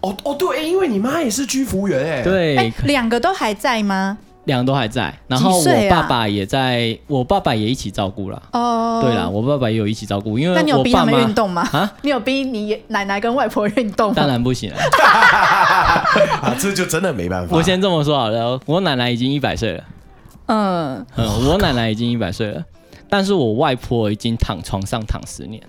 [0.00, 2.22] 哦哦，对，因为你妈也是居服员哎。
[2.22, 4.16] 对，两个都还在吗？
[4.44, 8.40] 两个都还在，然后我爸爸也在，我爸爸也一起照顾了。
[8.52, 11.68] 哦，对啦，我爸爸也有一起照顾，因为那你有逼他们运动吗？
[11.72, 14.14] 啊，你有逼你奶奶跟外婆运动吗？
[14.16, 14.76] 当然不行了，
[16.42, 17.56] 啊，这就真的没办法。
[17.56, 19.84] 我先这么说好了，我奶奶已经一百岁了。
[20.46, 22.62] 嗯嗯，我奶奶已经一百岁了，
[23.10, 25.60] 但是我外婆已经躺床上躺十年。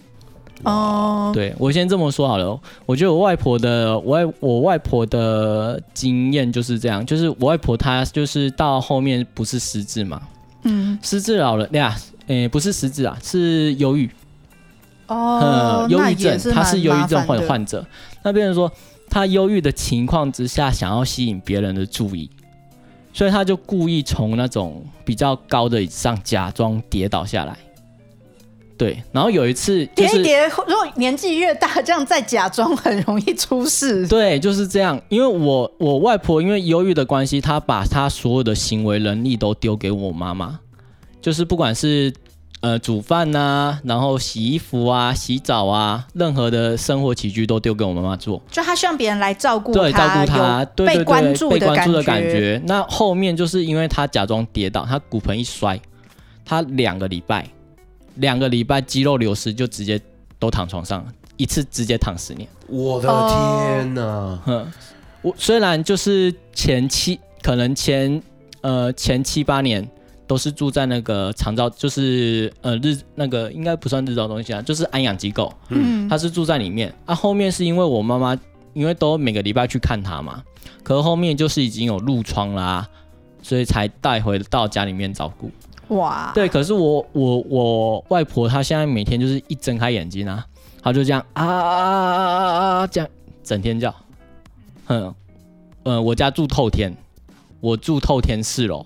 [0.64, 2.60] 哦，对我先这么说好了。
[2.86, 10.22] 我觉得我外婆的，我外我外婆的经验就是这样，就是我外婆她就是到后面不是失智嘛，
[10.64, 14.10] 嗯，失智老人呀，诶，不是失智啊，是忧郁。
[15.08, 17.86] 哦，忧郁症，她是忧郁症患患者。
[18.24, 18.72] 那变成说，
[19.10, 22.30] 她忧郁的情况之下，想要吸引别人的注意，
[23.14, 27.58] 所以他就故意从那种比较高的椅子上假装跌倒下来。
[28.78, 34.08] 对，然后有一次，就是，跌一跌，如果年纪越大，这样再假装很容易出事。
[34.08, 35.02] 对，就是这样。
[35.10, 40.60] 因为我我外婆因为忧郁的关系，她把她所有的行为能力都丢给我妈妈，
[41.22, 42.14] 就是不管是。
[42.60, 48.41] 呃，煮饭呐、啊，然后洗衣服啊，洗澡啊，任何的生活起居都丢给我妈妈做。
[48.49, 51.94] 就她希望别人来照顾她，对，照顾她，对对对，被关注的感觉。
[51.94, 52.60] 的感觉。
[52.66, 55.80] 那后面就是因为她假装跌倒，她骨盆一摔，
[56.44, 57.48] 她两个礼拜，
[58.18, 59.99] 两个礼拜肌肉流失，就直接
[60.38, 61.06] 都躺床上，
[61.38, 62.48] 一次直接躺十年。
[62.68, 64.39] 我的天哪！
[64.45, 64.72] 嗯，
[65.22, 68.22] 我虽然就是前七，可能前
[68.61, 69.89] 呃前七八年。
[70.27, 75.49] 都是住在那个长照，就是呃日那个应该不算日照中心啊，就是安养机构。
[75.69, 76.94] 嗯，他是住在里面。
[77.06, 78.38] 啊，后面是因为我妈妈，
[78.73, 80.44] 因为都每个礼拜去看他嘛，
[80.84, 82.85] 可是后面就是已经有褥疮啦，
[83.41, 85.49] 所以才带回到家里面照顾。
[85.89, 90.45] 哇，对，可是我我我外婆她现在每天就是一睁开眼睛啊，
[90.81, 93.09] 她就这样啊啊啊啊啊这样
[93.43, 93.93] 整天叫。
[94.88, 95.14] 嗯，
[95.84, 96.93] 呃，我家住透天，
[97.59, 98.85] 我住透天四楼。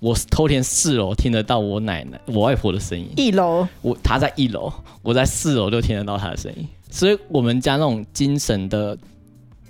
[0.00, 3.08] 我透天四楼听得到我奶奶、我外婆的声音。
[3.16, 4.70] 一楼，我她在一楼，
[5.00, 6.68] 我在四楼就听得到她的声音。
[6.90, 8.98] 所以，我们家那种精神的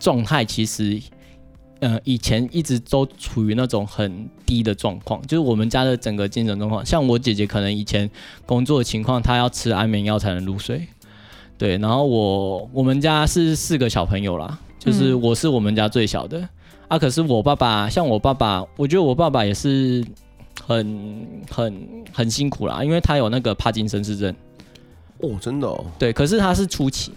[0.01, 1.01] 状态，其实，
[1.81, 5.21] 呃，以前一直都处于那种很低的状况。
[5.23, 8.09] 就是我们家的整个精神状况，像我姐姐可能以前
[8.47, 10.87] 工作的情况，她要吃安眠药才能入睡。
[11.59, 16.39] 对，然后我我们家是四个小朋友啦，就是我是我们家最小的。
[16.39, 16.49] 嗯、
[16.89, 20.05] 啊，可是我爸爸，像我爸爸，我觉得我爸爸也是。
[20.67, 24.35] 很很很辛苦啦，因为他有那个帕金森氏症。
[25.19, 25.85] 哦，真的哦。
[25.99, 27.13] 对，可是他是初期，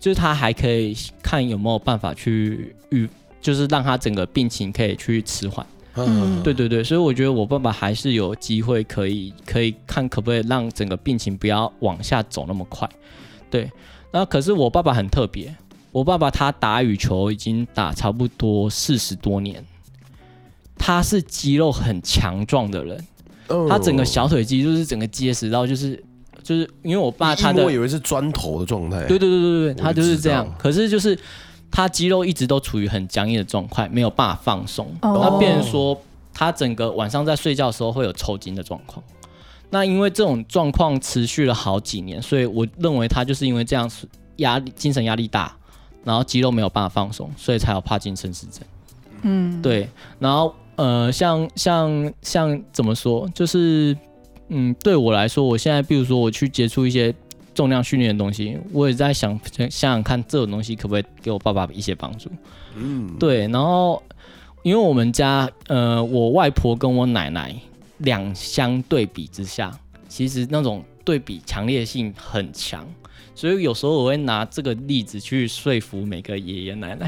[0.00, 3.08] 就是他还可以看有没有办法去预，
[3.42, 5.66] 就是让他整个病情可以去迟缓。
[5.96, 12.88] 嗯，对对对，所以我觉得我爸爸还是有机会可以可以看可不可以让整个病情不要往下走那么快。
[13.50, 13.70] 对，
[14.10, 15.54] 那可是我爸爸很特别，
[15.90, 19.62] 我爸爸他打羽球已经打差不多四十多年。
[20.78, 23.06] 他是肌肉很强壮的人
[23.48, 23.68] ，oh.
[23.68, 26.02] 他整个小腿肌就是整个结实到就是
[26.42, 30.50] 就是因为我爸他的，我以为是砖头的状态，对对对对对，他就是这样。
[30.58, 31.16] 可是就是
[31.72, 34.86] 他肌肉一直都处于很僵硬的状态，没有办法放松。
[35.02, 36.00] 那变成说
[36.32, 39.02] 他整个晚上在睡觉的时候会有抽筋的状况。
[39.70, 43.90] 那因为这种状况持续了好几年，所以我认为他就是因为这样
[44.36, 45.56] 压力、精神压力大，
[46.04, 48.60] 然后肌肉没有办法放松，所以才有帕金森氏症。
[49.22, 49.88] 嗯，对，
[50.20, 50.54] 然后。
[50.74, 53.94] 呃，像像像怎么说，就是
[54.48, 57.14] 嗯，对我来说，我现在比如说我去接触一些
[57.54, 62.30] 重量训练的东西，我也在想想想看这种东西可不可以给我爸爸一些帮助。
[62.76, 63.46] 嗯，对。
[63.48, 64.02] 然后
[64.62, 67.54] 因为我们家呃，我外婆跟我奶奶
[67.98, 69.70] 两相对比之下，
[70.08, 72.86] 其实那种对比强烈性很强，
[73.34, 77.06] 所以有时候我会拿这个例子去说服每个爷爷奶奶。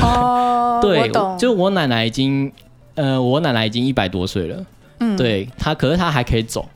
[0.00, 2.50] 哦， 对，就我奶奶已经，
[2.94, 4.66] 呃，我奶奶已经一百多岁了，
[5.00, 6.68] 嗯，对她，可是她还可以走，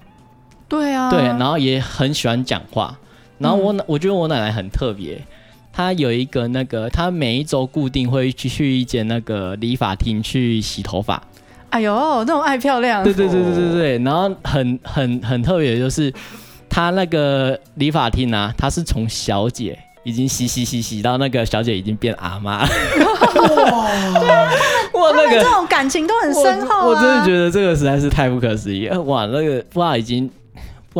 [0.71, 2.97] 对啊，对，然后也很喜欢讲话，
[3.39, 5.21] 然后我，嗯、我觉得我奶奶很特别，
[5.73, 11.23] 她有一个那个，她每一周固定会去去一间那个理发厅去洗头发，
[11.71, 11.93] 哎呦，
[12.25, 16.11] 那种爱漂亮，对对对对对对，然后很很很特别的就是，
[16.69, 19.79] 她那个理发厅啊，她是从小姐。
[20.03, 22.67] 已经洗洗洗洗到那个小姐已经变阿妈， 哇！
[24.95, 26.87] 哇，那个这种感情都很深厚啊。
[26.87, 28.99] 我真的觉得这个实在是太不可思议了。
[29.03, 30.29] 哇，那个不知道已经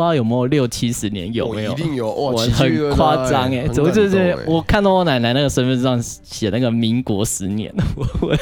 [0.01, 1.73] 不知道有没有六七十年有没有？
[1.73, 3.67] 一定有哇，很夸张哎！
[3.67, 8.35] 怎么就是我看到我奶奶那个身份证上写那个民国十年，我 我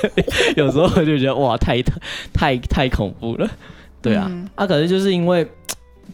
[0.55, 1.81] 有时候我就觉得哇，太
[2.33, 3.49] 太太恐怖了。
[4.01, 5.45] 对啊，啊，可是就是因为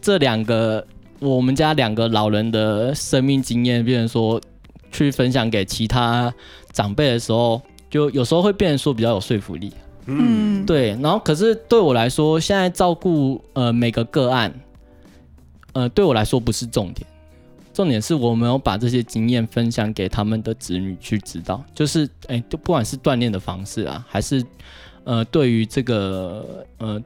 [0.01, 0.85] 这两个。
[1.19, 4.39] 我们家两个老人的生命经验，变成说
[4.91, 6.31] 去分享给其他
[6.73, 7.59] 长辈的时候，
[7.89, 9.71] 就有时候会变成说比较有说服力。
[10.07, 10.89] 嗯，对。
[11.01, 14.53] 然后，可是对我来说，现在照顾呃每个个案，
[15.75, 17.05] 呃对我来说不是重点，
[17.71, 24.43] 重点是我没有把这些经验分享给他们的子女去知道，就是哎，就不管是锻炼的方式啊，还是
[25.03, 26.99] 呃对于这个呃。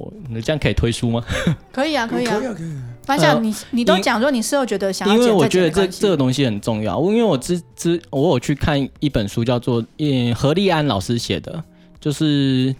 [0.00, 1.20] 我，你这样可以推书吗？
[1.72, 2.82] 可以啊，可以啊，可以啊，可以啊。
[3.02, 7.02] 反正你你都讲说你事后觉得想要，因为我觉得这这个东西很重要。
[7.02, 11.64] 因为我之之我有去看一本书，叫做嗯何立安老师写的，
[11.98, 12.72] 就是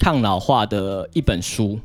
[0.00, 1.78] 抗老化的一本书。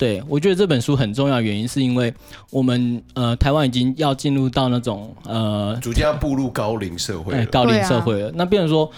[0.00, 2.12] 对，我觉得这本书很重要，原因是因为
[2.50, 8.28] 我们呃台湾已经要进入到那种呃逐渐要步入高龄社会，高龄社会了。
[8.28, 8.90] 啊、那变成说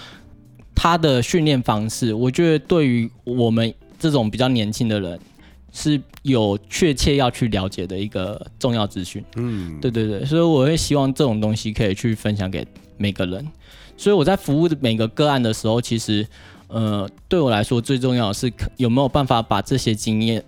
[0.77, 5.19] 他的训练方式，我觉得对于我们这种比较年轻的人。
[5.75, 12.63] 是有确切要去了解的一个重要资讯，嗯，对对对，所以我会希望这种东西可以去分享给
[12.99, 13.49] 每个人。
[13.97, 16.29] 所以我在服务的每个个案的时候，其实，
[16.69, 20.45] 呃，对我来说最重要的是有没有办法把这些经验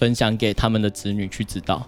[0.00, 1.86] 分享给他们的子女去知道。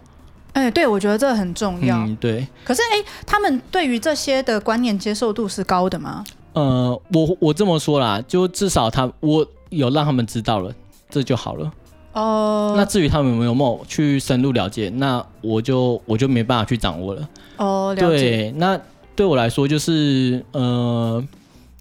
[0.52, 1.96] 哎，对，我觉得这很重要。
[1.96, 2.46] 嗯，对。
[2.62, 6.22] 可是，哎，他们对于这些的观念接受度是高的吗？
[6.52, 10.70] 呃，我我这么说啦，就至少他我有让他们知道了，
[11.08, 11.72] 这就好了。
[12.12, 17.26] 哦，oh, 那至于他们有没有去深入了解，那我就我就没办法去掌握了。
[17.56, 18.30] 哦，oh, 了解。
[18.30, 18.78] 对，那
[19.16, 21.24] 对我来说就是呃，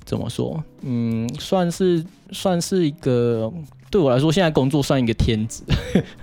[0.05, 0.63] 怎么说？
[0.83, 2.01] 嗯，算是
[2.31, 3.51] 算是一个。
[3.91, 5.61] 对我来说，现在工作算一个天职。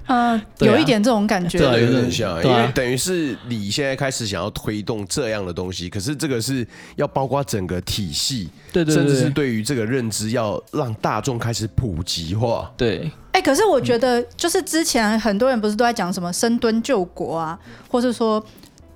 [0.06, 6.66] 嗯、 呃，有一点这种感觉，对，有点像，因为等于是你现在开始想要推动这样的东西，可是这个是
[6.96, 12.72] 要包括整个体系，对对，甚至是对于这个认知要让大众开始普及化。
[12.74, 17.58] 对，哎、欸，可是我觉得，就是之前很多人不是都在讲什么深蹲救国啊，
[17.90, 18.42] 或是说，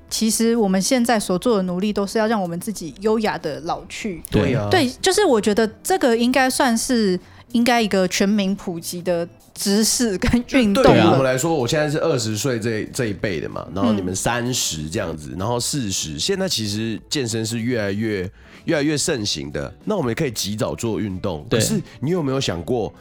[0.09, 4.23] 其实我们现在所做的努力，都是要让我们自己优雅的老去。
[4.31, 7.21] 对啊，对，就是我觉得这个应该算是。
[7.53, 10.83] 应该一个全民普及的知识跟运动。
[10.83, 18.31] 对于我们来说，我现在是二十岁这这一辈的嘛，然后你们三十这样子，嗯、然后四十，现在其实健身是越来越
[18.65, 19.73] 越来越盛行的。
[19.85, 21.47] 那我们也可以及早做运动。
[21.49, 22.93] 对可是你有没有想过，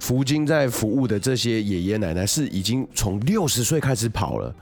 [0.00, 4.54] 福金在服务的这些爷爷奶奶是已经从六十岁开始跑了，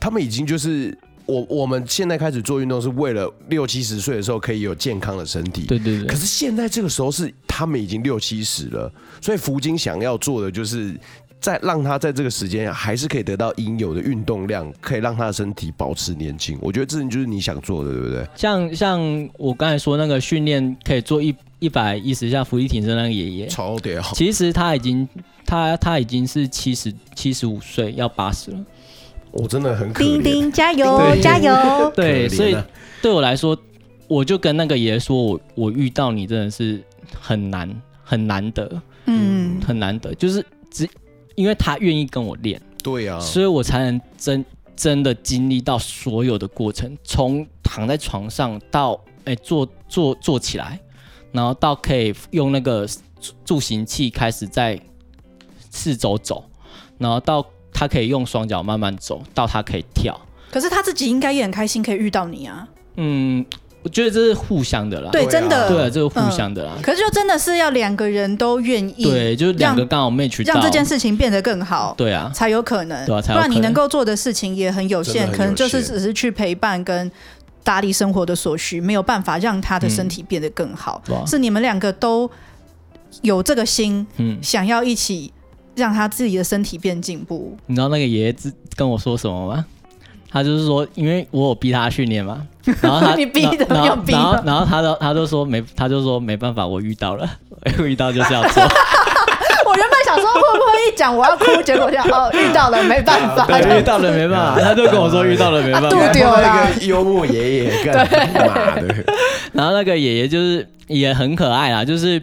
[0.00, 0.96] 他们已经就是。
[1.28, 5.66] 我我们现在开始做运动是为了六七十岁的时候可以有健康的身体。
[5.66, 6.06] 对对对。
[6.06, 8.90] 可是现在这个时候是他们已经六七十了，
[9.20, 10.98] 所以福金想要做的就是
[11.38, 16.58] 在让他在这个时间还是可以得到应有的运动量，可以让他的身体保持年轻。
[16.62, 18.26] 我觉得这就是你想做的，对不对？
[18.34, 24.00] 像像我刚才说那个训练可以做一一百一十下伏地挺身那个爷爷，超屌。
[24.14, 25.06] 其实他已经
[25.44, 28.64] 他他已经是七十七十五岁，要八十了。
[29.30, 30.06] 我真的很可怜。
[30.06, 31.92] 丁丁加油加油！
[31.94, 32.56] 对， 所以
[33.02, 33.56] 对我来说，
[34.06, 36.82] 我就跟那个爷爷说，我我遇到你真的是
[37.18, 37.70] 很难
[38.02, 40.88] 很难得，嗯，很难得，就是只
[41.34, 44.44] 因为他愿意跟我练，对啊，所以我才能真
[44.74, 48.94] 真的经历到所有的过程，从躺在床上到
[49.24, 50.80] 哎、欸、坐坐坐起来，
[51.32, 52.88] 然后到可以用那个
[53.44, 54.80] 助行器开始在
[55.70, 56.44] 四周走，
[56.98, 57.46] 然后到。
[57.78, 62.66] 他可以用双脚慢慢走到他可以跳，可是他自己应该也很开心可以遇到你啊。
[62.96, 63.46] 嗯，
[63.84, 65.10] 我觉得这是互相的啦。
[65.12, 66.72] 对，真的，对，这是互相的啦。
[66.82, 71.94] 可是就真的是要两个人都愿意，对，就是两个刚好 match 到，让这件事情变得更好。
[71.96, 73.06] 对啊，才有可能。
[73.06, 77.08] 对啊，不然你能够做的事情也很有限，可能就是只是去陪伴跟
[77.62, 81.00] 打理生活的所需，没有办法让他的身体变得更好。
[81.24, 82.28] 是你们两个都
[83.22, 85.32] 有这个心，嗯，想要一起。
[85.78, 87.56] 让他自己的身体变进步。
[87.66, 88.36] 你知道那个爷爷
[88.76, 89.64] 跟我说什么吗？
[90.30, 92.46] 他就是说，因为我有逼他训练嘛，
[92.82, 97.26] 然后他你逼的，然后逼，然后然后他都他就说没，他就说没办法，我遇到了，
[97.78, 98.62] 我遇到就是要做。
[99.64, 108.04] 我原本想说会不会一讲我要哭，结果就哦遇到了没办法，对，遇到了没办法，他就跟我说遇到了没办法，丢丢了那个幽默爷爷干嘛
[108.76, 109.04] 的？
[109.52, 112.22] 然后那个爷爷就是也很可爱啦，就是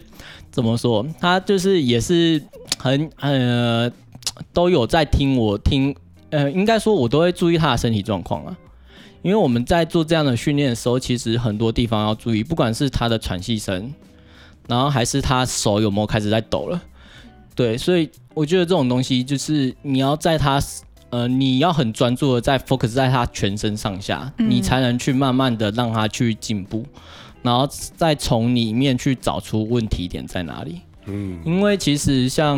[0.51, 2.39] 怎么说，他就是也是。
[2.85, 3.91] 很呃，
[4.53, 5.95] 都有在听我听，
[6.29, 8.55] 呃，应该说我都会注意他的身体状况啊，
[9.23, 13.91] 因为我们在做这样的训练的时候，其实很多地方要注意，不管是他的喘气声，
[14.67, 16.79] 然后还是他手有没有开始在抖了，
[17.55, 20.61] 对，所以我觉得这种东西就是你要在他
[21.09, 26.85] 呃，你要很专注的在 focus 在他全身上下，嗯、你才能去慢慢的让他去进步，
[27.41, 27.67] 然后
[27.97, 30.81] 再从里面去找出问题点在哪里。
[31.07, 32.57] 嗯，因为其实像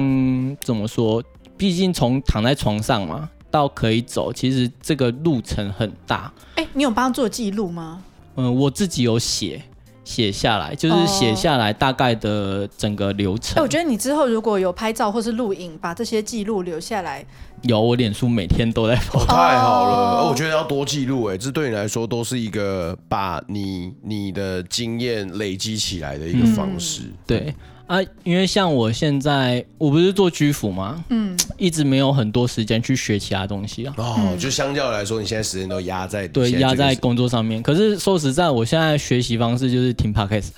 [0.61, 1.24] 怎么说，
[1.57, 6.32] 毕竟从躺在床上嘛到可以走，其实这个路程很大。
[6.56, 8.03] 哎、欸，你有帮他做记录吗？
[8.36, 9.61] 嗯，我自己有写
[10.03, 13.56] 写下来，就是写下来大概的整个流程。
[13.56, 17.26] 哎、哦欸，我觉得你之后如果有拍照或是录影，把这些记录留下来，
[17.64, 18.94] 有，我脸书每天都在。
[19.14, 27.02] 哦，太好了，哦，我觉得要多记录，哎，这对你来说都是一个把你你的经验累积起来的一个方式。
[27.03, 27.56] 嗯、对。
[27.88, 31.03] 啊，因为像我现在，我不是做居服吗？
[31.09, 33.93] 嗯，一直没有很多时间去学其他东西啊。
[33.97, 37.64] 哦，就相较来说，你现在时间都压在对压在工作上面。
[37.64, 40.49] 可是说实在，我现在学习方式就是听 Podcast。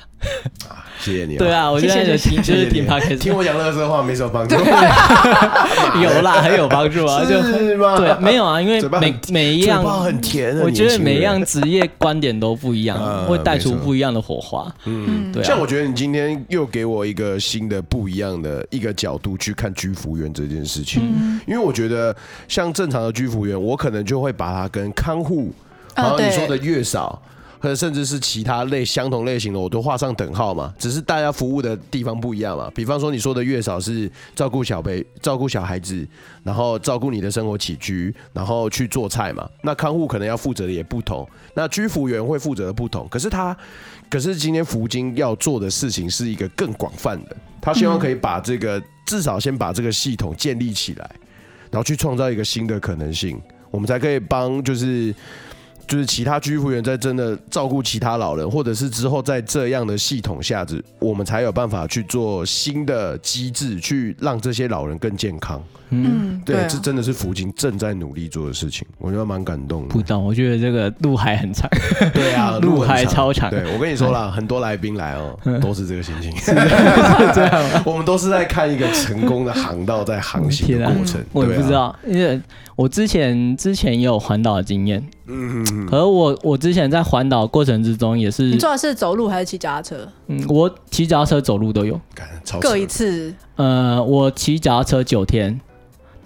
[0.67, 1.37] 啊，谢谢你。
[1.37, 4.55] 对啊，我现在就听就是听 Podcast，听我讲乐色话没什么帮助。
[6.01, 7.95] 有啦，很有帮助啊，是吗？
[7.95, 14.69] 对，没有啊，因为每每一样很甜，我觉得每一样职业观点都不一样， 会带出不一样的火花。
[14.85, 15.41] 嗯，对。
[15.41, 17.29] 像我觉得你今天又给我一个。
[17.29, 22.15] 一个新的不一样的一个角度去看居服员这件事情，嗯、因为我觉得
[22.47, 25.51] 像正常的居服员，我可能就会把它跟看护，
[25.93, 27.21] 然后你说的月嫂，
[27.59, 30.73] 或者甚至是其他类相同类型的，我都画上等号嘛。
[30.79, 32.71] 只是大家服务的地方不一样嘛。
[32.73, 36.07] 比方说你说的月嫂是照顾小辈、照顾小孩子，
[36.41, 39.45] 然后照顾你的生活起居，然后去做菜嘛。
[39.61, 43.05] 那看护可能要负责的也不同，那居服员会负责的不同。
[43.09, 43.53] 可是他。
[44.09, 51.09] 可是今天福金要做的事情是一个更广泛的，他希望可以把这个至少先把这个系统建立起来，
[51.69, 55.13] 然后去创造一个新的可能性，我们才可以帮就是。
[55.89, 65.59] 就是其他居服员在真的照顾其他老人，或者是之后在这样的系统下子，我们才有办法去做新的机制，去让这些老人更健康。
[65.91, 69.87] 嗯，对，这真的是福金正在努力做的事情，我觉得蛮感动的。
[69.87, 71.67] 不懂，我觉得这个路还很长。
[72.13, 73.49] 对啊， 路还超长。
[73.49, 76.31] 对，我跟你说啦， 很多来宾来哦，都是这个心情。
[77.33, 81.19] 这样，我们都是在看一个成功的航道在航行的过程。
[81.33, 82.39] 我也不知道，因为
[82.75, 85.03] 我之前之前也有环岛的经验。
[85.31, 90.07] 嗯，可是我我之前在环岛过程之中也是，你做的是走路还是骑脚踏车？
[90.25, 91.99] 嗯，我骑脚踏车、走路都有，
[92.59, 93.31] 各一次。
[93.55, 95.59] 呃，我骑脚踏车九天，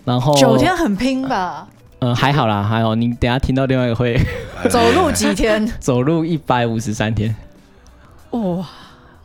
[0.06, 1.68] 然后九天很拼吧？
[2.00, 2.96] 嗯，还好啦，还好。
[2.96, 4.18] 你等下听到另外一个会
[4.70, 5.70] 走路几天？
[5.80, 7.36] 走路一百五十三天。
[8.32, 8.66] 哇，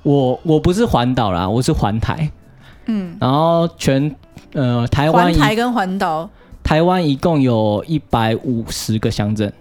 [0.02, 2.30] 我我不是环岛啦，我是环台。
[2.86, 4.14] 嗯，然后全
[4.54, 6.28] 呃台湾环台跟环岛，
[6.64, 9.52] 台湾一共有一百五十个乡镇。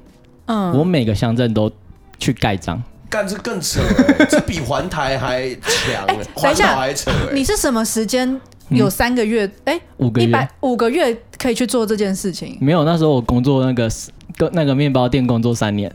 [0.47, 1.71] 嗯，我每个乡镇都
[2.19, 7.33] 去盖章，干这更扯，欸，这比环台还强， 欸，环岛还扯，欸。
[7.33, 9.49] 你是什么时间有三个月？
[9.65, 12.57] 哎，嗯，五个月，一百五个月可以去做这件事情？
[12.59, 13.89] 没有，那时候我工作那个
[14.35, 15.91] 跟那个面包店工作三年，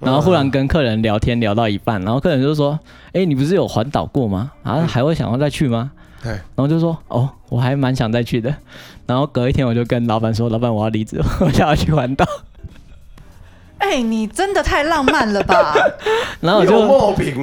[0.00, 2.78] 然后忽然跟客人聊天聊到一半，然后客人就说
[3.12, 4.52] ：“哎，你不是有环岛过吗？
[4.62, 5.90] 啊，还会想要再去吗？”
[6.22, 8.54] 对，然后就说：“哦，我还蛮想再去的。”
[9.06, 12.24] 然后隔一天我就跟老板说：“老板，我要离职， 我想要去环岛。”
[13.84, 15.74] 哎、欸，你真的太浪漫了吧！
[16.40, 16.80] 然后我就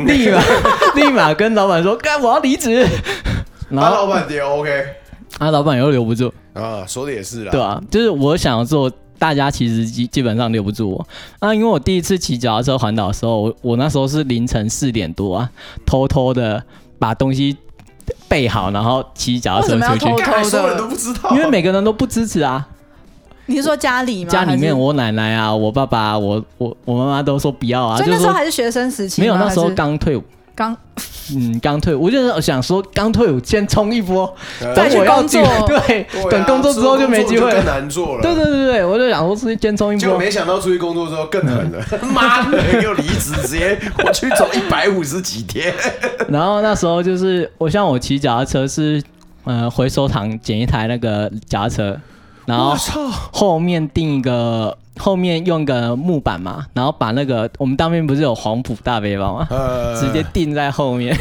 [0.05, 0.41] 立马
[0.95, 2.83] 立马跟老板说：“干，我要离职。
[3.69, 4.85] ”然后老板也 OK，
[5.37, 6.33] 啊，老板又留不住。
[6.53, 11.07] 啊，说的也是啦，对啊，就是我想要做，大家其实基基本上留不住我。
[11.39, 15.49] 啊，因为我第一次骑脚踏车环岛的时候，我我那时候是凌晨四点多啊，
[15.85, 16.61] 偷偷的
[16.97, 17.55] 把东西
[18.27, 22.67] 备好，然后骑脚踏车出去，偷偷所有人都不知道，因为每个人都不支持啊。
[23.51, 24.31] 你是说家里吗？
[24.31, 27.97] 家里面我奶奶啊，我爸爸，我我我妈妈都说不要啊。
[27.97, 29.21] 所以那时候还是学生时期？
[29.21, 30.23] 没有，那时候刚退伍。
[30.53, 30.75] 刚，
[31.33, 34.31] 嗯，刚退伍，我就是想说，刚退伍先冲一波，
[34.75, 35.41] 再去工作。
[35.65, 38.21] 对，等工作之后就没机会，更难做了。
[38.21, 39.99] 对对对对，我就想说，出去先冲一波。
[39.99, 41.83] 结果没想到出去工作之后更狠了，
[42.13, 45.73] 妈的，又离职，直接我去走一百五十几天。
[46.27, 49.01] 然后那时候就是，我像我骑脚踏车是，
[49.45, 51.97] 呃，回收厂捡一台那个脚踏车。
[52.45, 52.75] 然后
[53.31, 59.47] 后面定一个，后面用个木板嘛，然后把那个我们当面不是有黄埔大背包吗？
[59.99, 61.15] 直接钉在后面，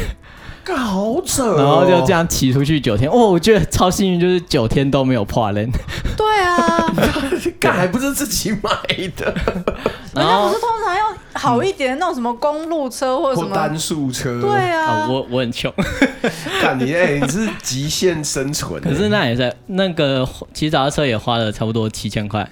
[0.65, 1.55] 好扯。
[1.57, 5.69] 然后就这样骑出去九天，哦，我觉得超幸运，就是九天都没有破人。
[6.15, 6.93] 对啊，
[7.59, 8.69] 干还不是自己买
[9.15, 9.33] 的。
[10.13, 14.41] 然后不是通常要好一点那种什么公路车或者什么单速车？
[14.41, 15.73] 对啊，我我很穷。
[16.61, 18.81] 干你哎，你是极限生存。
[18.81, 22.47] 可是那也是那个骑脚踏车也花了差不多七千块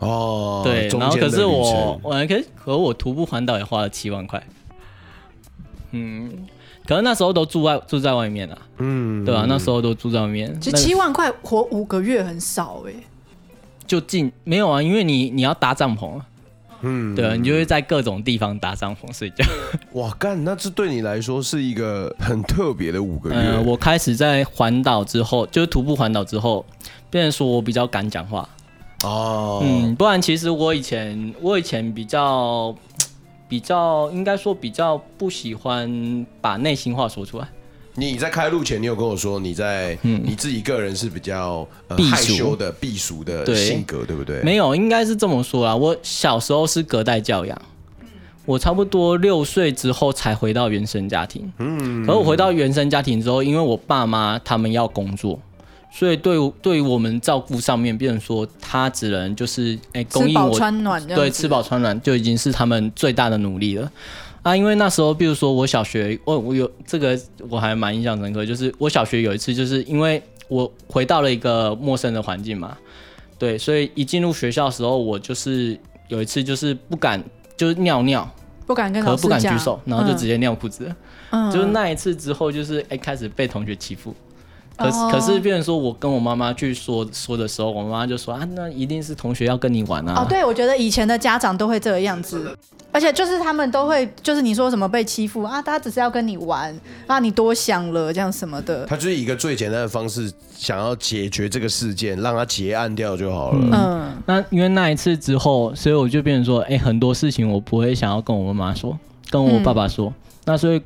[0.00, 0.62] 哦。
[0.64, 4.42] 对，然后可是我我可可我徒步环岛也花了七万块。
[5.92, 6.44] 嗯，
[6.86, 8.58] 可能那时候都住外住在外面啊。
[8.78, 10.58] 嗯，对啊，那时候都住在外面。
[10.60, 12.92] 其实七万块活五个月很少哎。
[13.86, 16.26] 就近没有啊，因为你你要搭帐篷啊。
[16.82, 19.44] 嗯，对啊，你就会在各种地方搭帐篷睡觉。
[19.92, 23.36] 哇，干，那这对你来说是一个很特别的五个月。
[23.36, 26.64] 呃，我开始在环岛之后，就是徒步环岛之后，
[27.08, 28.46] 变成说我比较敢讲话。
[29.04, 32.74] 哦，嗯，不然其实我以前我以前比较
[33.48, 37.48] 比较应该说比较不喜欢把内心话说出来。
[37.98, 44.42] 你在开录前，你有跟我说你在、嗯、你自己个人是比较、呃、害羞的、避俗的性格，对，对不对？
[44.42, 45.74] 没有，应该是这么说啦。
[45.74, 47.58] 我小时候是隔代教养，
[48.44, 51.50] 我差不多六岁之后才回到原生家庭。
[51.58, 55.40] 嗯，而我回到原生家庭之后，因为我爸妈他们要工作，
[55.98, 63.90] 所以对对于我们照顾上面，变成说他只能就是哎、欸、供应我穿暖，对，吃饱穿暖就已经是他们最大的努力了。
[64.42, 67.18] 啊，因为那时候，比如说我小学，我我有这个
[67.48, 72.76] 我还蛮印象深刻，就是我小学有一次，就是因为我回到了一个陌生的环境嘛，
[73.38, 77.24] 对，所以一进入学校的时候，我就是有一次就是不敢
[77.56, 78.30] 就是尿尿，
[78.66, 80.94] 不敢跟老师讲，不敢举手，然后就直接尿裤子，
[81.30, 84.14] 嗯，就是那一次之后，就是哎开始被同学欺负。
[84.76, 90.22] 可是，可是，变成说我跟我妈妈去说说的时候，我妈妈就说啊，那一定是同学要跟你玩啊。
[90.22, 92.54] 哦，对，我觉得以前的家长都会这个样子，
[92.92, 98.84] 而且就是他们都会，就是你说什么被欺负啊，他只是要跟你玩啊，你多想了这样什么的。
[98.84, 103.58] 他就是一个最简单的方式想要解决这个事件，让他结案掉就好了。
[103.62, 108.98] 嗯，嗯，那因为那一次之后，所以我就变成说，哎、欸，很多事情我不会想要跟我妈妈说，
[109.30, 110.82] 跟我爸爸说，嗯、那所以。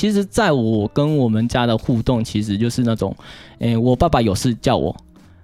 [0.00, 3.14] 其实，在我跟我们家的互动，其实就是那种，
[3.58, 4.96] 诶，我爸爸有事叫我，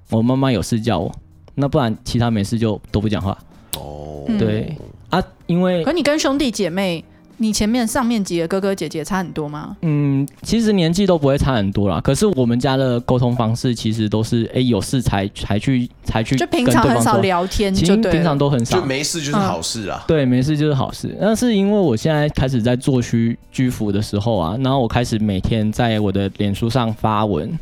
[0.08, 1.14] 我妈妈有事叫我，
[1.54, 3.36] 那不然其他没事就都不讲话。
[3.76, 4.74] 哦，对
[5.10, 7.04] 啊，因为可你跟兄弟姐妹。
[7.38, 9.76] 你前面上面几个哥哥姐姐差很多吗？
[9.82, 12.00] 嗯，其实年纪都不会差很多啦。
[12.00, 20.02] 可是我们家的沟通方式其实都是，哎、欸，有事才才去才去，就平常很少聊天，就对，平常都很少，就没事就是好事啊。
[20.08, 21.14] 对，没事就是好事。
[21.20, 27.58] 那是因为我现在开始在做居居服的时候啊，然后我开始每天在我的脸书上发文，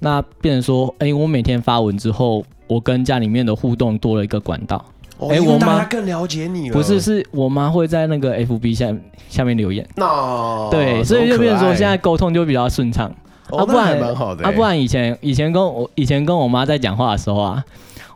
[0.00, 4.82] 那变成说，哎、欸，我每天发文之后，我跟家里面的互动多了一个管道。
[5.28, 6.72] 哎、欸，我妈更了解你了。
[6.72, 8.94] 不是，是我妈会在那个 FB 下
[9.28, 9.86] 下面留言。
[9.96, 13.12] 那、哦、对，所以就变成说现在沟通就比较顺畅。
[13.50, 14.44] 哦、啊，不然蛮好的。
[14.44, 17.64] 啊，不然以前以前跟我以前跟我妈在讲话的时候啊，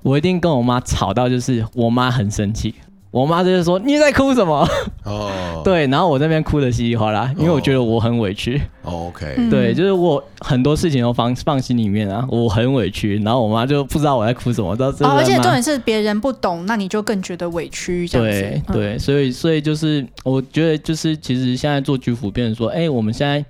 [0.03, 2.75] 我一定跟我妈吵到就是我妈很生气。
[3.15, 4.69] 我妈就是说，你在哭什么？
[5.07, 8.61] 哦，对，然后我这边哭的稀里哗啦，因为我觉得我很委屈。
[8.83, 14.75] 哦、OK，对，就是我很多事情都放放心里面啊，我很委屈，然后我妈就不知道我在哭什么。
[14.75, 18.63] 到哦，而且重点是别人不懂，那你就更觉得委屈这样子。
[18.73, 23.45] 对对，所以所以就是我觉得就是其实现在做居服，变成说，哎、欸，我们现在。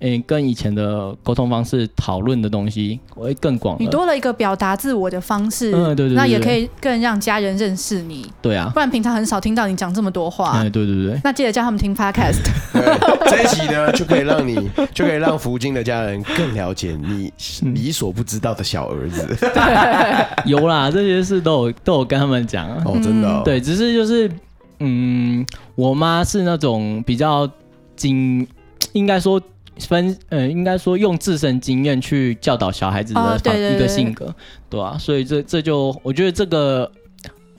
[0.00, 3.76] 诶、欸，跟以前的沟通方式讨论的东西会更广。
[3.80, 8.30] 你多了一个表达自我的方式，嗯，对对，对，那也可以更让家人认识你。
[8.40, 10.52] 对啊，不然平常很少听到你讲这么多话。
[10.60, 11.20] 哎，对对对。
[11.24, 12.38] 那记得叫他们听 Podcast。
[13.26, 19.36] 这一集呢，就可以让你，就可以让福金的家人更了解你你所不知道的小儿子。
[20.46, 22.82] 有啦，这些事都有都有跟他们讲啊。
[22.84, 23.42] 哦，真的、哦。
[23.44, 24.30] 对，只是就是，
[24.78, 25.44] 嗯，
[25.74, 27.50] 我妈是那种比较
[27.96, 28.46] 精，
[28.92, 29.42] 应该说。
[29.78, 34.34] 分呃，应该说用自身经验去教导小孩子的方一个性格，
[34.68, 36.90] 对啊，所以这这就我觉得这个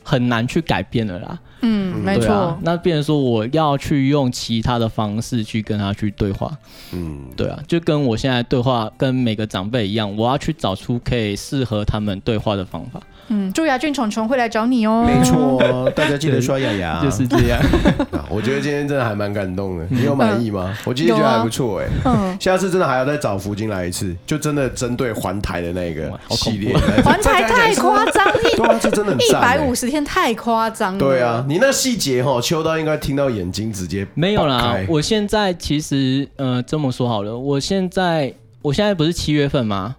[0.04, 1.40] 很难去改变了啦。
[1.62, 2.58] 嗯，没错、啊。
[2.62, 6.52] 那变成说我要去用其他的方式去跟他去对话。
[6.92, 13.00] 嗯，对啊，就跟我现在对话跟每个长辈一样，我要去找出可以适合他们对话的方法。
[13.32, 15.06] 嗯，蛀牙菌虫虫会来找你哦。
[15.06, 15.62] 没错，
[15.96, 17.60] 大家记得刷牙牙， 就是这样。
[18.28, 20.76] 我觉得今天真的还蛮感动的，你有满意吗？
[20.84, 21.88] 我今天觉得还不错哎。
[22.06, 26.76] 嗯，下次真的还要再找福金来一次，就真的针对环台的那个系列。
[27.04, 28.26] 环台太夸张，
[28.58, 31.00] 对啊，这真的一百五十天太夸张了。
[31.00, 34.78] 对啊，你那细节哈，秋刀应该听到眼睛直接没有啦。
[34.88, 38.32] 我现在其实呃这么说好了，我现在
[38.62, 39.96] 我现在不是七月份吗？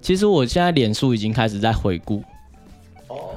[0.00, 2.20] 其实我现在脸书已经开始在回顾。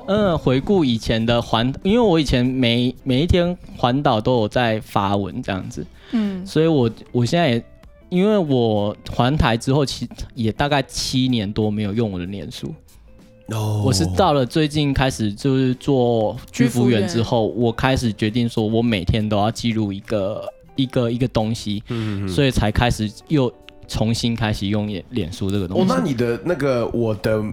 [0.08, 7.64] 嗯，回顾以前的环，因为我以前每每一天环岛都有在发文这样子，嗯，所以我我现在也，
[8.10, 12.74] 因为我环台之后，其也大概七年多没有用我的脸书，
[13.48, 23.54] 哦，我是到了最近开始就是做居服员之后，我开始决定说我每天都要记录一个一个一个东西，嗯，所以才开始又
[23.88, 25.84] 重新开始用脸脸书这个东西。
[25.84, 27.44] 哦，那你的那个我的。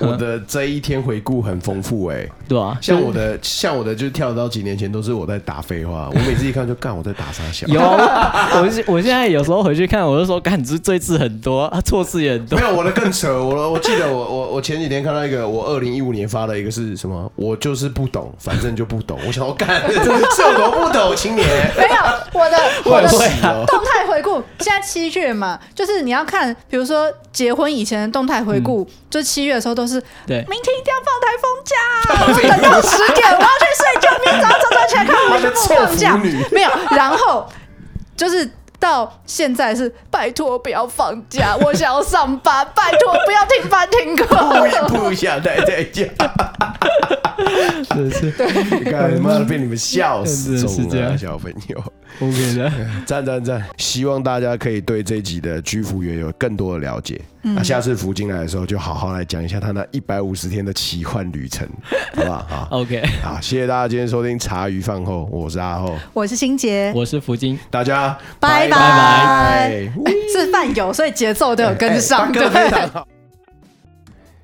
[0.00, 7.66] 我的这一天回顾很丰富哎、欸，对啊，像我的像我的就跳到几年前都是我在打废话，我每次一看就干我在打啥小。
[7.66, 12.58] 有，我我现在有时候回去看，我就说干你这赘字很多，啊错字也很多。
[12.58, 17.30] 没有我的更扯，我我记得我我我前几天看到一个，我二零一五年发的一个是什么？
[17.36, 19.18] 我就是不懂，反正就不懂。
[19.26, 21.46] 我想要干 是有多不懂青年？
[21.76, 23.08] 没有，我的 我的
[23.66, 30.00] 动态回顾现在七月嘛，就是你要看，比如说结婚以前的动态回顾，嗯、就七月的时候都是。
[30.26, 31.74] 对，明天一定要放台风假，
[32.26, 36.16] 我等到十点，我要去睡觉，明天早上早上起来看我们全部放假。
[36.50, 37.48] 没有，然后
[38.16, 38.50] 就是。
[38.80, 44.26] 到现在是拜托不要放假， 我想要上班，拜托不要停班停课，
[44.88, 46.02] 不想待在家。
[47.94, 51.82] 是是，对，干妈的被你们 笑死，是这样，小朋友。
[52.20, 52.72] OK 的，
[53.04, 53.62] 赞赞赞！
[53.76, 57.20] 希望大家可以对这集的居服员有更多的了解。
[57.42, 61.68] 那、嗯、下次福金来的时候，就好好来讲一下他那一百五十天的奇幻旅程，
[62.14, 62.46] 好不好？
[62.48, 69.92] 好，OK，好，谢谢大家今天收听茶余饭后，我是阿后，我是欣洁，我是福金，大家拜拜拜拜。
[70.32, 72.42] 是饭友，所以节奏都有跟上， 对。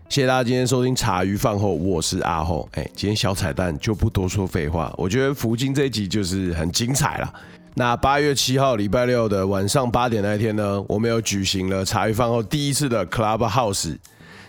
[0.08, 2.68] 谢谢大家今天收听茶余饭后，我是阿后。
[2.72, 7.32] 哎，今天小彩蛋就不多说废话，我觉得福金这一集就是很精彩了。
[7.74, 13.96] 那八月七号礼拜六的晚上八点那一天呢，我们有举行了茶余饭后第一次的 Clubhouse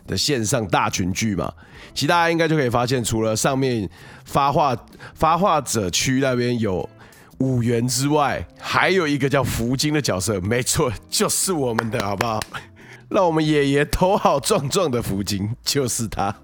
[0.07, 1.51] 的线上大群聚嘛。
[1.93, 3.89] 其实大家应该就可以发现，除了上面
[4.25, 4.75] 发话
[5.13, 6.89] 发话者区那边有
[7.37, 12.39] 五元之外，还有一个叫福金的角色，没错，就是我们的，好不好？
[13.09, 16.35] 让我们爷爷头好壮壮的福金，就是他。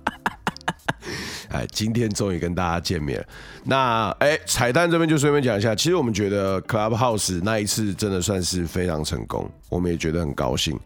[1.50, 3.26] 哎，今天终于跟大家见面。
[3.64, 10.80] 那哎，彩蛋这边就顺便讲一下，其实我们觉得 Clubhouse 那一次真的算是非常成功，我们也觉得很高兴。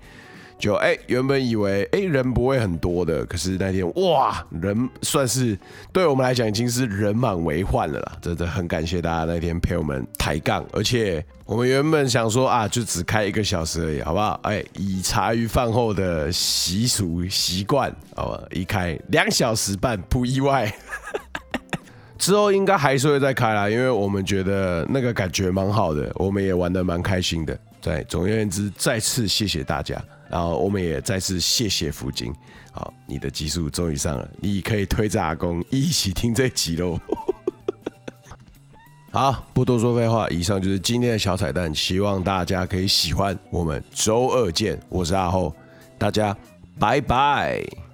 [0.61, 5.57] 就哎，原本以为哎人不会很多的，可是那天哇，人算是
[5.91, 8.17] 对我们来讲已经是人满为患了啦。
[8.21, 14.39] 真的很感谢大家那天陪我们抬杠，而且我们原本想说啊，就只开一个小时而已，好不好？
[14.43, 20.71] 哎，以茶余饭后的习俗习惯，好吧，一开两小时半不意外。
[22.19, 27.57] 之后应该还是会再开啦，因为我们觉得那个感觉蛮好的，我们也玩得蛮开心的。
[27.81, 29.99] 对，总而言之，再次谢谢大家。
[30.31, 32.33] 然后我们也再次谢谢福金，
[32.71, 36.97] 好，你的集数终于上了，你可以推着阿公一起听这集喽。
[39.11, 43.37] 好，不多说废话，以上就是今天的小彩蛋，希望大家可以喜欢。
[43.49, 45.53] 我们周二见，我是阿厚，
[45.97, 46.33] 大家
[46.79, 47.90] 拜拜。